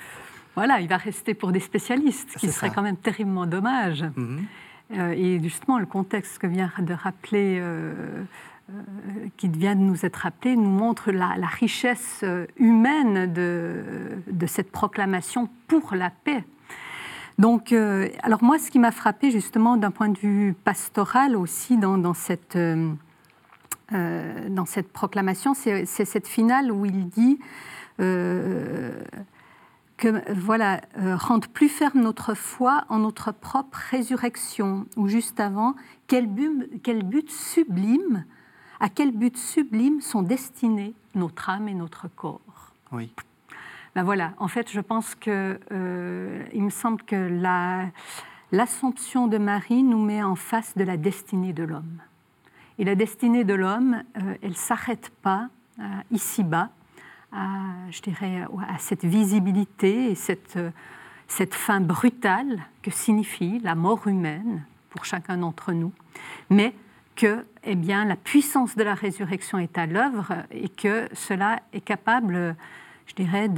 Voilà, 0.55 0.81
il 0.81 0.87
va 0.87 0.97
rester 0.97 1.33
pour 1.33 1.51
des 1.51 1.59
spécialistes, 1.59 2.31
ce 2.31 2.37
qui 2.39 2.51
serait 2.51 2.71
quand 2.71 2.81
même 2.81 2.97
terriblement 2.97 3.45
dommage. 3.45 4.03
Mhm. 4.15 4.45
Euh, 4.97 5.11
et 5.15 5.39
justement, 5.41 5.77
le 5.77 5.85
contexte 5.85 6.39
que 6.39 6.47
vient 6.47 6.71
de 6.79 6.93
rappeler. 6.93 7.59
Euh, 7.59 8.23
euh, 8.71 9.27
qui 9.37 9.47
vient 9.47 9.75
de 9.75 9.81
nous 9.81 10.05
être 10.05 10.17
rappelé, 10.17 10.55
nous 10.55 10.69
montre 10.69 11.11
la, 11.11 11.33
richesse 11.47 12.23
humaine 12.57 13.33
de, 13.33 13.83
de, 14.29 14.45
cette 14.45 14.71
proclamation 14.71 15.49
pour 15.67 15.95
la 15.95 16.11
paix. 16.11 16.43
Donc, 17.39 17.71
euh, 17.71 18.09
alors 18.21 18.43
moi, 18.43 18.59
ce 18.59 18.69
qui 18.69 18.79
m'a 18.79 18.91
frappé 18.91 19.31
justement 19.31 19.77
d'un 19.77 19.91
point 19.91 20.09
de 20.09 20.19
vue 20.19 20.53
pastoral 20.65 21.37
aussi 21.37 21.77
dans, 21.77 22.13
cette, 22.13 22.57
euh, 22.57 22.91
euh, 23.93 24.49
dans 24.49 24.65
cette 24.65 24.91
proclamation, 24.91 25.53
c'est 25.53 25.85
cette 25.85 26.27
finale 26.27 26.69
où 26.69 26.85
il 26.85 27.07
dit 27.07 27.39
que 27.97 28.93
voilà, 30.33 30.79
rendre 30.97 31.49
plus 31.49 31.67
ferme 31.67 32.01
notre 32.01 32.33
foi 32.33 32.85
en 32.87 32.99
notre 32.99 33.33
propre 33.33 33.77
résurrection, 33.89 34.85
ou 34.95 35.09
juste 35.09 35.41
avant, 35.41 35.75
quel 36.07 36.27
but, 36.27 36.69
à 38.79 38.89
quel 38.89 39.11
but 39.11 39.37
sublime 39.37 40.01
sont 40.01 40.23
destinés 40.23 40.93
notre 41.15 41.49
âme 41.49 41.67
et 41.67 41.73
notre 41.73 42.07
corps. 42.07 42.73
Ben 43.95 44.03
voilà, 44.03 44.33
en 44.37 44.47
fait, 44.47 44.71
je 44.71 44.79
pense 44.79 45.15
que 45.15 45.59
euh, 45.71 46.43
il 46.53 46.63
me 46.63 46.69
semble 46.69 47.01
que 47.03 47.15
la, 47.15 47.87
l'Assomption 48.51 49.27
de 49.27 49.37
Marie 49.37 49.83
nous 49.83 50.03
met 50.03 50.21
en 50.21 50.35
face 50.35 50.77
de 50.77 50.83
la 50.83 50.97
destinée 50.97 51.53
de 51.53 51.63
l'homme. 51.63 52.01
Et 52.77 52.85
la 52.85 52.95
destinée 52.95 53.43
de 53.43 53.53
l'homme, 53.53 54.03
euh, 54.17 54.35
elle 54.41 54.51
ne 54.51 54.55
s'arrête 54.55 55.09
pas 55.21 55.49
euh, 55.79 55.83
ici-bas, 56.11 56.69
à, 57.31 57.47
je 57.89 58.01
dirais, 58.01 58.45
à 58.67 58.77
cette 58.77 59.05
visibilité 59.05 60.11
et 60.11 60.15
cette, 60.15 60.57
cette 61.27 61.53
fin 61.53 61.81
brutale 61.81 62.59
que 62.81 62.91
signifie 62.91 63.59
la 63.59 63.75
mort 63.75 64.07
humaine 64.07 64.63
pour 64.89 65.05
chacun 65.05 65.37
d'entre 65.37 65.73
nous, 65.73 65.91
mais 66.49 66.73
que 67.15 67.45
eh 67.63 67.75
bien, 67.75 68.05
la 68.05 68.15
puissance 68.15 68.75
de 68.75 68.83
la 68.83 68.93
résurrection 68.93 69.59
est 69.59 69.77
à 69.77 69.85
l'œuvre 69.85 70.33
et 70.51 70.69
que 70.69 71.09
cela 71.13 71.59
est 71.73 71.81
capable 71.81 72.55
je 73.09 73.15
dirais, 73.15 73.49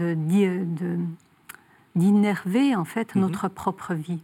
d'innerver 1.96 2.76
en 2.76 2.86
fait 2.86 3.16
mhm. 3.16 3.22
notre 3.22 3.48
propre 3.48 3.94
vie. 3.94 4.22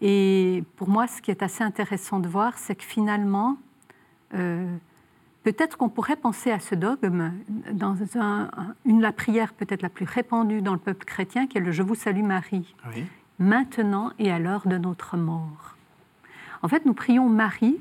Et 0.00 0.64
pour 0.76 0.88
moi, 0.88 1.06
ce 1.06 1.20
qui 1.20 1.30
est 1.30 1.42
assez 1.42 1.62
intéressant 1.62 2.20
de 2.20 2.28
voir, 2.28 2.56
c'est 2.56 2.74
que 2.74 2.84
finalement, 2.84 3.58
euh, 4.34 4.74
peut-être 5.42 5.76
qu'on 5.76 5.90
pourrait 5.90 6.16
penser 6.16 6.50
à 6.50 6.58
ce 6.58 6.74
dogme 6.74 7.32
dans 7.72 7.96
une 8.86 9.00
la 9.02 9.12
prière 9.12 9.52
peut-être 9.52 9.82
la 9.82 9.90
plus 9.90 10.06
répandue 10.06 10.62
dans 10.62 10.72
le 10.72 10.78
peuple 10.78 11.04
chrétien, 11.04 11.46
qui 11.46 11.58
est 11.58 11.60
le 11.60 11.72
Je 11.72 11.82
vous 11.82 11.94
salue 11.94 12.22
Marie, 12.22 12.74
maintenant 13.38 14.12
et 14.18 14.30
à 14.32 14.38
l'heure 14.38 14.66
de 14.66 14.78
notre 14.78 15.18
mort. 15.18 15.76
En 16.62 16.68
fait, 16.68 16.86
nous 16.86 16.94
prions 16.94 17.28
Marie 17.28 17.78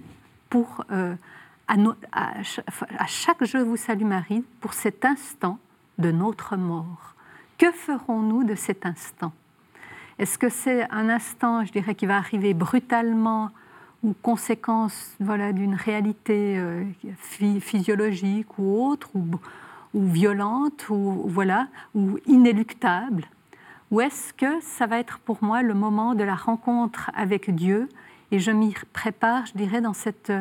pour 0.49 0.83
euh, 0.91 1.15
à, 1.69 1.75
à, 2.11 3.07
chaque 3.07 3.45
Je 3.45 3.57
vous 3.57 3.77
salue 3.77 4.05
Marie 4.05 4.43
pour 4.59 4.73
cet 4.73 5.05
instant 5.05 5.57
de 5.99 6.11
notre 6.11 6.57
mort. 6.57 7.13
Que 7.57 7.71
ferons-nous 7.71 8.43
de 8.43 8.55
cet 8.55 8.85
instant? 8.85 9.33
Est-ce 10.17 10.37
que 10.37 10.49
c'est 10.49 10.89
un 10.89 11.09
instant, 11.09 11.63
je 11.65 11.71
dirais, 11.71 11.95
qui 11.95 12.05
va 12.05 12.17
arriver 12.17 12.53
brutalement 12.53 13.51
ou 14.03 14.13
conséquence 14.21 15.15
voilà, 15.19 15.51
d'une 15.53 15.75
réalité 15.75 16.57
euh, 16.57 16.83
physiologique 17.59 18.57
ou 18.57 18.85
autre, 18.85 19.09
ou, 19.13 19.25
ou 19.93 20.05
violente, 20.05 20.87
ou, 20.89 21.23
voilà, 21.27 21.67
ou 21.95 22.17
inéluctable? 22.25 23.25
Ou 23.91 24.01
est-ce 24.01 24.33
que 24.33 24.61
ça 24.61 24.87
va 24.87 24.99
être 24.99 25.19
pour 25.19 25.43
moi 25.43 25.61
le 25.63 25.73
moment 25.73 26.15
de 26.15 26.23
la 26.23 26.35
rencontre 26.35 27.11
avec 27.15 27.53
Dieu 27.53 27.89
et 28.31 28.39
je 28.39 28.51
m'y 28.51 28.73
prépare, 28.93 29.45
je 29.47 29.53
dirais, 29.53 29.81
dans 29.81 29.93
cette, 29.93 30.31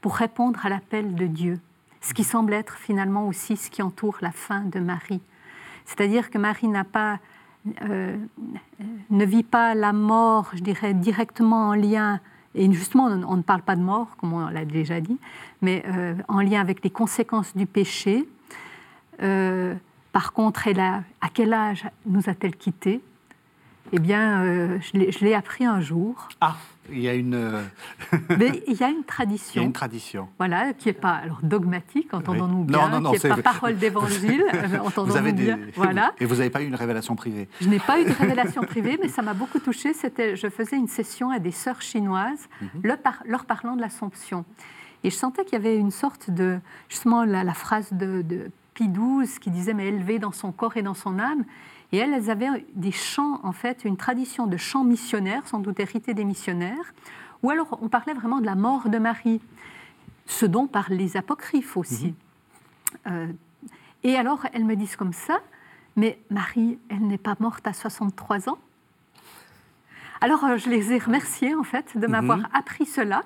pour 0.00 0.16
répondre 0.16 0.64
à 0.66 0.68
l'appel 0.68 1.14
de 1.14 1.26
Dieu? 1.26 1.60
Ce 2.00 2.14
qui 2.14 2.24
semble 2.24 2.52
être 2.52 2.76
finalement 2.76 3.26
aussi 3.26 3.56
ce 3.56 3.70
qui 3.70 3.82
entoure 3.82 4.18
la 4.20 4.32
fin 4.32 4.60
de 4.60 4.80
Marie. 4.80 5.20
C'est-à-dire 5.84 6.30
que 6.30 6.38
Marie 6.38 6.70
euh, 7.82 8.16
ne 9.10 9.24
vit 9.24 9.42
pas 9.42 9.74
la 9.74 9.92
mort, 9.92 10.50
je 10.54 10.62
dirais, 10.62 10.94
directement 10.94 11.68
en 11.68 11.74
lien 11.74 12.20
et 12.54 12.72
justement, 12.72 13.04
on, 13.04 13.36
ne 13.36 13.42
parle 13.42 13.60
pas 13.60 13.76
de 13.76 13.82
mort, 13.82 14.16
comme 14.16 14.32
on 14.32 14.48
l'a 14.48 14.64
déjà 14.64 14.98
dit, 15.02 15.18
mais 15.60 15.84
en 16.26 16.40
lien 16.40 16.58
avec 16.58 16.82
les 16.82 16.88
conséquences 16.88 17.54
du 17.54 17.66
péché. 17.66 18.26
par 19.18 20.32
contre, 20.32 20.66
à 20.66 21.28
quel 21.34 21.52
âge 21.52 21.84
nous 22.06 22.30
a-t-elle 22.30 22.56
quittés 22.56 23.02
Eh 23.92 23.98
bien, 23.98 24.78
je 24.92 25.24
l'ai 25.24 25.34
appris 25.34 25.64
un 25.64 25.80
jour. 25.80 26.28
Ah 26.40 26.56
il 26.90 27.00
y 27.00 27.08
a 27.08 27.14
une. 27.14 27.34
Euh, 27.34 27.62
Mais 28.38 28.62
il 28.66 28.74
y 28.74 28.84
a 28.84 28.88
une 28.88 29.04
tradition. 29.04 29.54
Il 29.54 29.58
y 29.58 29.64
a 29.64 29.66
une 29.66 29.72
tradition. 29.72 30.28
Voilà, 30.38 30.72
qui 30.72 30.88
n'est 30.88 30.94
pas 30.94 31.12
alors, 31.12 31.40
dogmatique, 31.42 32.12
entendons-nous 32.12 32.64
bien, 32.64 32.88
non, 32.88 33.00
non, 33.00 33.12
qui 33.12 33.26
n'est 33.26 33.34
pas 33.34 33.42
parole 33.42 33.76
d'évangile, 33.76 34.44
euh, 34.54 34.78
entendons-nous 34.78 35.32
bien. 35.32 35.58
Voilà. 35.74 36.12
Et 36.20 36.26
vous 36.26 36.36
n'avez 36.36 36.50
pas 36.50 36.62
eu 36.62 36.66
une 36.66 36.74
révélation 36.74 37.16
privée 37.16 37.48
Je 37.60 37.68
n'ai 37.68 37.78
pas 37.78 38.00
eu 38.00 38.04
de 38.04 38.12
révélation 38.12 38.62
privée, 38.62 38.98
mais 39.00 39.08
ça 39.08 39.22
m'a 39.22 39.34
beaucoup 39.34 39.58
touchée. 39.58 39.92
C'était, 39.92 40.36
je 40.36 40.48
faisais 40.48 40.76
une 40.76 40.88
session 40.88 41.30
à 41.30 41.38
des 41.38 41.52
sœurs 41.52 41.82
chinoises, 41.82 42.48
mhm. 42.60 42.94
leur, 43.24 43.44
parlant 43.44 43.76
de 43.76 43.80
l'Assomption. 43.80 44.44
Et 45.04 45.10
je 45.10 45.16
sentais 45.16 45.44
qu'il 45.44 45.54
y 45.54 45.56
avait 45.56 45.76
une 45.76 45.90
sorte 45.90 46.30
de. 46.30 46.58
Justement, 46.88 47.24
la, 47.24 47.54
phrase 47.54 47.92
de, 47.92 48.22
de 48.22 48.50
Pie 48.74 48.88
XII 48.88 49.38
qui 49.40 49.50
disait 49.50 49.74
Mais 49.74 49.88
élevé 49.88 50.18
dans 50.18 50.32
son 50.32 50.52
corps 50.52 50.76
et 50.76 50.82
dans 50.82 50.94
son 50.94 51.18
âme. 51.18 51.44
Et 51.92 51.98
elles, 51.98 52.12
elles 52.12 52.30
avaient 52.30 52.66
des 52.74 52.92
chants, 52.92 53.40
en 53.42 53.52
fait, 53.52 53.84
une 53.84 53.96
tradition 53.96 54.46
de 54.46 54.56
chants 54.56 54.84
missionnaires, 54.84 55.46
sans 55.46 55.60
doute 55.60 55.78
héritée 55.80 56.14
des 56.14 56.24
missionnaires, 56.24 56.94
ou 57.42 57.50
alors 57.50 57.78
on 57.82 57.88
parlait 57.88 58.14
vraiment 58.14 58.40
de 58.40 58.46
la 58.46 58.54
mort 58.54 58.88
de 58.88 58.98
Marie, 58.98 59.40
ce 60.26 60.46
dont 60.46 60.66
parlent 60.66 60.94
les 60.94 61.16
apocryphes 61.16 61.76
aussi. 61.76 62.14
Mhm. 63.04 63.12
Euh, 63.12 63.32
et 64.02 64.16
alors 64.16 64.46
elles 64.52 64.64
me 64.64 64.74
disent 64.76 64.96
comme 64.96 65.12
ça, 65.12 65.40
mais 65.96 66.18
Marie, 66.30 66.78
elle 66.88 67.06
n'est 67.06 67.18
pas 67.18 67.36
morte 67.40 67.66
à 67.66 67.72
63 67.72 68.48
ans? 68.48 68.58
Alors 70.20 70.44
euh, 70.44 70.56
je 70.56 70.68
les 70.70 70.92
ai 70.92 70.98
remerciées 70.98 71.54
en 71.54 71.62
fait 71.62 71.96
de 71.96 72.06
m'avoir 72.06 72.38
mhm. 72.38 72.48
appris 72.52 72.86
cela. 72.86 73.22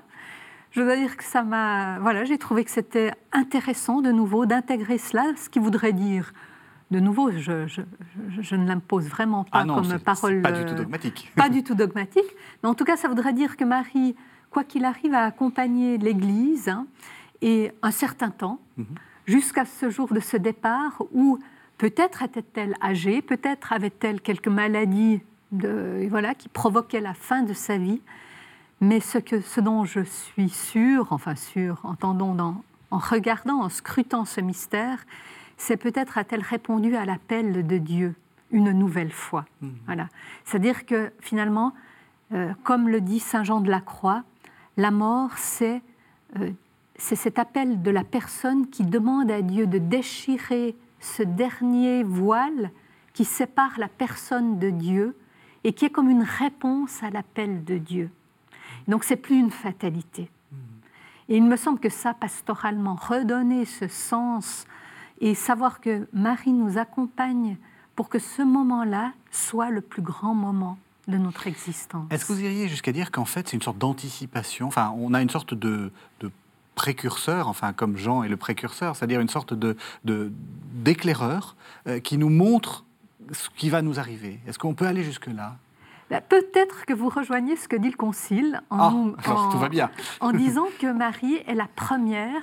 Je 0.72 0.82
dois 0.82 0.96
dire 0.96 1.16
que 1.16 1.24
ça 1.24 1.42
m'a, 1.42 1.98
voilà, 1.98 2.24
j'ai 2.24 2.38
trouvé 2.38 2.64
que 2.64 2.70
c'était 2.70 3.12
intéressant 3.32 4.02
de 4.02 4.12
nouveau 4.12 4.46
d'intégrer 4.46 4.98
cela, 4.98 5.24
ce 5.36 5.48
qui 5.48 5.58
voudrait 5.58 5.92
dire 5.92 6.32
de 6.90 6.98
nouveau, 6.98 7.30
je, 7.30 7.52
ne 8.56 8.66
l'impose 8.66 9.06
vraiment 9.06 9.44
pas 9.44 9.60
ah 9.62 9.64
comme 9.64 9.98
parole. 10.00 10.42
Pas 10.42 10.52
du 10.52 10.64
tout 10.64 10.74
dogmatique. 10.74 11.32
Pas 11.36 11.48
du 11.48 11.62
tout 11.62 11.74
dogmatique. 11.74 12.36
Mais 12.62 12.68
en 12.68 12.74
tout 12.74 12.84
cas, 12.84 12.96
ça 12.96 13.08
voudrait 13.08 13.32
dire 13.32 13.56
que 13.56 13.64
Marie, 13.64 14.16
quoi 14.50 14.64
qu'il 14.64 14.84
arrive, 14.84 15.14
a 15.14 15.24
accompagné 15.24 15.98
l'Église 15.98 16.68
hein, 16.68 16.86
et 17.42 17.70
un 17.82 17.92
certain 17.92 18.30
temps, 18.30 18.60
mhm. 18.76 18.86
jusqu'à 19.26 19.64
ce 19.64 19.88
jour 19.88 20.12
de 20.12 20.18
ce 20.18 20.36
départ 20.36 21.02
où 21.12 21.38
peut-être 21.78 22.24
était-elle 22.24 22.74
âgée, 22.82 23.22
peut-être 23.22 23.72
avait-elle 23.72 24.20
quelques 24.20 24.48
maladies 24.48 25.20
de, 25.52 26.06
voilà, 26.10 26.34
qui 26.34 26.48
provoquaient 26.48 27.00
la 27.00 27.14
fin 27.14 27.42
de 27.42 27.52
sa 27.52 27.78
vie. 27.78 28.02
Mais 28.80 28.98
ce, 28.98 29.18
que, 29.18 29.40
ce 29.40 29.60
dont 29.60 29.84
je 29.84 30.00
suis 30.00 30.48
sûre, 30.48 31.08
enfin 31.10 31.36
sûre, 31.36 31.80
entendons 31.84 32.36
en 32.90 32.98
regardant, 32.98 33.60
en 33.60 33.68
scrutant 33.68 34.24
ce 34.24 34.40
mystère, 34.40 35.04
c'est 35.60 35.76
peut-être 35.76 36.16
a-t-elle 36.16 36.40
répondu 36.40 36.96
à 36.96 37.04
l'appel 37.04 37.66
de 37.66 37.76
Dieu 37.76 38.14
une 38.50 38.72
nouvelle 38.72 39.12
fois. 39.12 39.44
Mhm. 39.60 39.74
Voilà. 39.84 40.08
C'est-à-dire 40.44 40.86
que 40.86 41.12
finalement, 41.20 41.74
euh, 42.32 42.52
comme 42.64 42.88
le 42.88 43.02
dit 43.02 43.20
Saint 43.20 43.44
Jean 43.44 43.60
de 43.60 43.70
la 43.70 43.80
Croix, 43.80 44.24
la 44.78 44.90
mort, 44.90 45.36
c'est 45.36 45.82
euh, 46.38 46.50
c'est 46.96 47.14
cet 47.14 47.38
appel 47.38 47.82
de 47.82 47.90
la 47.90 48.04
personne 48.04 48.68
qui 48.68 48.84
demande 48.84 49.30
à 49.30 49.42
Dieu 49.42 49.66
de 49.66 49.78
déchirer 49.78 50.76
ce 50.98 51.22
dernier 51.22 52.04
voile 52.04 52.70
qui 53.12 53.26
sépare 53.26 53.78
la 53.78 53.88
personne 53.88 54.58
de 54.58 54.70
Dieu 54.70 55.16
et 55.64 55.74
qui 55.74 55.84
est 55.84 55.90
comme 55.90 56.08
une 56.08 56.22
réponse 56.22 57.02
à 57.02 57.10
l'appel 57.10 57.64
de 57.64 57.76
Dieu. 57.76 58.10
Donc 58.88 59.04
c'est 59.04 59.16
plus 59.16 59.38
une 59.38 59.50
fatalité. 59.50 60.30
Mhm. 60.52 60.58
Et 61.28 61.36
il 61.36 61.44
me 61.44 61.56
semble 61.56 61.80
que 61.80 61.90
ça, 61.90 62.14
pastoralement, 62.14 62.94
redonner 62.94 63.66
ce 63.66 63.88
sens 63.88 64.66
et 65.20 65.34
savoir 65.34 65.80
que 65.80 66.08
Marie 66.12 66.52
nous 66.52 66.78
accompagne 66.78 67.56
pour 67.96 68.08
que 68.08 68.18
ce 68.18 68.42
moment-là 68.42 69.12
soit 69.30 69.70
le 69.70 69.80
plus 69.80 70.02
grand 70.02 70.34
moment 70.34 70.78
de 71.08 71.18
notre 71.18 71.46
existence. 71.46 72.06
Est-ce 72.10 72.24
que 72.24 72.32
vous 72.32 72.42
iriez 72.42 72.68
jusqu'à 72.68 72.92
dire 72.92 73.10
qu'en 73.10 73.24
fait 73.24 73.48
c'est 73.48 73.56
une 73.56 73.62
sorte 73.62 73.78
d'anticipation? 73.78 74.66
Enfin, 74.68 74.94
on 74.96 75.12
a 75.12 75.20
une 75.20 75.30
sorte 75.30 75.54
de, 75.54 75.92
précurseur, 76.74 77.48
enfin 77.48 77.72
comme 77.74 77.96
Jean 77.96 78.22
est 78.22 78.28
le 78.28 78.38
précurseur, 78.38 78.96
c'est-à-dire 78.96 79.20
une 79.20 79.28
sorte 79.28 79.52
de, 79.52 79.76
d'éclaireur 80.72 81.56
euh, 81.86 82.00
qui 82.00 82.16
nous 82.16 82.30
montre 82.30 82.84
ce 83.32 83.50
qui 83.50 83.68
va 83.68 83.82
nous 83.82 83.98
arriver. 83.98 84.40
Est-ce 84.46 84.58
qu'on 84.58 84.74
peut 84.74 84.86
aller 84.86 85.04
jusque-là? 85.04 85.56
Bah, 86.10 86.20
Peut-être 86.20 86.86
que 86.86 86.94
vous 86.94 87.10
rejoignez 87.10 87.56
ce 87.56 87.68
que 87.68 87.76
dit 87.76 87.90
le 87.90 87.96
Concile 87.96 88.62
en, 88.70 89.12
ah, 89.18 89.48
tout 89.52 89.58
va 89.58 89.68
bien. 89.68 89.90
en 90.20 90.32
disant 90.32 90.66
que 90.78 90.90
Marie 90.90 91.36
est 91.46 91.54
la 91.54 91.68
première 91.76 92.42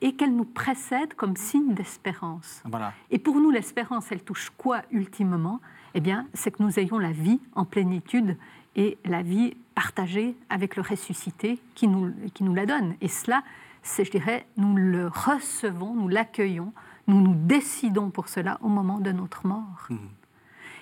et 0.00 0.14
qu'elle 0.14 0.34
nous 0.34 0.44
précède 0.44 1.14
comme 1.14 1.36
signe 1.36 1.74
d'espérance. 1.74 2.62
Et 3.10 3.18
pour 3.18 3.36
nous, 3.36 3.50
l'espérance, 3.50 4.10
elle 4.12 4.22
touche 4.22 4.50
quoi 4.56 4.82
ultimement? 4.90 5.60
Eh 5.94 6.00
bien, 6.00 6.26
c'est 6.34 6.50
que 6.50 6.62
nous 6.62 6.78
ayons 6.78 6.98
la 6.98 7.12
vie 7.12 7.40
en 7.54 7.64
plénitude 7.64 8.36
et 8.76 8.98
la 9.04 9.22
vie 9.22 9.56
partagée 9.74 10.36
avec 10.50 10.76
le 10.76 10.82
ressuscité 10.82 11.58
qui 11.74 11.88
nous, 11.88 12.12
qui 12.34 12.44
nous 12.44 12.54
la 12.54 12.66
donne. 12.66 12.94
Et 13.00 13.08
cela, 13.08 13.42
c'est, 13.82 14.04
je 14.04 14.10
dirais, 14.10 14.46
nous 14.56 14.76
le 14.76 15.08
recevons, 15.08 15.94
nous 15.94 16.08
l'accueillons, 16.08 16.72
nous 17.06 17.20
nous 17.20 17.34
décidons 17.34 18.10
pour 18.10 18.28
cela 18.28 18.58
au 18.62 18.68
moment 18.68 19.00
de 19.00 19.10
notre 19.12 19.46
mort. 19.46 19.86
Mmh. 19.88 19.96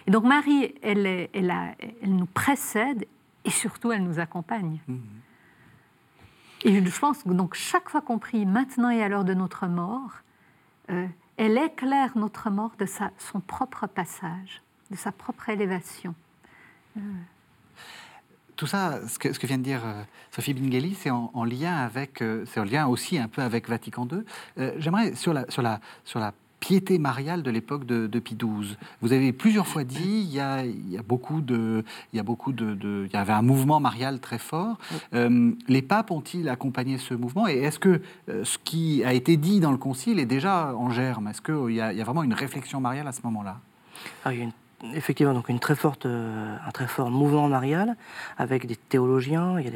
Et 0.07 0.11
donc 0.11 0.25
Marie, 0.25 0.75
elle, 0.83 1.07
elle, 1.07 1.55
elle, 2.03 2.17
nous 2.17 2.27
précède 2.27 3.07
et 3.45 3.51
surtout 3.51 3.93
elle 3.93 4.03
nous 4.03 4.19
accompagne. 4.19 4.81
Mmh. 4.87 4.97
Et 6.67 6.85
je 6.85 6.99
pense 6.99 7.23
que 7.23 7.29
donc 7.29 7.55
chaque 7.55 7.89
fois 7.89 8.01
qu'on 8.01 8.19
prie 8.19 8.45
maintenant 8.45 8.91
et 8.91 9.01
à 9.01 9.09
l'heure 9.09 9.25
de 9.25 9.35
notre 9.35 9.69
mort, 9.69 10.11
euh, 10.91 11.07
elle 11.37 11.57
éclaire 11.59 12.19
notre 12.19 12.51
mort 12.51 12.73
de 12.77 12.87
son 12.87 13.39
propre 13.39 13.87
passage, 13.87 14.63
de 14.91 14.97
sa 14.97 15.13
propre 15.13 15.49
élévation. 15.49 16.13
Euh. 16.97 17.01
Tout 18.57 18.67
ça, 18.67 19.07
ce 19.07 19.17
que, 19.21 19.33
ce 19.33 19.47
vient 19.47 19.59
de 19.59 19.63
dire 19.63 19.87
euh, 19.87 20.03
Sophie 20.33 20.55
Bingeli, 20.55 20.97
c'est 20.97 21.11
en, 21.11 21.45
lien 21.45 21.77
avec, 21.77 22.25
c'est 22.47 22.59
en 22.59 22.65
lien 22.65 22.89
aussi 22.89 23.17
un 23.17 23.29
peu 23.29 23.43
avec 23.43 23.69
Vatican 23.69 24.09
II. 24.11 24.25
J'aimerais 24.79 25.15
sur 25.15 25.33
la, 25.33 25.49
sur 25.49 25.63
la, 25.63 25.79
sur 26.05 26.19
la 26.19 26.33
piété 26.67 26.99
mariale 26.99 27.45
de 27.45 27.51
l'époque 27.53 27.87
de, 27.87 28.09
de, 28.09 28.19
Pie 28.19 28.35
XII. 28.35 28.77
Vous 29.01 29.13
avez 29.13 29.33
plusieurs 29.33 29.69
fois 29.69 29.85
dit 29.85 30.25
il 30.27 30.33
y 30.33 30.41
a, 30.41 30.65
il 30.65 30.91
y 30.91 30.99
a 30.99 31.03
beaucoup 31.03 31.41
de, 31.41 31.85
il 32.13 32.17
y 32.17 32.19
a 32.19 32.25
beaucoup 32.25 32.53
de, 32.53 33.07
il 33.07 33.13
y 33.13 33.17
avait 33.17 33.33
un 33.33 33.43
mouvement 33.43 33.79
marial 33.79 34.19
très 34.19 34.39
fort. 34.39 34.77
Euh, 35.15 35.53
les 35.69 35.83
papes 35.83 36.11
ont-ils 36.11 36.49
accompagné 36.49 36.99
ce 36.99 37.15
mouvement? 37.15 37.47
Et 37.47 37.59
est-ce 37.59 37.79
que 37.79 38.01
euh, 38.29 38.45
ce 38.45 38.59
qui 38.59 39.05
a 39.05 39.13
été 39.13 39.37
dit 39.37 39.61
dans 39.61 39.71
le 39.71 39.77
concile 39.79 40.19
est 40.19 40.27
déjà 40.27 40.75
en 40.75 40.91
germe? 40.91 41.29
Est-ce 41.29 41.41
qu'il 41.41 41.71
y, 41.71 41.77
y 41.77 41.81
a 41.81 42.05
vraiment 42.05 42.25
une 42.25 42.35
réflexion 42.35 42.81
mariale 42.81 43.07
à 43.07 43.13
ce 43.13 43.21
moment-là? 43.23 43.61
Il 44.27 44.37
y 44.37 44.41
a 44.41 44.45
une 44.45 44.53
effectivement 44.95 45.33
donc 45.33 45.49
une 45.49 45.59
très 45.59 45.75
forte, 45.75 46.07
euh, 46.07 46.57
un 46.67 46.71
très 46.71 46.87
fort 46.87 47.11
mouvement 47.11 47.49
marial 47.49 47.97
avec 48.37 48.67
des 48.67 48.77
théologiens. 48.77 49.59
Il 49.59 49.67
y 49.67 49.69
a 49.69 49.73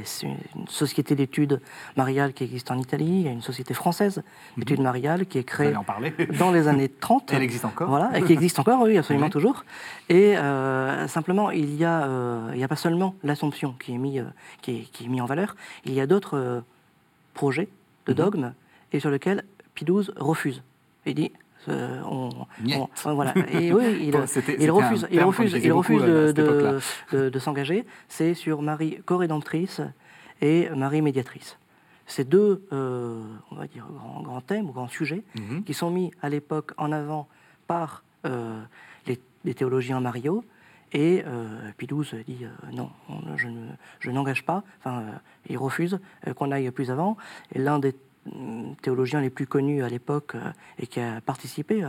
une 0.55 0.68
société 0.68 1.14
d'études 1.14 1.61
mariales 1.96 2.32
qui 2.32 2.44
existe 2.44 2.70
en 2.70 2.78
Italie. 2.78 3.07
Il 3.07 3.22
y 3.22 3.28
a 3.28 3.32
une 3.32 3.42
société 3.42 3.74
française 3.74 4.22
d'études 4.57 4.78
mhm. 4.78 4.84
mariales 4.84 5.26
qui 5.26 5.38
est 5.38 5.44
créée 5.44 5.72
dans 6.38 6.51
les 6.51 6.68
années 6.68 6.88
30. 6.88 7.32
Elle 7.32 7.42
existe 7.42 7.64
encore. 7.64 7.88
Voilà, 7.88 8.16
et 8.16 8.22
qui 8.22 8.32
existe 8.32 8.59
encore, 8.59 8.82
oui, 8.82 8.98
absolument 8.98 9.30
toujours. 9.30 9.64
Et 10.09 10.36
euh, 10.36 11.09
simplement, 11.09 11.51
il 11.51 11.66
n'y 11.66 11.84
a, 11.84 12.05
euh, 12.05 12.53
il 12.55 12.62
a 12.62 12.68
pas 12.68 12.76
seulement 12.76 13.14
l'Assomption 13.22 13.74
qui 13.78 13.94
est 13.94 13.98
mis, 13.98 14.20
qui 14.61 14.72
est, 14.72 14.90
qui 14.92 15.05
est, 15.05 15.09
mis 15.09 15.20
en 15.20 15.26
valeur. 15.26 15.57
Il 15.84 15.94
y 15.94 16.01
a 16.01 16.07
d'autres 16.07 16.62
projets 17.34 17.68
de 18.07 18.12
mhm. 18.12 18.18
dogmes 18.18 18.53
et 18.92 19.01
sur 19.01 19.11
lesquels 19.11 19.44
Pie 19.74 19.84
XII 19.84 20.11
refuse. 20.16 20.62
Il 21.07 21.14
dit 21.14 21.32
euh, 21.68 22.00
on, 22.04 22.30
voilà. 23.04 23.34
Et 23.52 23.72
oui, 23.72 23.98
il, 24.02 24.16
refuse, 24.16 25.06
il 25.11 25.22
refuse, 25.22 25.52
il 25.62 25.72
refuse 25.72 26.02
de, 26.02 26.80
de, 27.12 27.38
s'engager. 27.38 27.84
C'est 28.08 28.34
sur 28.34 28.62
Marie 28.62 29.00
co-rédemptrice 29.04 29.80
et 30.40 30.68
Marie 30.70 31.02
médiatrice. 31.02 31.58
Ces 32.11 32.24
deux, 32.24 32.66
euh, 32.72 33.22
on 33.52 33.54
va 33.54 33.68
dire, 33.68 33.86
grands, 33.88 34.20
grands, 34.22 34.40
thèmes 34.40 34.68
ou 34.68 34.72
grands 34.72 34.88
sujets 34.88 35.22
mhm. 35.36 35.62
qui 35.62 35.74
sont 35.74 35.90
mis 35.90 36.11
à 36.22 36.28
l'époque 36.28 36.72
en 36.76 36.90
avant 36.90 37.28
par 37.68 38.02
euh, 38.26 38.61
les, 39.06 39.54
théologiens 39.54 40.00
mariaux. 40.00 40.44
Et 40.92 41.22
euh, 41.24 41.70
XII 41.78 42.24
dit 42.26 42.44
non, 42.72 42.90
je, 44.00 44.11
n'engage 44.11 44.44
pas, 44.44 44.64
enfin, 44.80 45.04
il 45.48 45.56
refuse 45.56 46.00
qu'on 46.34 46.50
aille 46.50 46.68
plus 46.72 46.90
avant. 46.90 47.16
Et 47.54 47.61
l'un 47.61 47.78
des 47.78 47.94
théologiens 48.82 49.20
les 49.20 49.30
plus 49.30 49.46
connus 49.46 49.82
à 49.82 49.88
l'époque 49.88 50.34
euh, 50.34 50.52
et 50.78 50.86
qui 50.86 51.00
a 51.00 51.20
participé 51.20 51.82
euh, 51.82 51.88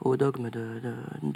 au 0.00 0.16
dogme 0.16 0.50
de, 0.50 0.80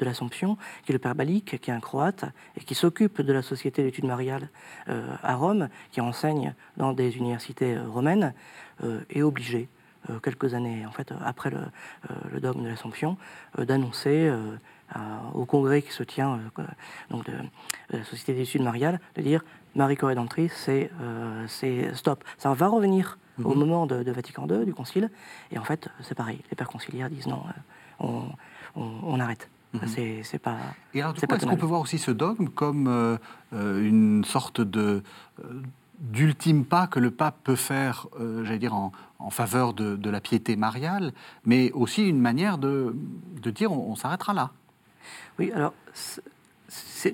l'Assomption, 0.01 0.57
qui 0.85 0.93
est 0.93 0.95
le 0.95 0.99
père 0.99 1.15
Balic, 1.15 1.61
qui 1.61 1.71
est 1.71 1.75
un 1.75 1.81
croate 1.81 2.25
et 2.57 2.61
qui 2.61 2.75
s'occupe 2.75 3.21
de 3.21 3.33
la 3.33 3.43
Société 3.43 3.83
d'études 3.83 4.05
mariales 4.05 4.49
euh, 4.89 5.07
à 5.23 5.35
Rome, 5.35 5.69
qui 5.91 6.01
enseigne 6.01 6.55
dans 6.77 6.93
des 6.93 7.17
universités 7.17 7.79
romaines, 7.79 8.33
est 9.11 9.23
obligé, 9.23 9.69
quelques 10.23 10.55
années 10.55 10.87
en 10.87 10.93
fait, 10.93 11.13
après 11.25 11.51
le, 11.51 12.41
dogme 12.41 12.63
de 12.63 12.69
l'Assomption, 12.69 13.17
d'annoncer 13.59 14.33
au 15.35 15.45
congrès 15.45 15.83
qui 15.83 15.91
se 15.91 16.05
tient 16.05 16.39
donc 17.11 17.25
de, 17.27 17.33
la 17.91 18.05
Société 18.05 18.35
d'études 18.35 18.63
mariales, 18.63 19.01
de 19.17 19.23
dire 19.23 19.45
Marie 19.75 19.97
co-rédemptrice, 19.97 20.53
c'est 20.55 20.93
c'est 21.49 21.93
stop. 21.95 22.23
Ça 22.37 22.55
va 22.55 22.69
revenir 22.69 23.19
au 23.45 23.51
Mhm. 23.51 23.59
moment 23.59 23.87
de, 23.87 24.03
de 24.03 24.11
Vatican 24.13 24.47
II, 24.49 24.65
du 24.65 24.75
Concile, 24.75 25.11
et 25.51 25.59
en 25.59 25.65
fait, 25.65 25.89
c'est 26.03 26.15
pareil. 26.15 26.41
Les 26.51 26.57
pères 26.57 26.69
conciliaires 26.69 27.11
disent 27.11 27.27
non, 27.27 27.43
euh, 27.47 27.55
on, 28.01 28.23
on- 28.81 29.01
on 29.03 29.21
arrête. 29.21 29.49
Mhm. 29.75 29.87
C'est 29.87 30.23
c'est 30.23 30.39
pas. 30.39 30.57
Et 30.95 31.01
alors, 31.03 31.13
du 31.13 31.21
C'est 31.21 31.27
coup, 31.27 31.31
pas 31.31 31.37
est-ce 31.37 31.47
qu'on 31.47 31.57
peut 31.57 31.67
voir 31.67 31.81
aussi 31.83 31.99
ce 31.99 32.11
dogme 32.11 32.49
comme 32.49 32.87
euh, 32.89 33.19
euh, 33.53 33.83
une 33.87 34.25
sorte 34.25 34.61
de 34.63 35.03
euh, 35.45 35.63
d'ultime 36.01 36.65
pas 36.65 36.87
que 36.87 37.01
le 37.01 37.11
pape 37.11 37.37
peut 37.43 37.57
faire, 37.57 38.07
euh, 38.21 38.45
j'allais 38.45 38.61
dire, 38.61 38.75
en, 38.75 38.93
en 39.19 39.31
faveur 39.31 39.75
de, 39.75 39.97
de 39.97 40.11
la 40.11 40.21
piété 40.21 40.55
mariale, 40.57 41.13
mais 41.45 41.73
aussi 41.73 42.09
une 42.09 42.21
manière 42.21 42.57
de, 42.57 42.95
de 43.43 43.51
dire 43.51 43.73
on, 43.73 43.91
on 43.91 43.97
s'arrêtera 43.97 44.33
là? 44.33 44.53
Oui, 45.41 45.51
alors, 45.53 45.75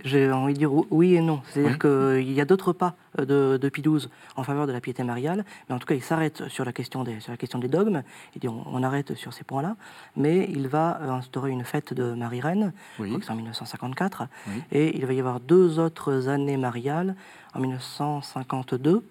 j'ai 0.04 0.30
envie 0.32 0.54
de 0.54 0.58
dire 0.58 0.72
oui 0.90 1.14
et 1.14 1.20
non. 1.20 1.40
C'est-à-dire 1.48 1.78
Oui. 1.82 2.22
qu'il 2.24 2.32
y 2.32 2.40
a 2.40 2.44
d'autres 2.44 2.72
pas 2.72 2.94
euh, 3.20 3.24
de, 3.24 3.56
de 3.56 3.68
Pie 3.68 3.82
XII 3.82 4.08
en 4.36 4.42
faveur 4.42 4.66
de 4.66 4.72
la 4.72 4.80
piété 4.80 5.04
mariale, 5.04 5.44
mais 5.68 5.74
en 5.74 5.78
tout 5.78 5.86
cas, 5.86 5.94
il 5.94 6.02
s'arrête 6.02 6.48
sur 6.48 6.64
la 6.64 6.72
question 6.72 7.04
des, 7.04 7.20
sur 7.20 7.30
la 7.30 7.36
question 7.36 7.58
des 7.58 7.68
dogmes. 7.68 8.02
Il 8.34 8.40
dit 8.40 8.48
on, 8.48 8.64
on 8.66 8.82
arrête 8.82 9.14
sur 9.14 9.32
ces 9.32 9.44
points-là, 9.44 9.76
mais 10.16 10.46
il 10.50 10.66
va 10.68 10.98
euh, 11.02 11.10
instaurer 11.10 11.50
une 11.50 11.64
fête 11.64 11.92
de 11.94 12.14
Marie-Reine, 12.14 12.72
Oui. 12.98 13.16
c'est 13.22 13.30
en 13.30 13.36
1954, 13.36 14.24
Oui. 14.48 14.62
et 14.72 14.96
il 14.96 15.06
va 15.06 15.12
y 15.12 15.20
avoir 15.20 15.38
deux 15.40 15.78
autres 15.78 16.28
années 16.28 16.56
mariales, 16.56 17.14
en 17.54 17.60
1952 17.60 19.04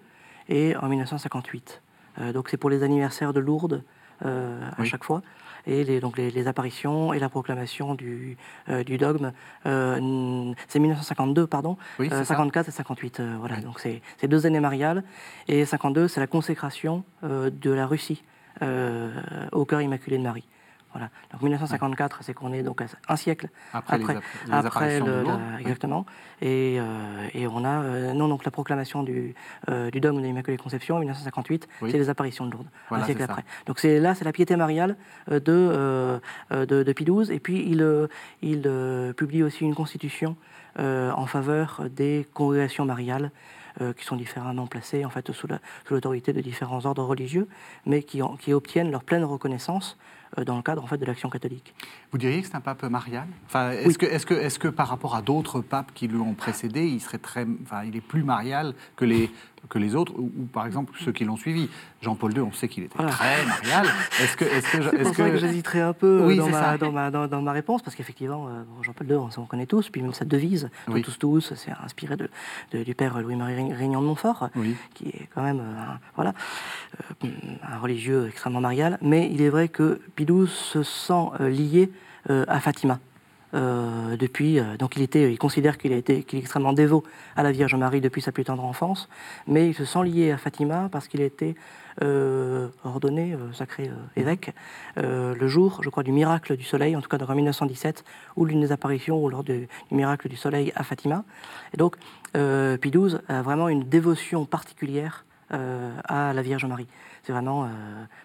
et 0.50 0.76
en 0.78 0.89
1958. 0.89 1.82
Euh, 2.20 2.34
donc 2.34 2.50
c'est 2.50 2.58
pour 2.58 2.70
les 2.70 2.84
anniversaires 2.84 3.32
de 3.34 3.39
Lourdes 3.39 3.84
euh, 4.26 4.60
à 4.78 4.84
chaque 4.84 5.04
fois. 5.04 5.22
Et 5.66 5.84
les, 5.84 5.99
donc 5.99 6.18
les, 6.18 6.30
les 6.32 6.47
apparitions 6.47 7.14
et 7.14 7.20
la 7.20 7.30
proclamation 7.30 7.95
du, 7.95 8.38
euh, 8.70 8.84
du 8.84 8.97
dogme. 8.97 9.32
Euh, 9.66 10.53
c'est 10.68 10.80
1952, 10.80 11.47
pardon. 11.47 11.78
Oui, 11.99 12.07
c'est 12.09 12.16
Euh, 12.16 12.20
ça. 12.26 12.36
54 12.36 12.68
et 12.68 12.72
58. 12.72 13.20
euh, 13.20 13.36
voilà, 13.39 13.55
Oui. 13.55 13.61
donc 13.64 13.80
c'est 13.80 14.28
deux 14.28 14.45
années 14.45 14.59
mariales. 14.59 15.03
Et 15.47 15.66
52, 15.66 16.07
c'est 16.07 16.20
la 16.20 16.28
consécration 16.28 17.03
de 17.24 17.72
la 17.72 17.88
Russie 17.88 18.24
au 18.61 19.66
cœur 19.66 19.82
immaculé 19.82 20.18
de 20.18 20.24
Marie. 20.24 20.45
Voilà. 20.94 21.10
Donc 21.32 21.41
1954, 21.41 22.20
c'est 22.22 22.34
qu'on 22.34 22.54
est 22.54 22.62
donc 22.64 22.82
un 23.10 23.16
siècle 23.16 23.50
Après, 23.74 24.00
après, 24.52 25.00
les 25.00 25.06
le- 25.06 25.24
la- 25.24 25.60
exactement. 25.60 26.06
Et, 26.41 26.78
euh, 26.80 27.28
et 27.34 27.48
on 27.48 27.66
a 27.66 27.82
euh, 27.84 28.14
non 28.14 28.28
donc 28.28 28.46
la 28.46 28.52
proclamation 28.52 29.02
du, 29.04 29.34
euh, 29.70 29.89
du 29.89 30.00
dogme 30.00 30.18
de 30.22 30.26
l'Immaculée 30.26 30.58
Conception 30.58 30.96
en 30.96 31.00
1958, 31.00 31.68
Oui. 31.82 31.89
c'est 31.91 31.98
les 31.98 32.10
apparitions 32.10 32.46
de 32.46 32.52
Lourdes 32.52 32.68
Voilà, 32.89 33.04
un 33.04 33.08
siècle 33.08 33.24
après. 33.24 33.44
Donc 33.66 33.80
c'est 33.80 34.00
là 34.00 34.14
c'est 34.14 34.26
la 34.26 34.32
piété 34.32 34.56
mariale 34.56 34.96
de, 35.30 35.39
de 36.52 36.84
de 36.84 36.94
Pie 36.94 37.06
XII 37.06 37.32
et 37.34 37.39
puis 37.39 37.66
il 37.68 38.08
il 38.41 38.62
publie 39.18 39.44
aussi 39.44 39.64
une 39.66 39.76
constitution 39.76 40.36
en 40.78 41.26
faveur 41.26 41.82
des 41.89 42.28
congrégations 42.34 42.86
mariales. 42.86 43.32
euh, 43.82 43.91
qui 43.91 44.06
sont 44.06 44.16
différemment 44.16 44.68
placées 44.68 45.04
en 45.04 45.10
fait 45.10 45.32
sous 45.32 45.48
la- 45.48 45.58
sous 45.88 45.96
l'autorité 45.96 46.32
de 46.32 46.41
différents 46.41 46.86
ordres 46.86 47.04
religieux, 47.04 47.48
mais 47.88 48.04
qui, 48.04 48.22
en- 48.22 48.36
qui 48.36 48.54
obtiennent 48.54 48.91
leur 48.91 49.04
pleine 49.04 49.24
reconnaissance 49.24 49.98
dans 50.46 50.56
le 50.58 50.64
cadre 50.64 50.84
en 50.84 50.88
fait 50.88 50.98
de 50.98 51.06
l'action 51.06 51.30
catholique. 51.30 51.74
Vous 52.12 52.18
diriez 52.18 52.42
que 52.42 52.48
c'est 52.48 52.56
un 52.56 52.62
pape 52.62 52.84
marial? 52.84 53.28
Enfin, 53.46 53.72
Est-ce 53.72 53.88
Oui. 53.88 53.96
que, 53.98 54.06
est 54.06 54.26
que, 54.26 54.34
est 54.34 54.58
que 54.58 54.68
par 54.68 54.88
rapport 54.88 55.16
à 55.16 55.22
d'autres 55.22 55.62
papes 55.62 55.92
qui 55.94 56.08
lui 56.08 56.18
ont 56.20 56.34
précédé, 56.34 56.86
il, 56.88 57.00
serait 57.00 57.18
très, 57.20 57.46
enfin, 57.64 57.84
il 57.84 57.96
est 57.96 58.02
plus 58.02 58.24
marial 58.24 58.74
que 58.96 59.06
les, 59.06 59.30
que 59.70 59.80
les 59.80 59.95
autres, 59.95 60.14
ou, 60.18 60.32
ou 60.38 60.45
par 60.51 60.66
exemple 60.66 60.93
ceux 60.99 61.11
qui 61.11 61.24
l'ont 61.26 61.38
suivi 61.38 61.70
Jean-Paul 62.01 62.34
II, 62.34 62.41
on 62.41 62.51
sait 62.51 62.68
qu'il 62.68 62.84
était 62.84 62.95
Voilà. 62.95 63.11
très 63.11 63.45
marial. 63.45 63.86
Est-ce 64.22 64.36
que, 64.38 64.45
est-ce 64.45 64.72
que, 64.72 64.95
est-ce 64.95 65.11
que 65.14 65.22
un 65.82 65.93
peu 65.93 66.22
euh, 66.22 66.28
Oui, 66.28 66.38
dans, 66.38 66.49
ma, 66.49 66.78
dans, 66.78 66.91
ma, 66.91 67.11
dans, 67.11 67.28
dans 67.28 67.41
ma 67.41 67.51
réponse, 67.53 67.82
parce 67.82 67.95
qu'effectivement, 67.95 68.47
euh, 68.47 68.64
Jean-Paul 68.82 69.07
II, 69.07 69.16
on, 69.16 69.30
on 69.38 69.45
connaît 69.45 69.66
tous, 69.66 69.89
puis 69.89 70.01
même 70.01 70.14
sa 70.14 70.26
devise, 70.26 70.70
Oui. 70.88 71.01
tous 71.01 71.18
tous, 71.18 71.53
c'est 71.55 71.72
inspiré 71.84 72.18
de, 72.18 72.30
de- 72.74 72.84
du 72.84 72.93
père 72.95 73.20
Louis-Marie 73.22 73.55
Régn- 73.55 73.74
Régnant 73.74 74.01
de 74.01 74.07
Montfort, 74.07 74.49
Oui. 74.55 74.76
qui 74.93 75.07
est 75.09 75.28
quand 75.34 75.41
même 75.43 75.59
euh, 75.59 75.93
un, 75.93 75.99
voilà, 76.16 76.34
un 77.24 77.78
religieux 77.80 78.28
extrêmement 78.28 78.61
marial, 78.61 78.97
mais 79.01 79.30
il 79.32 79.41
est 79.41 79.49
vrai 79.49 79.68
que 79.70 80.01
XII 80.16 80.47
se 80.47 80.84
sent 80.84 81.30
lié 81.39 81.91
à 82.30 82.59
Fatima. 82.59 82.99
Euh, 83.54 84.18
depuis, 84.18 84.60
euh, 84.60 84.78
donc 84.78 84.95
il, 84.95 85.04
était, 85.04 85.32
il 85.32 85.38
considère 85.38 85.78
qu'il 85.78 85.93
a 85.93 85.97
est 85.97 86.34
extrêmement 86.34 86.74
dévot 86.74 87.04
à 87.36 87.43
la 87.43 87.51
Vierge 87.51 87.76
Marie 87.76 88.01
depuis 88.01 88.22
sa 88.22 88.32
plus 88.32 88.43
tendre 88.43 88.66
enfance, 88.66 89.10
mais 89.47 89.70
il 89.70 89.76
se 89.76 89.86
sent 89.86 90.04
lié 90.04 90.32
à 90.32 90.38
Fatima 90.38 90.89
parce 90.91 91.08
qu'il 91.08 91.22
a 91.22 91.26
été 91.26 91.56
euh, 92.01 92.68
ordonné 92.84 93.38
sacré 93.54 93.91
évêque 94.16 94.54
le 94.97 95.47
jour, 95.47 95.82
je 95.84 95.89
crois, 95.89 96.04
du 96.04 96.12
miracle 96.12 96.58
du 96.58 96.64
soleil, 96.64 96.95
en 96.95 97.01
tout 97.01 97.10
cas 97.10 97.18
en 97.24 97.36
1917, 97.36 98.04
ou 98.36 98.45
l'une 98.45 98.62
des 98.62 98.72
apparitions 98.72 99.24
ou 99.24 99.30
lors 99.30 99.43
du 99.43 99.68
miracle 99.91 100.30
du 100.30 100.36
soleil 100.36 100.72
à 100.76 100.84
Fatima. 100.84 101.24
Et 101.74 101.78
donc, 101.78 101.97
Pie 102.34 102.91
XII 102.91 103.18
a 103.28 103.41
vraiment 103.41 103.70
une 103.70 103.84
dévotion 103.84 104.45
particulière 104.45 105.26
à 105.54 106.34
la 106.34 106.41
Vierge 106.41 106.66
Marie. 106.66 106.88
C'est 107.24 107.32
vraiment, 107.32 107.66
euh, 107.66 107.68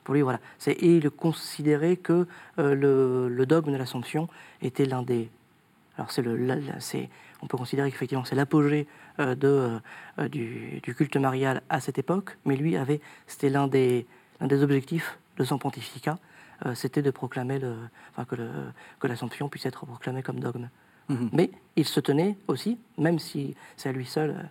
pour 0.04 0.14
lui, 0.14 0.22
voilà. 0.22 0.40
Et 0.66 0.96
il 0.96 1.10
considérait 1.10 1.96
que 1.96 2.26
euh, 2.58 2.74
le, 2.74 3.28
le 3.28 3.46
dogme 3.46 3.72
de 3.72 3.76
l'Assomption 3.76 4.28
était 4.60 4.86
l'un 4.86 5.02
des. 5.02 5.30
Alors, 5.96 6.10
c'est 6.10 7.08
on 7.40 7.46
peut 7.46 7.56
considérer 7.56 7.90
qu'effectivement, 7.90 8.24
c'est 8.24 8.34
l'apogée 8.34 8.86
euh, 9.20 9.34
de, 9.34 9.78
euh, 10.18 10.28
du, 10.28 10.80
du 10.82 10.94
culte 10.94 11.16
marial 11.16 11.62
à 11.68 11.80
cette 11.80 11.98
époque, 11.98 12.36
mais 12.44 12.56
lui 12.56 12.76
avait, 12.76 13.00
c'était 13.26 13.48
l'un 13.48 13.68
des, 13.68 14.06
des 14.40 14.62
objectifs 14.62 15.18
de 15.36 15.44
son 15.44 15.58
pontificat, 15.58 16.18
euh, 16.66 16.74
c'était 16.74 17.02
de 17.02 17.10
proclamer 17.10 17.60
le, 17.60 17.76
enfin, 18.10 18.24
que, 18.24 18.34
le, 18.34 18.48
que 18.98 19.06
l'Assomption 19.06 19.48
puisse 19.48 19.66
être 19.66 19.86
proclamée 19.86 20.22
comme 20.22 20.40
dogme. 20.40 20.68
Mhm. 21.08 21.30
Mais 21.32 21.50
il 21.76 21.84
se 21.84 22.00
tenait 22.00 22.36
aussi, 22.48 22.78
même 22.98 23.18
si 23.18 23.54
c'est 23.76 23.88
à 23.88 23.92
lui 23.92 24.04
seul, 24.04 24.30
euh, 24.30 24.34
euh, 24.34 24.42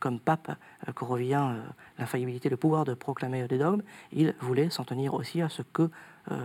comme 0.00 0.20
pape, 0.20 0.56
euh, 0.88 0.92
que 0.92 1.04
revient 1.04 1.42
euh, 1.42 1.60
l'infaillibilité, 1.98 2.48
le 2.48 2.56
pouvoir 2.56 2.84
de 2.84 2.94
proclamer 2.94 3.46
des 3.48 3.58
dogmes, 3.58 3.82
il 4.12 4.34
voulait 4.40 4.70
s'en 4.70 4.84
tenir 4.84 5.14
aussi 5.14 5.42
à 5.42 5.48
ce 5.48 5.62
que 5.62 5.90
euh, 6.30 6.36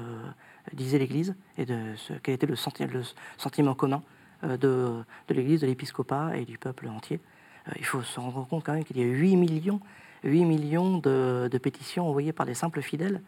disait 0.73 0.97
l'Église 0.99 1.35
et 1.57 1.65
de 1.65 1.77
ce 1.95 2.13
quel 2.21 2.35
était 2.35 2.47
le, 2.47 2.55
senti- 2.55 2.85
le 2.85 3.03
sentiment 3.37 3.75
commun 3.75 4.01
euh, 4.43 4.57
de, 4.57 5.33
l'Église, 5.33 5.61
de 5.61 5.67
l'épiscopat 5.67 6.37
et 6.37 6.45
du 6.45 6.57
peuple 6.57 6.87
entier. 6.87 7.19
Euh, 7.67 7.71
il 7.77 7.85
faut 7.85 8.01
se 8.01 8.19
rendre 8.19 8.47
compte 8.47 8.63
quand 8.65 8.73
même 8.73 8.83
qu'il 8.83 8.97
y 8.97 9.01
a 9.01 9.05
8 9.05 9.35
millions, 9.35 9.79
8 10.23 10.45
millions 10.45 10.97
de 10.97 11.57
pétitions 11.61 12.07
envoyées 12.07 12.33
par 12.33 12.45
des 12.45 12.53
simples 12.55 12.81
fidèles 12.81 13.21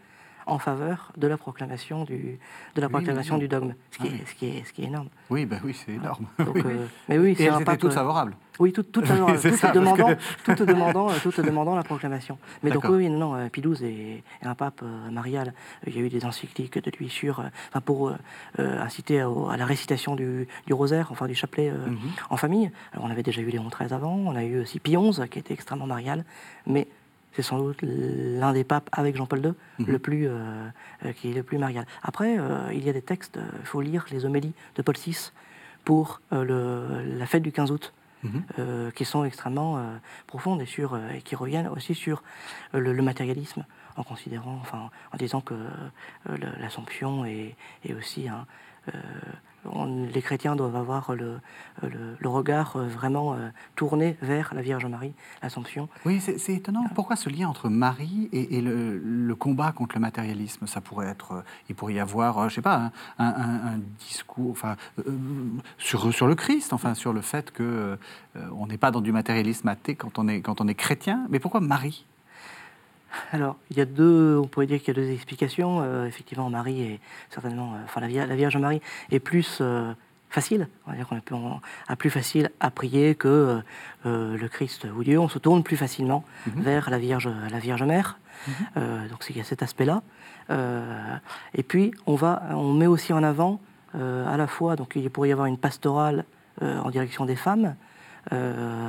en 0.46 0.60
faveur 0.60 1.12
de 1.18 1.28
la 1.28 1.38
proclamation 1.38 2.04
du, 2.04 2.40
de 2.76 2.82
la 2.82 2.88
du 3.38 3.48
dogme, 3.48 3.74
ce 3.92 3.98
qui, 4.00 4.08
Ah 4.12 4.16
est, 4.16 4.26
ce 4.28 4.36
qui 4.36 4.46
est, 4.48 4.64
ce 4.66 4.74
qui 4.74 4.84
est 4.84 4.88
énorme. 4.88 5.08
Oui, 5.30 5.46
ben 5.46 5.60
oui, 5.64 5.74
c'est 5.74 5.94
énorme. 5.94 6.26
Donc, 6.40 6.56
Oui. 6.56 6.62
euh, 6.66 6.86
mais 7.10 7.18
oui, 7.18 7.32
Et 7.32 7.36
c'est 7.36 7.44
elles 7.46 7.52
un 7.54 7.56
étaient 7.58 7.66
pape. 7.66 7.80
toutes 7.80 7.92
euh, 7.92 7.96
favorables. 7.96 8.36
Oui, 8.60 8.72
toutes, 8.74 8.92
toutes, 8.92 9.06
ça, 9.58 9.72
demandant, 9.72 10.08
que- 10.16 10.18
toutes 10.44 10.62
demandant, 10.64 11.10
euh, 11.10 11.16
toutes 11.24 11.40
demandant 11.40 11.76
la 11.76 11.84
proclamation. 11.84 12.38
Mais 12.64 12.70
donc 12.72 12.86
oui, 12.90 13.10
non, 13.10 13.50
Pie 13.50 13.62
XII 13.62 13.86
est, 13.86 14.24
est 14.44 14.48
un 14.48 14.56
pape 14.56 14.84
marial. 15.12 15.54
Il 15.88 15.96
y 15.96 16.00
a 16.00 16.02
eu 16.02 16.10
des 16.10 16.26
encycliques 16.26 16.78
de 16.84 16.92
lui 16.98 17.10
sur, 17.10 17.40
enfin, 17.70 17.82
pour 17.82 18.10
euh, 18.60 18.80
inciter 18.82 19.22
à, 19.22 19.30
la 19.58 19.66
récitation 19.66 20.16
du, 20.16 20.48
du 20.68 20.74
rosaire, 20.74 21.08
enfin 21.12 21.28
du 21.28 21.36
chapelet 21.36 21.70
euh, 21.70 21.88
Mhm. 21.88 21.98
en 22.30 22.38
famille. 22.38 22.72
Alors, 22.94 23.06
on 23.06 23.10
avait 23.12 23.24
déjà 23.24 23.42
eu 23.42 23.50
Léon 23.50 23.70
XIII 23.70 23.94
avant, 23.94 24.14
on 24.16 24.36
a 24.36 24.44
eu 24.44 24.62
aussi 24.62 24.80
Pie 24.80 24.96
XI 24.98 25.28
qui 25.30 25.40
était 25.40 25.54
extrêmement 25.54 25.88
marial, 25.88 26.24
mais 26.68 26.88
c'est 27.34 27.42
sans 27.42 27.58
doute 27.60 27.80
l'un 27.82 28.54
des 28.54 28.64
papes 28.64 28.90
avec 28.92 29.16
Jean-Paul 29.16 29.40
II 29.46 29.54
Mhm. 29.80 29.86
le 29.88 30.00
plus, 30.00 30.28
euh, 30.28 30.68
euh, 31.06 31.14
qui 31.14 31.32
est 31.32 31.34
le 31.34 31.44
plus 31.44 31.58
marial. 31.58 31.86
Après, 32.04 32.38
euh, 32.38 32.72
il 32.74 32.84
y 32.86 32.90
a 32.90 32.94
des 32.94 33.02
textes, 33.02 33.40
il 33.62 33.66
faut 33.66 33.82
lire 33.82 34.06
les 34.12 34.26
homélies 34.26 34.54
de 34.76 34.82
Paul 34.82 34.96
VI 34.98 35.32
pour 35.86 36.22
euh, 36.34 36.44
le- 36.44 37.18
la 37.18 37.26
fête 37.26 37.44
du 37.44 37.52
15 37.52 37.72
août. 37.72 37.94
Mhm. 38.24 38.92
qui 38.94 39.04
sont 39.04 39.24
extrêmement 39.26 39.84
profondes 40.28 40.62
et, 40.62 40.68
sur, 40.68 40.96
et 40.96 41.24
qui 41.24 41.36
reviennent 41.36 41.68
aussi 41.70 41.96
sur 41.96 42.22
le, 42.72 42.94
le 42.94 43.02
matérialisme, 43.02 43.66
en 43.98 44.04
considérant, 44.04 44.60
enfin, 44.62 44.92
en 45.12 45.18
disant 45.18 45.42
que 45.42 45.56
l'Assomption 46.60 47.26
est, 47.26 47.56
est 47.84 47.94
aussi 47.96 48.28
un. 48.30 48.46
On- 49.66 50.06
les 50.06 50.22
chrétiens 50.22 50.56
doivent 50.56 50.76
avoir 50.76 51.14
le, 51.16 51.40
le- 51.84 52.16
le 52.20 52.30
regard 52.30 52.76
euh, 52.76 52.88
vraiment 52.88 53.34
euh, 53.34 53.50
tourné 53.76 54.18
vers 54.22 54.54
la 54.54 54.62
Vierge 54.62 54.86
Marie, 54.86 55.14
l'Assomption. 55.44 55.88
Oui, 56.06 56.20
c'est 56.20 56.54
étonnant. 56.54 56.86
Pourquoi 56.96 57.16
ce 57.16 57.30
lien 57.30 57.48
entre 57.48 57.70
Marie 57.70 58.30
et, 58.32 58.58
et 58.58 58.62
le, 58.62 58.98
le 58.98 59.36
combat 59.36 59.72
contre 59.72 59.96
le 59.96 60.02
matérialisme? 60.02 60.68
Ça 60.68 60.82
pourrait 60.82 61.08
être, 61.08 61.32
euh, 61.34 61.42
il 61.70 61.76
pourrait 61.76 61.94
y 61.94 62.00
avoir, 62.00 62.50
je 62.50 62.56
sais 62.56 62.62
pas, 62.62 62.92
un, 63.20 63.26
un- 63.26 63.34
un- 63.36 63.74
un 63.76 63.80
discours, 64.00 64.52
enfin, 64.52 64.76
euh, 65.00 65.12
sur 65.78 66.14
sur 66.14 66.28
le 66.28 66.36
Christ, 66.36 66.74
enfin, 66.74 66.94
sur 66.94 67.14
le 67.14 67.22
fait 67.22 67.52
que 67.52 67.98
euh, 68.36 68.48
on 68.56 68.68
n'est 68.68 68.78
pas 68.78 68.92
dans 68.92 69.02
du 69.02 69.12
matérialisme 69.12 69.68
athée 69.68 69.96
quand 69.96 70.18
on 70.20 70.28
est 70.28 70.42
quand 70.42 70.62
on 70.62 70.68
est 70.68 70.76
chrétien. 70.76 71.26
Mais 71.30 71.40
pourquoi 71.40 71.62
Marie? 71.62 72.06
Alors, 73.32 73.58
il 73.70 73.78
y 73.78 73.82
a 73.82 73.86
deux, 73.86 74.38
on 74.42 74.48
pourrait 74.48 74.68
dire 74.68 74.80
qu'il 74.80 74.90
y 74.90 74.92
a 74.92 75.02
deux 75.04 75.12
explications. 75.12 75.80
Euh, 75.82 76.06
effectivement, 76.08 76.50
Marie 76.50 76.82
est 76.82 77.00
certainement, 77.30 77.74
euh, 77.74 77.78
enfin 77.86 78.02
la, 78.02 78.08
Vier- 78.08 78.26
la 78.26 78.36
Vierge 78.36 78.58
Marie 78.58 78.82
est 79.12 79.20
plus 79.20 79.58
euh, 79.62 79.94
facile, 80.30 80.68
on 80.88 80.92
va 80.92 80.98
dire 80.98 81.08
qu'on 81.08 81.18
a, 81.88 81.96
plus- 81.98 82.10
facile 82.10 82.52
à 82.60 82.72
prier 82.72 83.16
que 83.16 83.62
euh, 84.06 84.38
le 84.38 84.48
Christ 84.48 84.88
ou 84.96 85.04
Dieu. 85.04 85.20
On 85.20 85.28
se 85.30 85.40
tourne 85.40 85.62
plus 85.64 85.78
facilement 85.78 86.24
Mhm. 86.48 86.62
vers 86.64 86.90
la 86.90 87.00
Vierge, 87.00 87.30
la 87.52 87.60
Vierge 87.60 87.84
Mère. 87.84 88.18
Euh, 88.78 89.08
donc 89.10 89.26
il 89.30 89.38
y 89.38 89.42
a 89.42 89.44
cet 89.44 89.62
aspect-là. 89.62 90.02
Euh, 90.50 91.16
et 91.54 91.64
puis 91.64 91.94
on 92.08 92.16
va, 92.16 92.44
on 92.52 92.74
met 92.74 92.88
aussi 92.88 93.14
en 93.14 93.24
avant 93.24 93.60
à 93.94 94.38
la 94.38 94.48
fois, 94.48 94.78
donc 94.78 94.94
il 94.96 95.10
pourrait 95.10 95.28
y 95.28 95.32
avoir 95.34 95.48
une 95.48 95.58
pastorale 95.58 96.24
en 96.62 96.90
direction 96.92 97.26
des 97.26 97.36
femmes, 97.36 97.76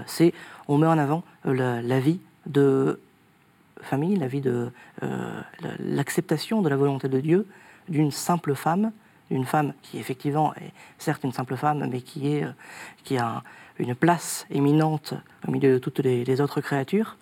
c'est 0.07 0.33
on 0.69 0.79
met 0.79 0.87
en 0.87 0.97
avant 0.97 1.25
la, 1.45 1.99
vie 1.99 2.21
de 2.47 3.01
famille, 3.83 4.17
la 4.17 4.29
vie 4.29 4.41
de 4.41 4.71
l'acceptation 5.81 6.63
de 6.63 6.69
la 6.69 6.77
volonté 6.77 7.09
de 7.09 7.21
Dieu 7.21 7.47
d'une 7.89 8.11
simple 8.11 8.55
femme, 8.55 8.93
d'une 9.31 9.45
femme 9.45 9.75
qui 9.83 9.99
effectivement 9.99 10.55
est 10.55 10.73
certes 10.99 11.25
une 11.25 11.33
simple 11.33 11.57
femme, 11.57 11.87
mais 11.91 12.01
qui, 12.01 12.35
est, 12.35 12.47
qui 13.05 13.19
a 13.19 13.43
une 13.79 13.95
place 13.95 14.47
éminente 14.51 15.15
au 15.47 15.51
milieu 15.51 15.73
de 15.73 15.79
toutes 15.79 16.01
les 16.01 16.41
autres 16.41 16.61
créatures, 16.61 17.17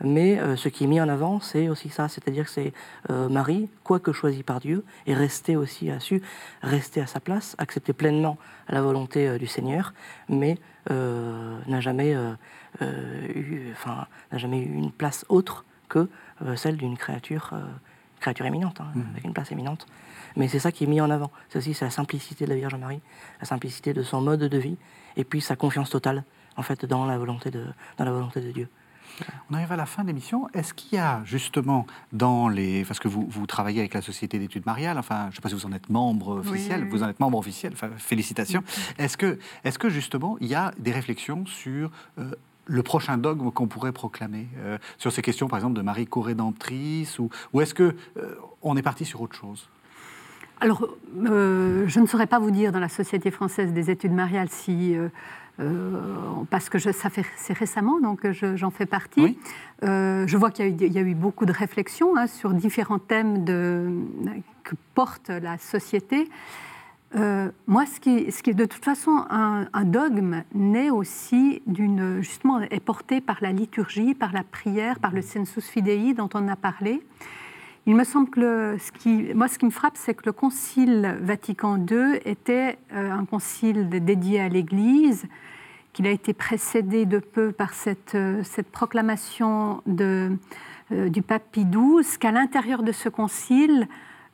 mais 0.00 0.38
euh, 0.38 0.56
ce 0.56 0.68
qui 0.68 0.84
est 0.84 0.86
mis 0.86 1.00
en 1.00 1.08
avant, 1.08 1.40
c'est 1.40 1.68
aussi 1.68 1.88
ça, 1.88 2.08
c'est-à-dire 2.08 2.44
que 2.44 2.50
c'est 2.50 2.72
euh, 3.10 3.28
Marie, 3.28 3.68
quoique 3.82 4.12
choisie 4.12 4.42
par 4.42 4.60
Dieu, 4.60 4.84
et 5.06 5.14
rester 5.14 5.56
aussi 5.56 5.90
à 5.90 6.00
su, 6.00 6.22
rester 6.62 7.00
à 7.00 7.06
sa 7.06 7.20
place, 7.20 7.56
accepter 7.58 7.92
pleinement 7.92 8.38
la 8.68 8.80
volonté 8.80 9.28
euh, 9.28 9.38
du 9.38 9.46
Seigneur, 9.46 9.92
mais 10.28 10.58
n'a 10.90 11.80
jamais, 11.80 12.16
eu, 12.80 13.72
enfin, 13.72 14.06
n'a 14.32 14.38
jamais 14.38 14.58
eu 14.60 14.72
une 14.72 14.90
place 14.90 15.26
autre 15.28 15.66
que 15.88 16.08
celle 16.56 16.76
d'une 16.76 16.96
créature, 16.96 17.52
créature 18.20 18.46
éminente, 18.46 18.80
hein, 18.80 18.92
mmh. 18.94 19.02
avec 19.12 19.24
une 19.24 19.32
place 19.32 19.50
éminente. 19.52 19.86
Mais 20.36 20.48
c'est 20.48 20.58
ça 20.58 20.70
qui 20.70 20.84
est 20.84 20.86
mis 20.86 21.00
en 21.00 21.10
avant. 21.10 21.30
C'est 21.48 21.58
aussi 21.58 21.76
la 21.80 21.90
simplicité 21.90 22.44
de 22.44 22.50
la 22.50 22.56
Vierge 22.56 22.74
Marie, 22.74 23.00
la 23.40 23.46
simplicité 23.46 23.92
de 23.92 24.02
son 24.02 24.20
mode 24.20 24.40
de 24.40 24.58
vie, 24.58 24.76
et 25.16 25.24
puis 25.24 25.40
sa 25.40 25.56
confiance 25.56 25.90
totale, 25.90 26.24
en 26.56 26.62
fait, 26.62 26.84
dans 26.84 27.06
la 27.06 27.18
volonté 27.18 27.50
de, 27.50 27.64
dans 27.96 28.04
la 28.04 28.12
volonté 28.12 28.40
de 28.40 28.52
Dieu. 28.52 28.68
On 29.50 29.54
arrive 29.54 29.72
à 29.72 29.76
la 29.76 29.86
fin 29.86 30.02
de 30.02 30.08
l'émission. 30.08 30.48
Est-ce 30.54 30.72
qu'il 30.74 30.96
y 30.96 31.00
a 31.00 31.22
justement 31.24 31.86
dans 32.12 32.48
les... 32.48 32.84
Parce 32.84 33.00
que 33.00 33.08
vous, 33.08 33.26
vous 33.28 33.46
travaillez 33.46 33.80
avec 33.80 33.94
la 33.94 34.02
Société 34.02 34.38
d'études 34.38 34.66
mariales, 34.66 34.96
enfin, 34.96 35.22
je 35.24 35.28
ne 35.28 35.34
sais 35.36 35.40
pas 35.40 35.48
si 35.48 35.56
vous 35.56 35.66
en 35.66 35.72
êtes 35.72 35.88
membre 35.88 36.36
officiel, 36.38 36.86
vous 36.88 37.02
en 37.02 37.08
êtes 37.08 37.18
membre 37.18 37.38
officiel, 37.38 37.72
enfin, 37.72 37.90
félicitations. 37.96 38.62
Est-ce 38.96 39.16
que, 39.16 39.38
est 39.64 39.76
que 39.76 39.88
justement, 39.88 40.36
il 40.40 40.46
y 40.46 40.54
a 40.54 40.72
des 40.78 40.92
réflexions 40.92 41.46
sur... 41.46 41.90
Euh, 42.18 42.32
le 42.68 42.82
prochain 42.82 43.18
dogme 43.18 43.50
qu'on 43.50 43.66
pourrait 43.66 43.92
proclamer 43.92 44.46
euh, 44.58 44.78
sur 44.98 45.10
ces 45.10 45.22
questions, 45.22 45.48
par 45.48 45.58
exemple, 45.58 45.76
de 45.76 45.82
Marie 45.82 46.06
co-rédemptrice, 46.06 47.18
ou, 47.18 47.30
ou 47.52 47.60
est-ce 47.60 47.74
que 47.74 47.94
euh, 48.16 48.34
on 48.62 48.76
est 48.76 48.82
parti 48.82 49.04
sur 49.04 49.20
autre 49.20 49.34
chose? 49.34 49.68
Alors, 50.60 50.88
je 51.14 52.00
ne 52.00 52.06
saurais 52.06 52.26
pas 52.26 52.38
vous 52.38 52.50
dire 52.50 52.72
dans 52.72 52.80
la 52.80 52.88
Société 52.88 53.30
française 53.30 53.72
des 53.72 53.90
études 53.90 54.12
mariales 54.12 54.48
si 54.50 54.96
euh, 55.60 56.44
parce 56.50 56.68
que 56.68 56.78
je, 56.78 56.90
ça 56.92 57.10
fait 57.10 57.24
c'est 57.36 57.56
récemment, 57.56 58.00
donc 58.00 58.30
j'en 58.30 58.70
fais 58.70 58.86
partie. 58.86 59.36
Euh, 59.82 60.26
je 60.26 60.36
vois 60.36 60.50
qu'il 60.50 60.80
y, 60.80 60.98
a 60.98 61.02
eu 61.02 61.14
beaucoup 61.14 61.46
de 61.46 61.52
réflexions 61.52 62.16
hein, 62.16 62.26
sur 62.28 62.52
différents 62.52 63.00
thèmes 63.00 63.44
de, 63.44 63.90
que 64.62 64.76
porte 64.94 65.30
la 65.30 65.58
société. 65.58 66.28
Euh, 67.16 67.50
moi, 67.66 67.86
ce 67.86 68.00
qui, 68.00 68.30
ce 68.30 68.42
qui, 68.42 68.50
est 68.50 68.54
de 68.54 68.66
toute 68.66 68.84
façon 68.84 69.24
un, 69.30 69.66
dogme 69.84 70.42
naît 70.54 70.90
aussi 70.90 71.62
d'une 71.66 72.20
justement 72.20 72.60
est 72.60 72.80
porté 72.80 73.20
par 73.20 73.38
la 73.40 73.52
liturgie, 73.52 74.14
par 74.14 74.32
la 74.32 74.42
prière, 74.42 74.98
par 74.98 75.12
le 75.12 75.22
sensus 75.22 75.66
fidei 75.66 76.12
dont 76.12 76.28
on 76.34 76.48
a 76.48 76.56
parlé. 76.56 77.02
Il 77.86 77.96
me 77.96 78.04
semble 78.04 78.28
que 78.28 78.76
ce 78.78 78.92
qui, 78.92 79.32
moi, 79.34 79.48
ce 79.48 79.58
qui 79.58 79.64
me 79.64 79.70
frappe, 79.70 79.96
c'est 79.96 80.12
que 80.12 80.24
le 80.26 80.32
Concile 80.32 81.16
Vatican 81.22 81.78
II 81.78 82.20
était 82.26 82.76
un 82.92 83.24
concile 83.24 83.88
dédié 83.88 84.40
à 84.40 84.50
l'Église, 84.50 85.26
qu'il 85.98 86.06
a 86.06 86.10
été 86.10 86.32
précédé 86.32 87.06
de 87.06 87.18
peu 87.18 87.50
par 87.50 87.74
cette, 87.74 88.14
euh, 88.14 88.42
cette 88.44 88.70
proclamation 88.70 89.82
de, 89.86 90.30
euh, 90.92 91.08
du 91.08 91.22
pape 91.22 91.42
Pie 91.50 91.64
XII, 91.64 92.18
qu'à 92.18 92.30
l'intérieur 92.30 92.84
de 92.84 92.92
ce 92.92 93.08
concile, 93.08 93.88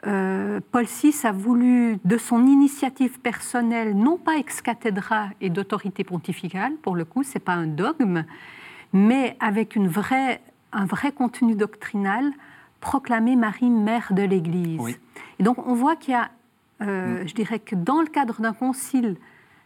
euh, 0.06 0.60
Paul 0.70 0.84
VI 0.84 1.14
a 1.24 1.32
voulu, 1.32 1.98
de 2.04 2.18
son 2.18 2.46
initiative 2.46 3.20
personnelle, 3.20 3.96
non 3.96 4.18
pas 4.18 4.36
ex 4.36 4.60
cathedra 4.60 5.28
et 5.40 5.50
d'autorité 5.50 6.04
pontificale, 6.04 6.74
pour 6.82 6.94
le 6.94 7.04
coup, 7.04 7.22
ce 7.22 7.34
n'est 7.34 7.44
pas 7.44 7.54
un 7.54 7.66
dogme, 7.66 8.24
mais 8.92 9.36
avec 9.40 9.76
une 9.76 9.88
vraie, 9.88 10.40
un 10.72 10.84
vrai 10.84 11.12
contenu 11.12 11.54
doctrinal, 11.54 12.32
proclamer 12.80 13.36
Marie 13.36 13.70
mère 13.70 14.12
de 14.12 14.22
l'Église. 14.22 14.98
Et 15.38 15.42
donc 15.42 15.66
on 15.66 15.74
voit 15.74 15.96
qu'il 15.96 16.12
y 16.12 16.16
a, 16.16 16.30
mm. 16.80 17.26
je 17.26 17.34
dirais 17.34 17.58
que 17.58 17.74
dans 17.74 18.00
le 18.00 18.06
cadre 18.06 18.40
d'un 18.40 18.52
concile 18.52 19.16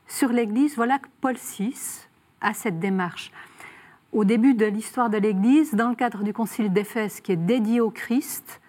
sur 0.07 0.31
l'Église, 0.31 0.77
voilà 0.77 0.99
que 0.99 1.09
Paul 1.21 1.35
VI 1.35 1.75
a 2.41 2.55
cette 2.55 2.79
démarche. 2.79 3.33
Au 4.13 4.25
début 4.25 4.55
de 4.55 4.65
l'histoire 4.65 5.11
de 5.11 5.19
l'Église, 5.19 5.75
dans 5.75 5.91
le 5.91 5.95
cadre 5.95 6.23
du 6.23 6.33
Concile 6.33 6.73
d'Éphèse 6.73 7.21
qui 7.21 7.33
est 7.33 7.37
dédié 7.37 7.81
au 7.81 7.91
Christ, 7.91 8.61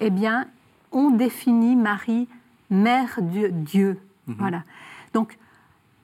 eh 0.00 0.08
bien, 0.08 0.46
on 0.92 1.10
définit 1.10 1.76
Marie 1.76 2.28
mère 2.70 3.18
de 3.20 3.48
Dieu. 3.48 3.98
Mhm. 4.26 4.36
Voilà. 4.38 4.62
Donc, 5.12 5.38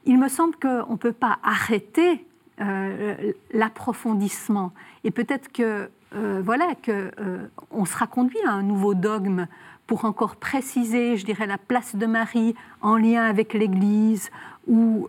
il 0.04 0.18
me 0.18 0.28
semble 0.28 0.56
qu'on 0.56 0.92
ne 0.92 0.96
peut 0.96 1.12
pas 1.12 1.38
arrêter 1.42 2.24
euh, 2.60 3.32
l'approfondissement. 3.52 4.72
Et 5.04 5.10
peut-être 5.10 5.50
que 5.50 5.88
euh, 6.14 6.42
voilà 6.44 6.74
que 6.74 7.10
euh, 7.18 7.46
on 7.70 7.84
sera 7.86 8.06
conduit 8.06 8.38
à 8.46 8.52
un 8.52 8.62
nouveau 8.62 8.94
dogme 8.94 9.46
pour 9.86 10.04
encore 10.04 10.36
préciser, 10.36 11.16
je 11.16 11.24
dirais, 11.24 11.46
la 11.46 11.58
place 11.58 11.96
de 11.96 12.06
Marie 12.06 12.54
en 12.80 12.96
lien 12.96 13.24
avec 13.24 13.54
l'Église 13.54 14.30
ou 14.68 15.08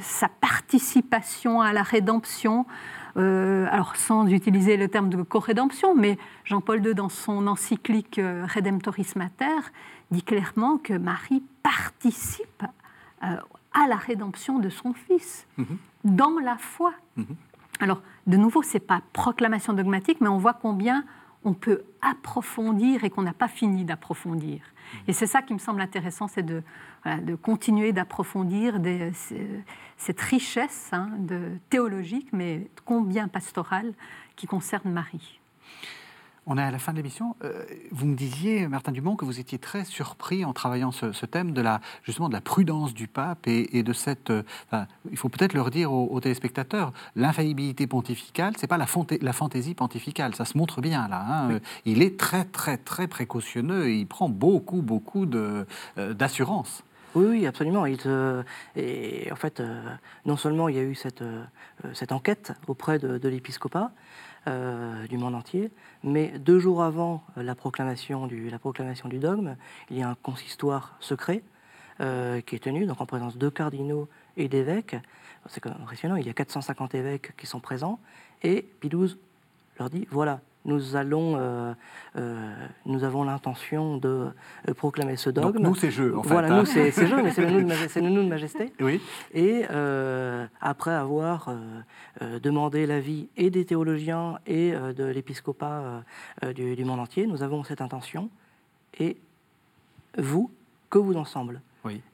sa 0.00 0.28
participation 0.28 1.60
à 1.60 1.72
la 1.72 1.82
rédemption. 1.82 2.66
Alors 3.16 3.96
sans 3.96 4.26
utiliser 4.26 4.76
le 4.76 4.88
terme 4.88 5.08
de 5.08 5.22
co-rédemption, 5.22 5.94
mais 5.94 6.18
Jean-Paul 6.44 6.84
II, 6.84 6.94
dans 6.94 7.08
son 7.08 7.46
encyclique 7.46 8.20
Redemptoris 8.54 9.16
Mater, 9.16 9.70
dit 10.10 10.22
clairement 10.22 10.78
que 10.78 10.94
Marie 10.94 11.42
participe 11.62 12.64
à 13.74 13.88
la 13.88 13.96
rédemption 13.96 14.58
de 14.58 14.68
son 14.68 14.94
Fils, 14.94 15.46
mm-hmm. 15.58 15.76
dans 16.04 16.38
la 16.38 16.56
foi. 16.56 16.94
Mm-hmm. 17.18 17.34
Alors, 17.80 18.02
de 18.26 18.36
nouveau, 18.36 18.62
ce 18.62 18.74
n'est 18.74 18.80
pas 18.80 19.02
proclamation 19.12 19.72
dogmatique, 19.72 20.20
mais 20.20 20.28
on 20.28 20.38
voit 20.38 20.54
combien 20.54 21.04
on 21.44 21.52
peut 21.52 21.82
approfondir 22.00 23.04
et 23.04 23.10
qu'on 23.10 23.22
n'a 23.22 23.32
pas 23.32 23.48
fini 23.48 23.84
d'approfondir. 23.84 24.60
Et 25.08 25.12
c'est 25.12 25.26
ça 25.26 25.42
qui 25.42 25.54
me 25.54 25.58
semble 25.58 25.80
intéressant, 25.80 26.28
c'est 26.28 26.42
de, 26.42 26.62
continuer 27.42 27.92
d'approfondir 27.92 28.80
cette 29.96 30.20
richesse 30.20 30.90
hein, 30.92 31.10
théologique, 31.70 32.28
mais 32.32 32.68
combien 32.84 33.28
pastorale, 33.28 33.92
qui 34.36 34.46
concerne 34.46 34.90
Marie. 34.90 35.40
On 36.46 36.58
est 36.58 36.62
à 36.62 36.70
la 36.70 36.78
fin 36.78 36.92
de 36.92 36.98
l'émission. 36.98 37.36
Euh, 37.42 37.64
vous 37.90 38.06
me 38.06 38.14
disiez, 38.14 38.68
Martin 38.68 38.92
Dumont, 38.92 39.16
que 39.16 39.24
vous 39.24 39.40
étiez 39.40 39.58
très 39.58 39.84
surpris 39.84 40.44
en 40.44 40.52
travaillant 40.52 40.92
ce, 40.92 41.24
thème 41.24 41.52
de 41.52 41.62
la, 41.62 41.80
justement 42.02 42.28
de 42.28 42.34
la 42.34 42.42
prudence 42.42 42.92
du 42.92 43.08
pape 43.08 43.46
et, 43.46 43.82
de 43.82 43.92
cette. 43.94 44.28
Euh, 44.30 44.42
il 45.10 45.16
faut 45.16 45.30
peut-être 45.30 45.54
leur 45.54 45.70
dire 45.70 45.92
aux, 45.92 46.20
téléspectateurs, 46.20 46.92
l'infaillibilité 47.16 47.86
pontificale, 47.86 48.54
c'est 48.58 48.66
pas 48.66 48.76
la, 48.76 48.86
la, 49.22 49.32
fantaisie 49.32 49.74
pontificale. 49.74 50.34
Ça 50.34 50.44
se 50.44 50.58
montre 50.58 50.82
bien 50.82 51.08
là. 51.08 51.24
Hein. 51.26 51.60
Il 51.86 52.02
est 52.02 52.18
très 52.18 52.44
très 52.44 52.76
très 52.76 53.08
précautionneux 53.08 53.88
et 53.88 53.96
il 53.96 54.06
prend 54.06 54.28
beaucoup 54.28 54.82
beaucoup 54.82 55.24
de, 55.24 55.66
euh, 55.96 56.12
d'assurance. 56.12 56.84
Oui, 57.14 57.26
oui, 57.26 57.46
absolument. 57.46 57.86
Il, 57.86 57.98
et 58.74 59.30
en 59.30 59.36
fait, 59.36 59.62
non 60.26 60.36
seulement 60.36 60.68
il 60.68 60.74
y 60.74 60.80
a 60.80 60.82
eu 60.82 60.96
cette, 60.96 61.22
cette 61.92 62.10
enquête 62.10 62.52
auprès 62.66 62.98
de, 62.98 63.18
de 63.18 63.28
l'épiscopat, 63.28 63.92
euh, 64.46 65.06
du 65.06 65.18
monde 65.18 65.34
entier. 65.34 65.70
Mais 66.02 66.38
deux 66.38 66.58
jours 66.58 66.82
avant 66.82 67.24
la 67.36 67.54
proclamation 67.54 68.26
du, 68.26 68.50
la 68.50 68.58
proclamation 68.58 69.08
du 69.08 69.18
dogme, 69.18 69.56
il 69.90 69.98
y 69.98 70.02
a 70.02 70.08
un 70.08 70.14
consistoire 70.14 70.96
secret 71.00 71.42
euh, 72.00 72.40
qui 72.40 72.56
est 72.56 72.58
tenu, 72.58 72.86
donc 72.86 73.00
en 73.00 73.06
présence 73.06 73.38
de 73.38 73.48
cardinaux 73.48 74.08
et 74.36 74.48
d'évêques. 74.48 74.96
C'est 75.48 75.66
impressionnant, 75.66 76.16
il 76.16 76.26
y 76.26 76.30
a 76.30 76.34
450 76.34 76.94
évêques 76.94 77.36
qui 77.36 77.46
sont 77.46 77.60
présents, 77.60 78.00
et 78.42 78.62
Pie 78.80 78.90
leur 79.78 79.90
dit, 79.90 80.06
voilà, 80.10 80.40
nous 80.64 80.96
allons, 80.96 81.36
euh, 81.36 81.74
euh, 82.16 82.54
nous 82.86 83.04
avons 83.04 83.24
l'intention 83.24 83.98
de 83.98 84.28
euh, 84.68 84.74
proclamer 84.74 85.16
ce 85.16 85.30
dogme. 85.30 85.52
Donc 85.52 85.58
nous, 85.58 85.74
c'est 85.74 85.90
jeu, 85.90 86.16
en 86.16 86.22
fait. 86.22 86.28
Voilà, 86.30 86.48
nous, 86.48 86.64
c'est 86.64 86.90
jeu, 86.90 87.22
mais 87.22 87.30
c'est 87.30 87.42
le, 87.42 88.08
nous 88.10 88.22
de 88.22 88.28
majesté. 88.28 88.72
Oui. 88.80 89.00
Et 89.32 89.64
après 90.60 90.92
avoir 90.92 91.54
demandé 92.42 92.86
l'avis 92.86 93.28
et 93.36 93.50
des 93.50 93.64
théologiens 93.64 94.38
et 94.46 94.72
de 94.72 95.04
l'épiscopat 95.04 96.02
du, 96.54 96.76
du, 96.76 96.84
monde 96.84 97.00
entier, 97.00 97.26
nous 97.26 97.42
avons 97.42 97.64
cette 97.64 97.80
intention. 97.80 98.30
Et 98.98 99.16
vous, 100.16 100.50
que 100.90 100.98
vous 100.98 101.16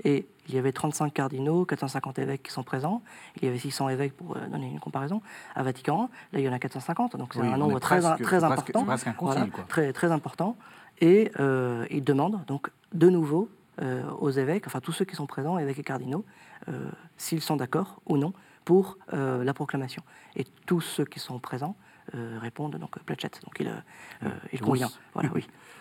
et 0.04 0.26
il 0.48 0.54
y 0.54 0.58
avait 0.58 0.72
35 0.72 1.12
cardinaux, 1.12 1.64
450 1.64 2.18
évêques 2.18 2.42
qui 2.42 2.52
sont 2.52 2.62
présents. 2.62 3.02
Il 3.36 3.44
y 3.44 3.48
avait 3.48 3.58
600 3.58 3.88
évêques, 3.88 4.16
pour 4.16 4.36
euh, 4.36 4.46
donner 4.48 4.68
une 4.68 4.80
comparaison, 4.80 5.22
à 5.54 5.62
Vatican. 5.62 6.10
Là, 6.32 6.40
il 6.40 6.44
y 6.44 6.48
en 6.48 6.52
a 6.52 6.58
450, 6.58 7.16
donc 7.16 7.34
c'est 7.34 7.40
un 7.40 7.56
nombre 7.56 7.78
très, 7.78 8.00
très 8.00 8.44
important. 8.44 8.84
Presque 8.84 9.14
quoi. 9.16 9.34
Très, 9.68 9.92
très 9.92 10.10
important. 10.10 10.56
Et 11.00 11.30
euh, 11.40 11.86
il 11.90 12.04
demande 12.04 12.44
donc 12.46 12.70
de 12.92 13.08
nouveau 13.08 13.48
euh, 13.80 14.02
aux 14.18 14.30
évêques, 14.30 14.66
enfin 14.66 14.80
tous 14.80 14.92
ceux 14.92 15.04
qui 15.04 15.16
sont 15.16 15.26
présents, 15.26 15.58
évêques 15.58 15.78
et 15.78 15.82
cardinaux, 15.82 16.24
euh, 16.68 16.90
s'ils 17.16 17.40
sont 17.40 17.56
d'accord 17.56 18.00
ou 18.06 18.16
non 18.16 18.32
pour 18.64 18.98
la 19.12 19.52
proclamation. 19.52 20.02
Et 20.36 20.44
tous 20.66 20.80
ceux 20.80 21.04
qui 21.04 21.18
sont 21.18 21.40
présents 21.40 21.74
répondent 22.12 22.76
donc 22.76 22.96
pletchette, 23.00 23.40
donc 23.42 23.58
il, 23.58 23.72
il 24.52 24.60
convient. 24.60 24.90
Voilà, 25.14 25.30
oui. 25.34 25.48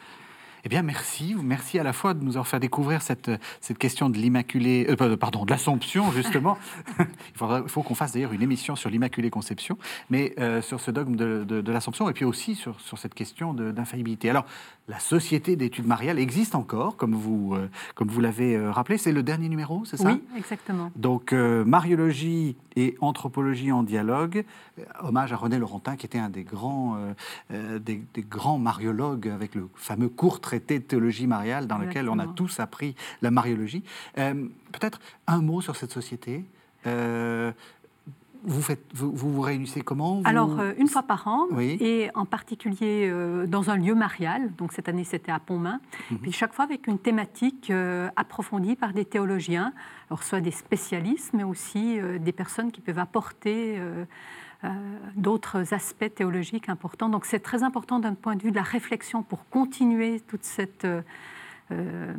Eh 0.66 0.70
bien, 0.70 0.82
merci. 0.82 1.36
Merci 1.42 1.80
à 1.80 1.84
la 1.84 1.94
fois 1.94 2.14
de 2.14 2.24
nous 2.24 2.32
avoir 2.32 2.48
fait 2.48 2.60
découvrir 2.60 3.02
cette, 3.02 3.32
cette 3.62 3.78
question 3.78 4.10
de 4.10 4.18
l'Immaculée, 4.18 4.88
euh, 4.90 5.18
pardon, 5.18 5.46
de 5.46 5.52
l'Assomption, 5.52 6.12
justement. 6.12 6.58
il, 7.00 7.68
faut 7.68 7.84
qu'on 7.84 7.96
fasse 7.96 8.14
d'ailleurs 8.14 8.34
une 8.34 8.42
émission 8.42 8.76
sur 8.76 8.90
l'Immaculée 8.90 9.30
Conception, 9.30 9.78
mais 10.10 10.34
euh, 10.40 10.62
sur 10.62 10.80
ce 10.80 10.92
dogme 10.92 11.16
de, 11.16 11.44
de, 11.44 11.72
l'Assomption, 11.72 12.10
et 12.10 12.14
puis 12.14 12.26
aussi 12.26 12.56
sur, 12.56 12.80
sur 12.82 12.98
cette 12.98 13.14
question 13.14 13.54
d'infaillibilité. 13.54 14.30
Alors, 14.30 14.46
la 14.90 15.00
Société 15.00 15.56
d'études 15.56 15.88
mariales 15.88 16.20
existe 16.20 16.56
encore, 16.56 16.98
comme 16.98 17.16
vous, 17.16 17.56
euh, 17.56 17.70
comme 17.96 18.10
vous 18.10 18.20
l'avez 18.20 18.60
rappelé. 18.70 18.98
C'est 18.98 19.14
le 19.14 19.24
dernier 19.24 19.48
numéro, 19.48 19.86
c'est 19.86 19.96
ça? 19.96 20.12
Oui, 20.12 20.22
exactement. 20.38 20.92
Donc, 20.98 21.32
Mariologie 21.32 22.58
et 22.76 22.96
Anthropologie 23.00 23.72
en 23.72 23.84
dialogue. 23.84 24.44
hommage 25.02 25.32
à 25.32 25.38
René 25.38 25.58
Laurentin, 25.58 25.96
qui 25.96 26.06
était 26.06 26.20
un 26.20 26.30
des 26.30 26.44
grands, 26.44 26.98
des, 27.50 28.02
des, 28.14 28.22
grands 28.22 28.58
mariologues, 28.58 29.30
avec 29.30 29.56
le 29.56 29.70
fameux 29.76 30.10
court 30.10 30.42
traité 30.42 30.80
de 30.80 30.84
théologie 30.84 31.28
mariale 31.28 31.68
dans 31.68 31.78
lequel 31.78 32.10
on 32.10 32.20
a 32.20 32.28
tous 32.28 32.60
appris 32.60 32.96
la 33.22 33.32
mariologie. 33.32 33.84
Euh, 34.18 34.48
peut-être 34.72 35.00
un 35.28 35.42
mot 35.42 35.62
sur 35.62 35.76
cette 35.76 35.92
société? 35.92 36.44
Euh, 38.46 38.50
vous, 38.50 38.62
faites, 38.62 38.86
vous, 38.94 39.12
vous, 39.12 39.42
réunissez 39.42 39.82
comment 39.82 40.22
Alors, 40.26 40.60
euh, 40.60 40.74
une 40.78 40.88
fois 40.88 41.04
par 41.04 41.28
an, 41.28 41.48
et 41.60 42.10
en 42.16 42.26
particulier 42.26 43.12
dans 43.48 43.70
un 43.70 43.78
lieu 43.78 43.96
marial. 43.96 44.54
Donc, 44.58 44.74
cette 44.74 44.90
année, 44.90 45.04
c'était 45.04 45.32
à 45.32 45.40
Pontmain. 45.40 45.80
Mhm. 46.12 46.20
Puis, 46.20 46.32
chaque 46.32 46.54
fois 46.54 46.66
avec 46.66 46.88
une 46.88 47.00
thématique 47.00 47.72
approfondie 48.16 48.76
par 48.76 48.94
des 48.94 49.06
théologiens, 49.06 49.74
alors 50.10 50.24
soit 50.24 50.42
des 50.42 50.52
spécialistes, 50.52 51.34
mais 51.34 51.44
aussi 51.44 52.00
des 52.20 52.32
personnes 52.32 52.72
qui 52.72 52.82
peuvent 52.82 53.00
apporter 53.00 53.80
euh, 54.66 54.70
d'autres 55.16 55.74
aspects 55.74 56.14
théologiques 56.14 56.68
importants. 56.68 57.08
Donc 57.08 57.26
c'est 57.26 57.40
très 57.40 57.64
important 57.64 58.00
d'un 58.00 58.14
point 58.14 58.36
de 58.36 58.44
vue 58.44 58.52
de 58.52 58.58
la 58.58 58.62
réflexion 58.62 59.24
pour 59.24 59.48
continuer 59.48 60.20
toute 60.20 60.44
cette... 60.44 60.86
Euh, 61.72 61.76
euh, 61.80 62.14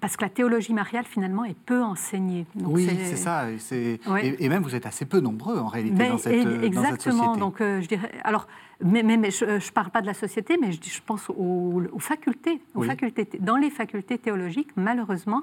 parce 0.00 0.16
que 0.16 0.24
la 0.24 0.30
théologie 0.30 0.74
mariale, 0.74 1.04
finalement, 1.04 1.44
est 1.44 1.56
peu 1.56 1.82
enseignée. 1.82 2.46
oui, 2.54 2.88
c'est 3.04 3.16
ça. 3.16 3.46
Et, 3.50 4.48
même, 4.48 4.62
vous 4.62 4.74
êtes 4.74 4.86
assez 4.86 5.04
peu 5.04 5.20
nombreux, 5.20 5.58
en 5.58 5.68
réalité, 5.68 5.96
ben, 5.96 6.10
dans, 6.10 6.18
cette, 6.18 6.62
exactement. 6.62 7.36
Dans 7.36 7.46
Donc, 7.46 7.56
je 7.60 7.86
dirais... 7.86 8.10
Alors, 8.24 8.46
mais, 8.82 9.02
mais, 9.02 9.30
je 9.30 9.44
ne 9.44 9.70
parle 9.72 9.90
pas 9.90 10.00
de 10.00 10.06
la 10.06 10.14
société, 10.14 10.56
mais 10.60 10.72
je, 10.72 10.78
je 10.82 11.00
pense 11.04 11.28
aux, 11.30 11.82
facultés, 11.98 12.60
aux 12.74 12.82
facultés. 12.82 13.28
Dans 13.40 13.56
les 13.56 13.70
facultés 13.70 14.18
théologiques, 14.18 14.70
malheureusement, 14.76 15.42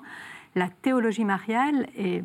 la 0.56 0.70
théologie 0.70 1.26
mariale 1.26 1.88
est, 1.98 2.24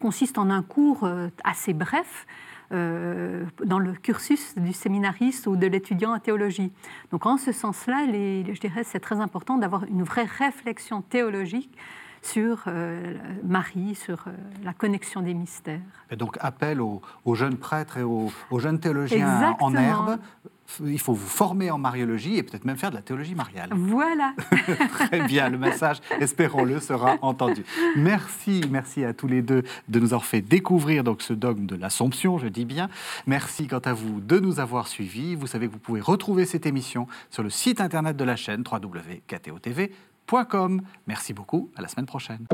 consiste 0.00 0.38
en 0.38 0.50
un 0.50 0.62
cours 0.62 1.08
assez 1.44 1.72
bref 1.72 2.26
euh, 2.72 3.44
dans 3.64 3.78
le 3.78 3.92
cursus 3.92 4.54
du 4.56 4.72
séminariste 4.72 5.46
ou 5.46 5.56
de 5.56 5.66
l'étudiant 5.66 6.14
en 6.14 6.18
théologie. 6.18 6.70
Donc 7.12 7.24
en 7.26 7.38
ce 7.38 7.52
sens-là, 7.52 8.06
je 8.06 8.60
dirais 8.60 8.84
c'est 8.84 9.00
très 9.00 9.20
important 9.20 9.56
d'avoir 9.56 9.84
une 9.84 10.02
vraie 10.02 10.24
réflexion 10.24 11.02
théologique 11.02 11.70
sur 12.22 12.64
euh, 12.66 13.14
Marie, 13.44 13.94
sur 13.94 14.24
euh, 14.26 14.32
la 14.64 14.72
connexion 14.72 15.22
des 15.22 15.34
mystères. 15.34 15.80
Et 16.10 16.16
donc 16.16 16.36
appel 16.40 16.80
aux, 16.80 17.02
jeunes 17.34 17.56
prêtres 17.56 17.98
et 17.98 18.02
aux, 18.02 18.30
jeunes 18.58 18.80
théologiens 18.80 19.56
en 19.60 19.74
herbe 19.74 20.18
il 20.84 21.00
faut 21.00 21.14
vous 21.14 21.26
former 21.26 21.70
en 21.70 21.78
mariologie 21.78 22.36
et 22.36 22.42
peut-être 22.42 22.64
même 22.64 22.76
faire 22.76 22.90
de 22.90 22.96
la 22.96 23.02
théologie 23.02 23.34
mariale. 23.34 23.70
Voilà. 23.72 24.34
Très 24.90 25.22
bien, 25.26 25.48
le 25.48 25.58
message, 25.58 26.00
espérons-le, 26.20 26.80
sera 26.80 27.16
entendu. 27.22 27.64
Merci, 27.96 28.62
merci 28.70 29.04
à 29.04 29.12
tous 29.12 29.26
les 29.26 29.42
deux 29.42 29.62
de 29.88 30.00
nous 30.00 30.08
avoir 30.08 30.24
fait 30.24 30.42
découvrir 30.42 31.04
donc 31.04 31.22
ce 31.22 31.32
dogme 31.32 31.66
de 31.66 31.74
l'Assomption, 31.76 32.38
je 32.38 32.48
dis 32.48 32.64
bien. 32.64 32.88
Merci 33.26 33.66
quant 33.66 33.78
à 33.78 33.92
vous 33.92 34.20
de 34.20 34.38
nous 34.38 34.60
avoir 34.60 34.88
suivis. 34.88 35.34
Vous 35.34 35.46
savez 35.46 35.68
que 35.68 35.72
vous 35.72 35.78
pouvez 35.78 36.00
retrouver 36.00 36.44
cette 36.44 36.66
émission 36.66 37.06
sur 37.30 37.42
le 37.42 37.50
site 37.50 37.80
internet 37.80 38.16
de 38.16 38.24
la 38.24 38.36
chaîne 38.36 38.62
www.ktotv.com. 38.70 40.07
Merci 41.06 41.32
beaucoup, 41.32 41.70
à 41.76 41.82
la 41.82 41.88
semaine 41.88 42.06
prochaine. 42.06 42.46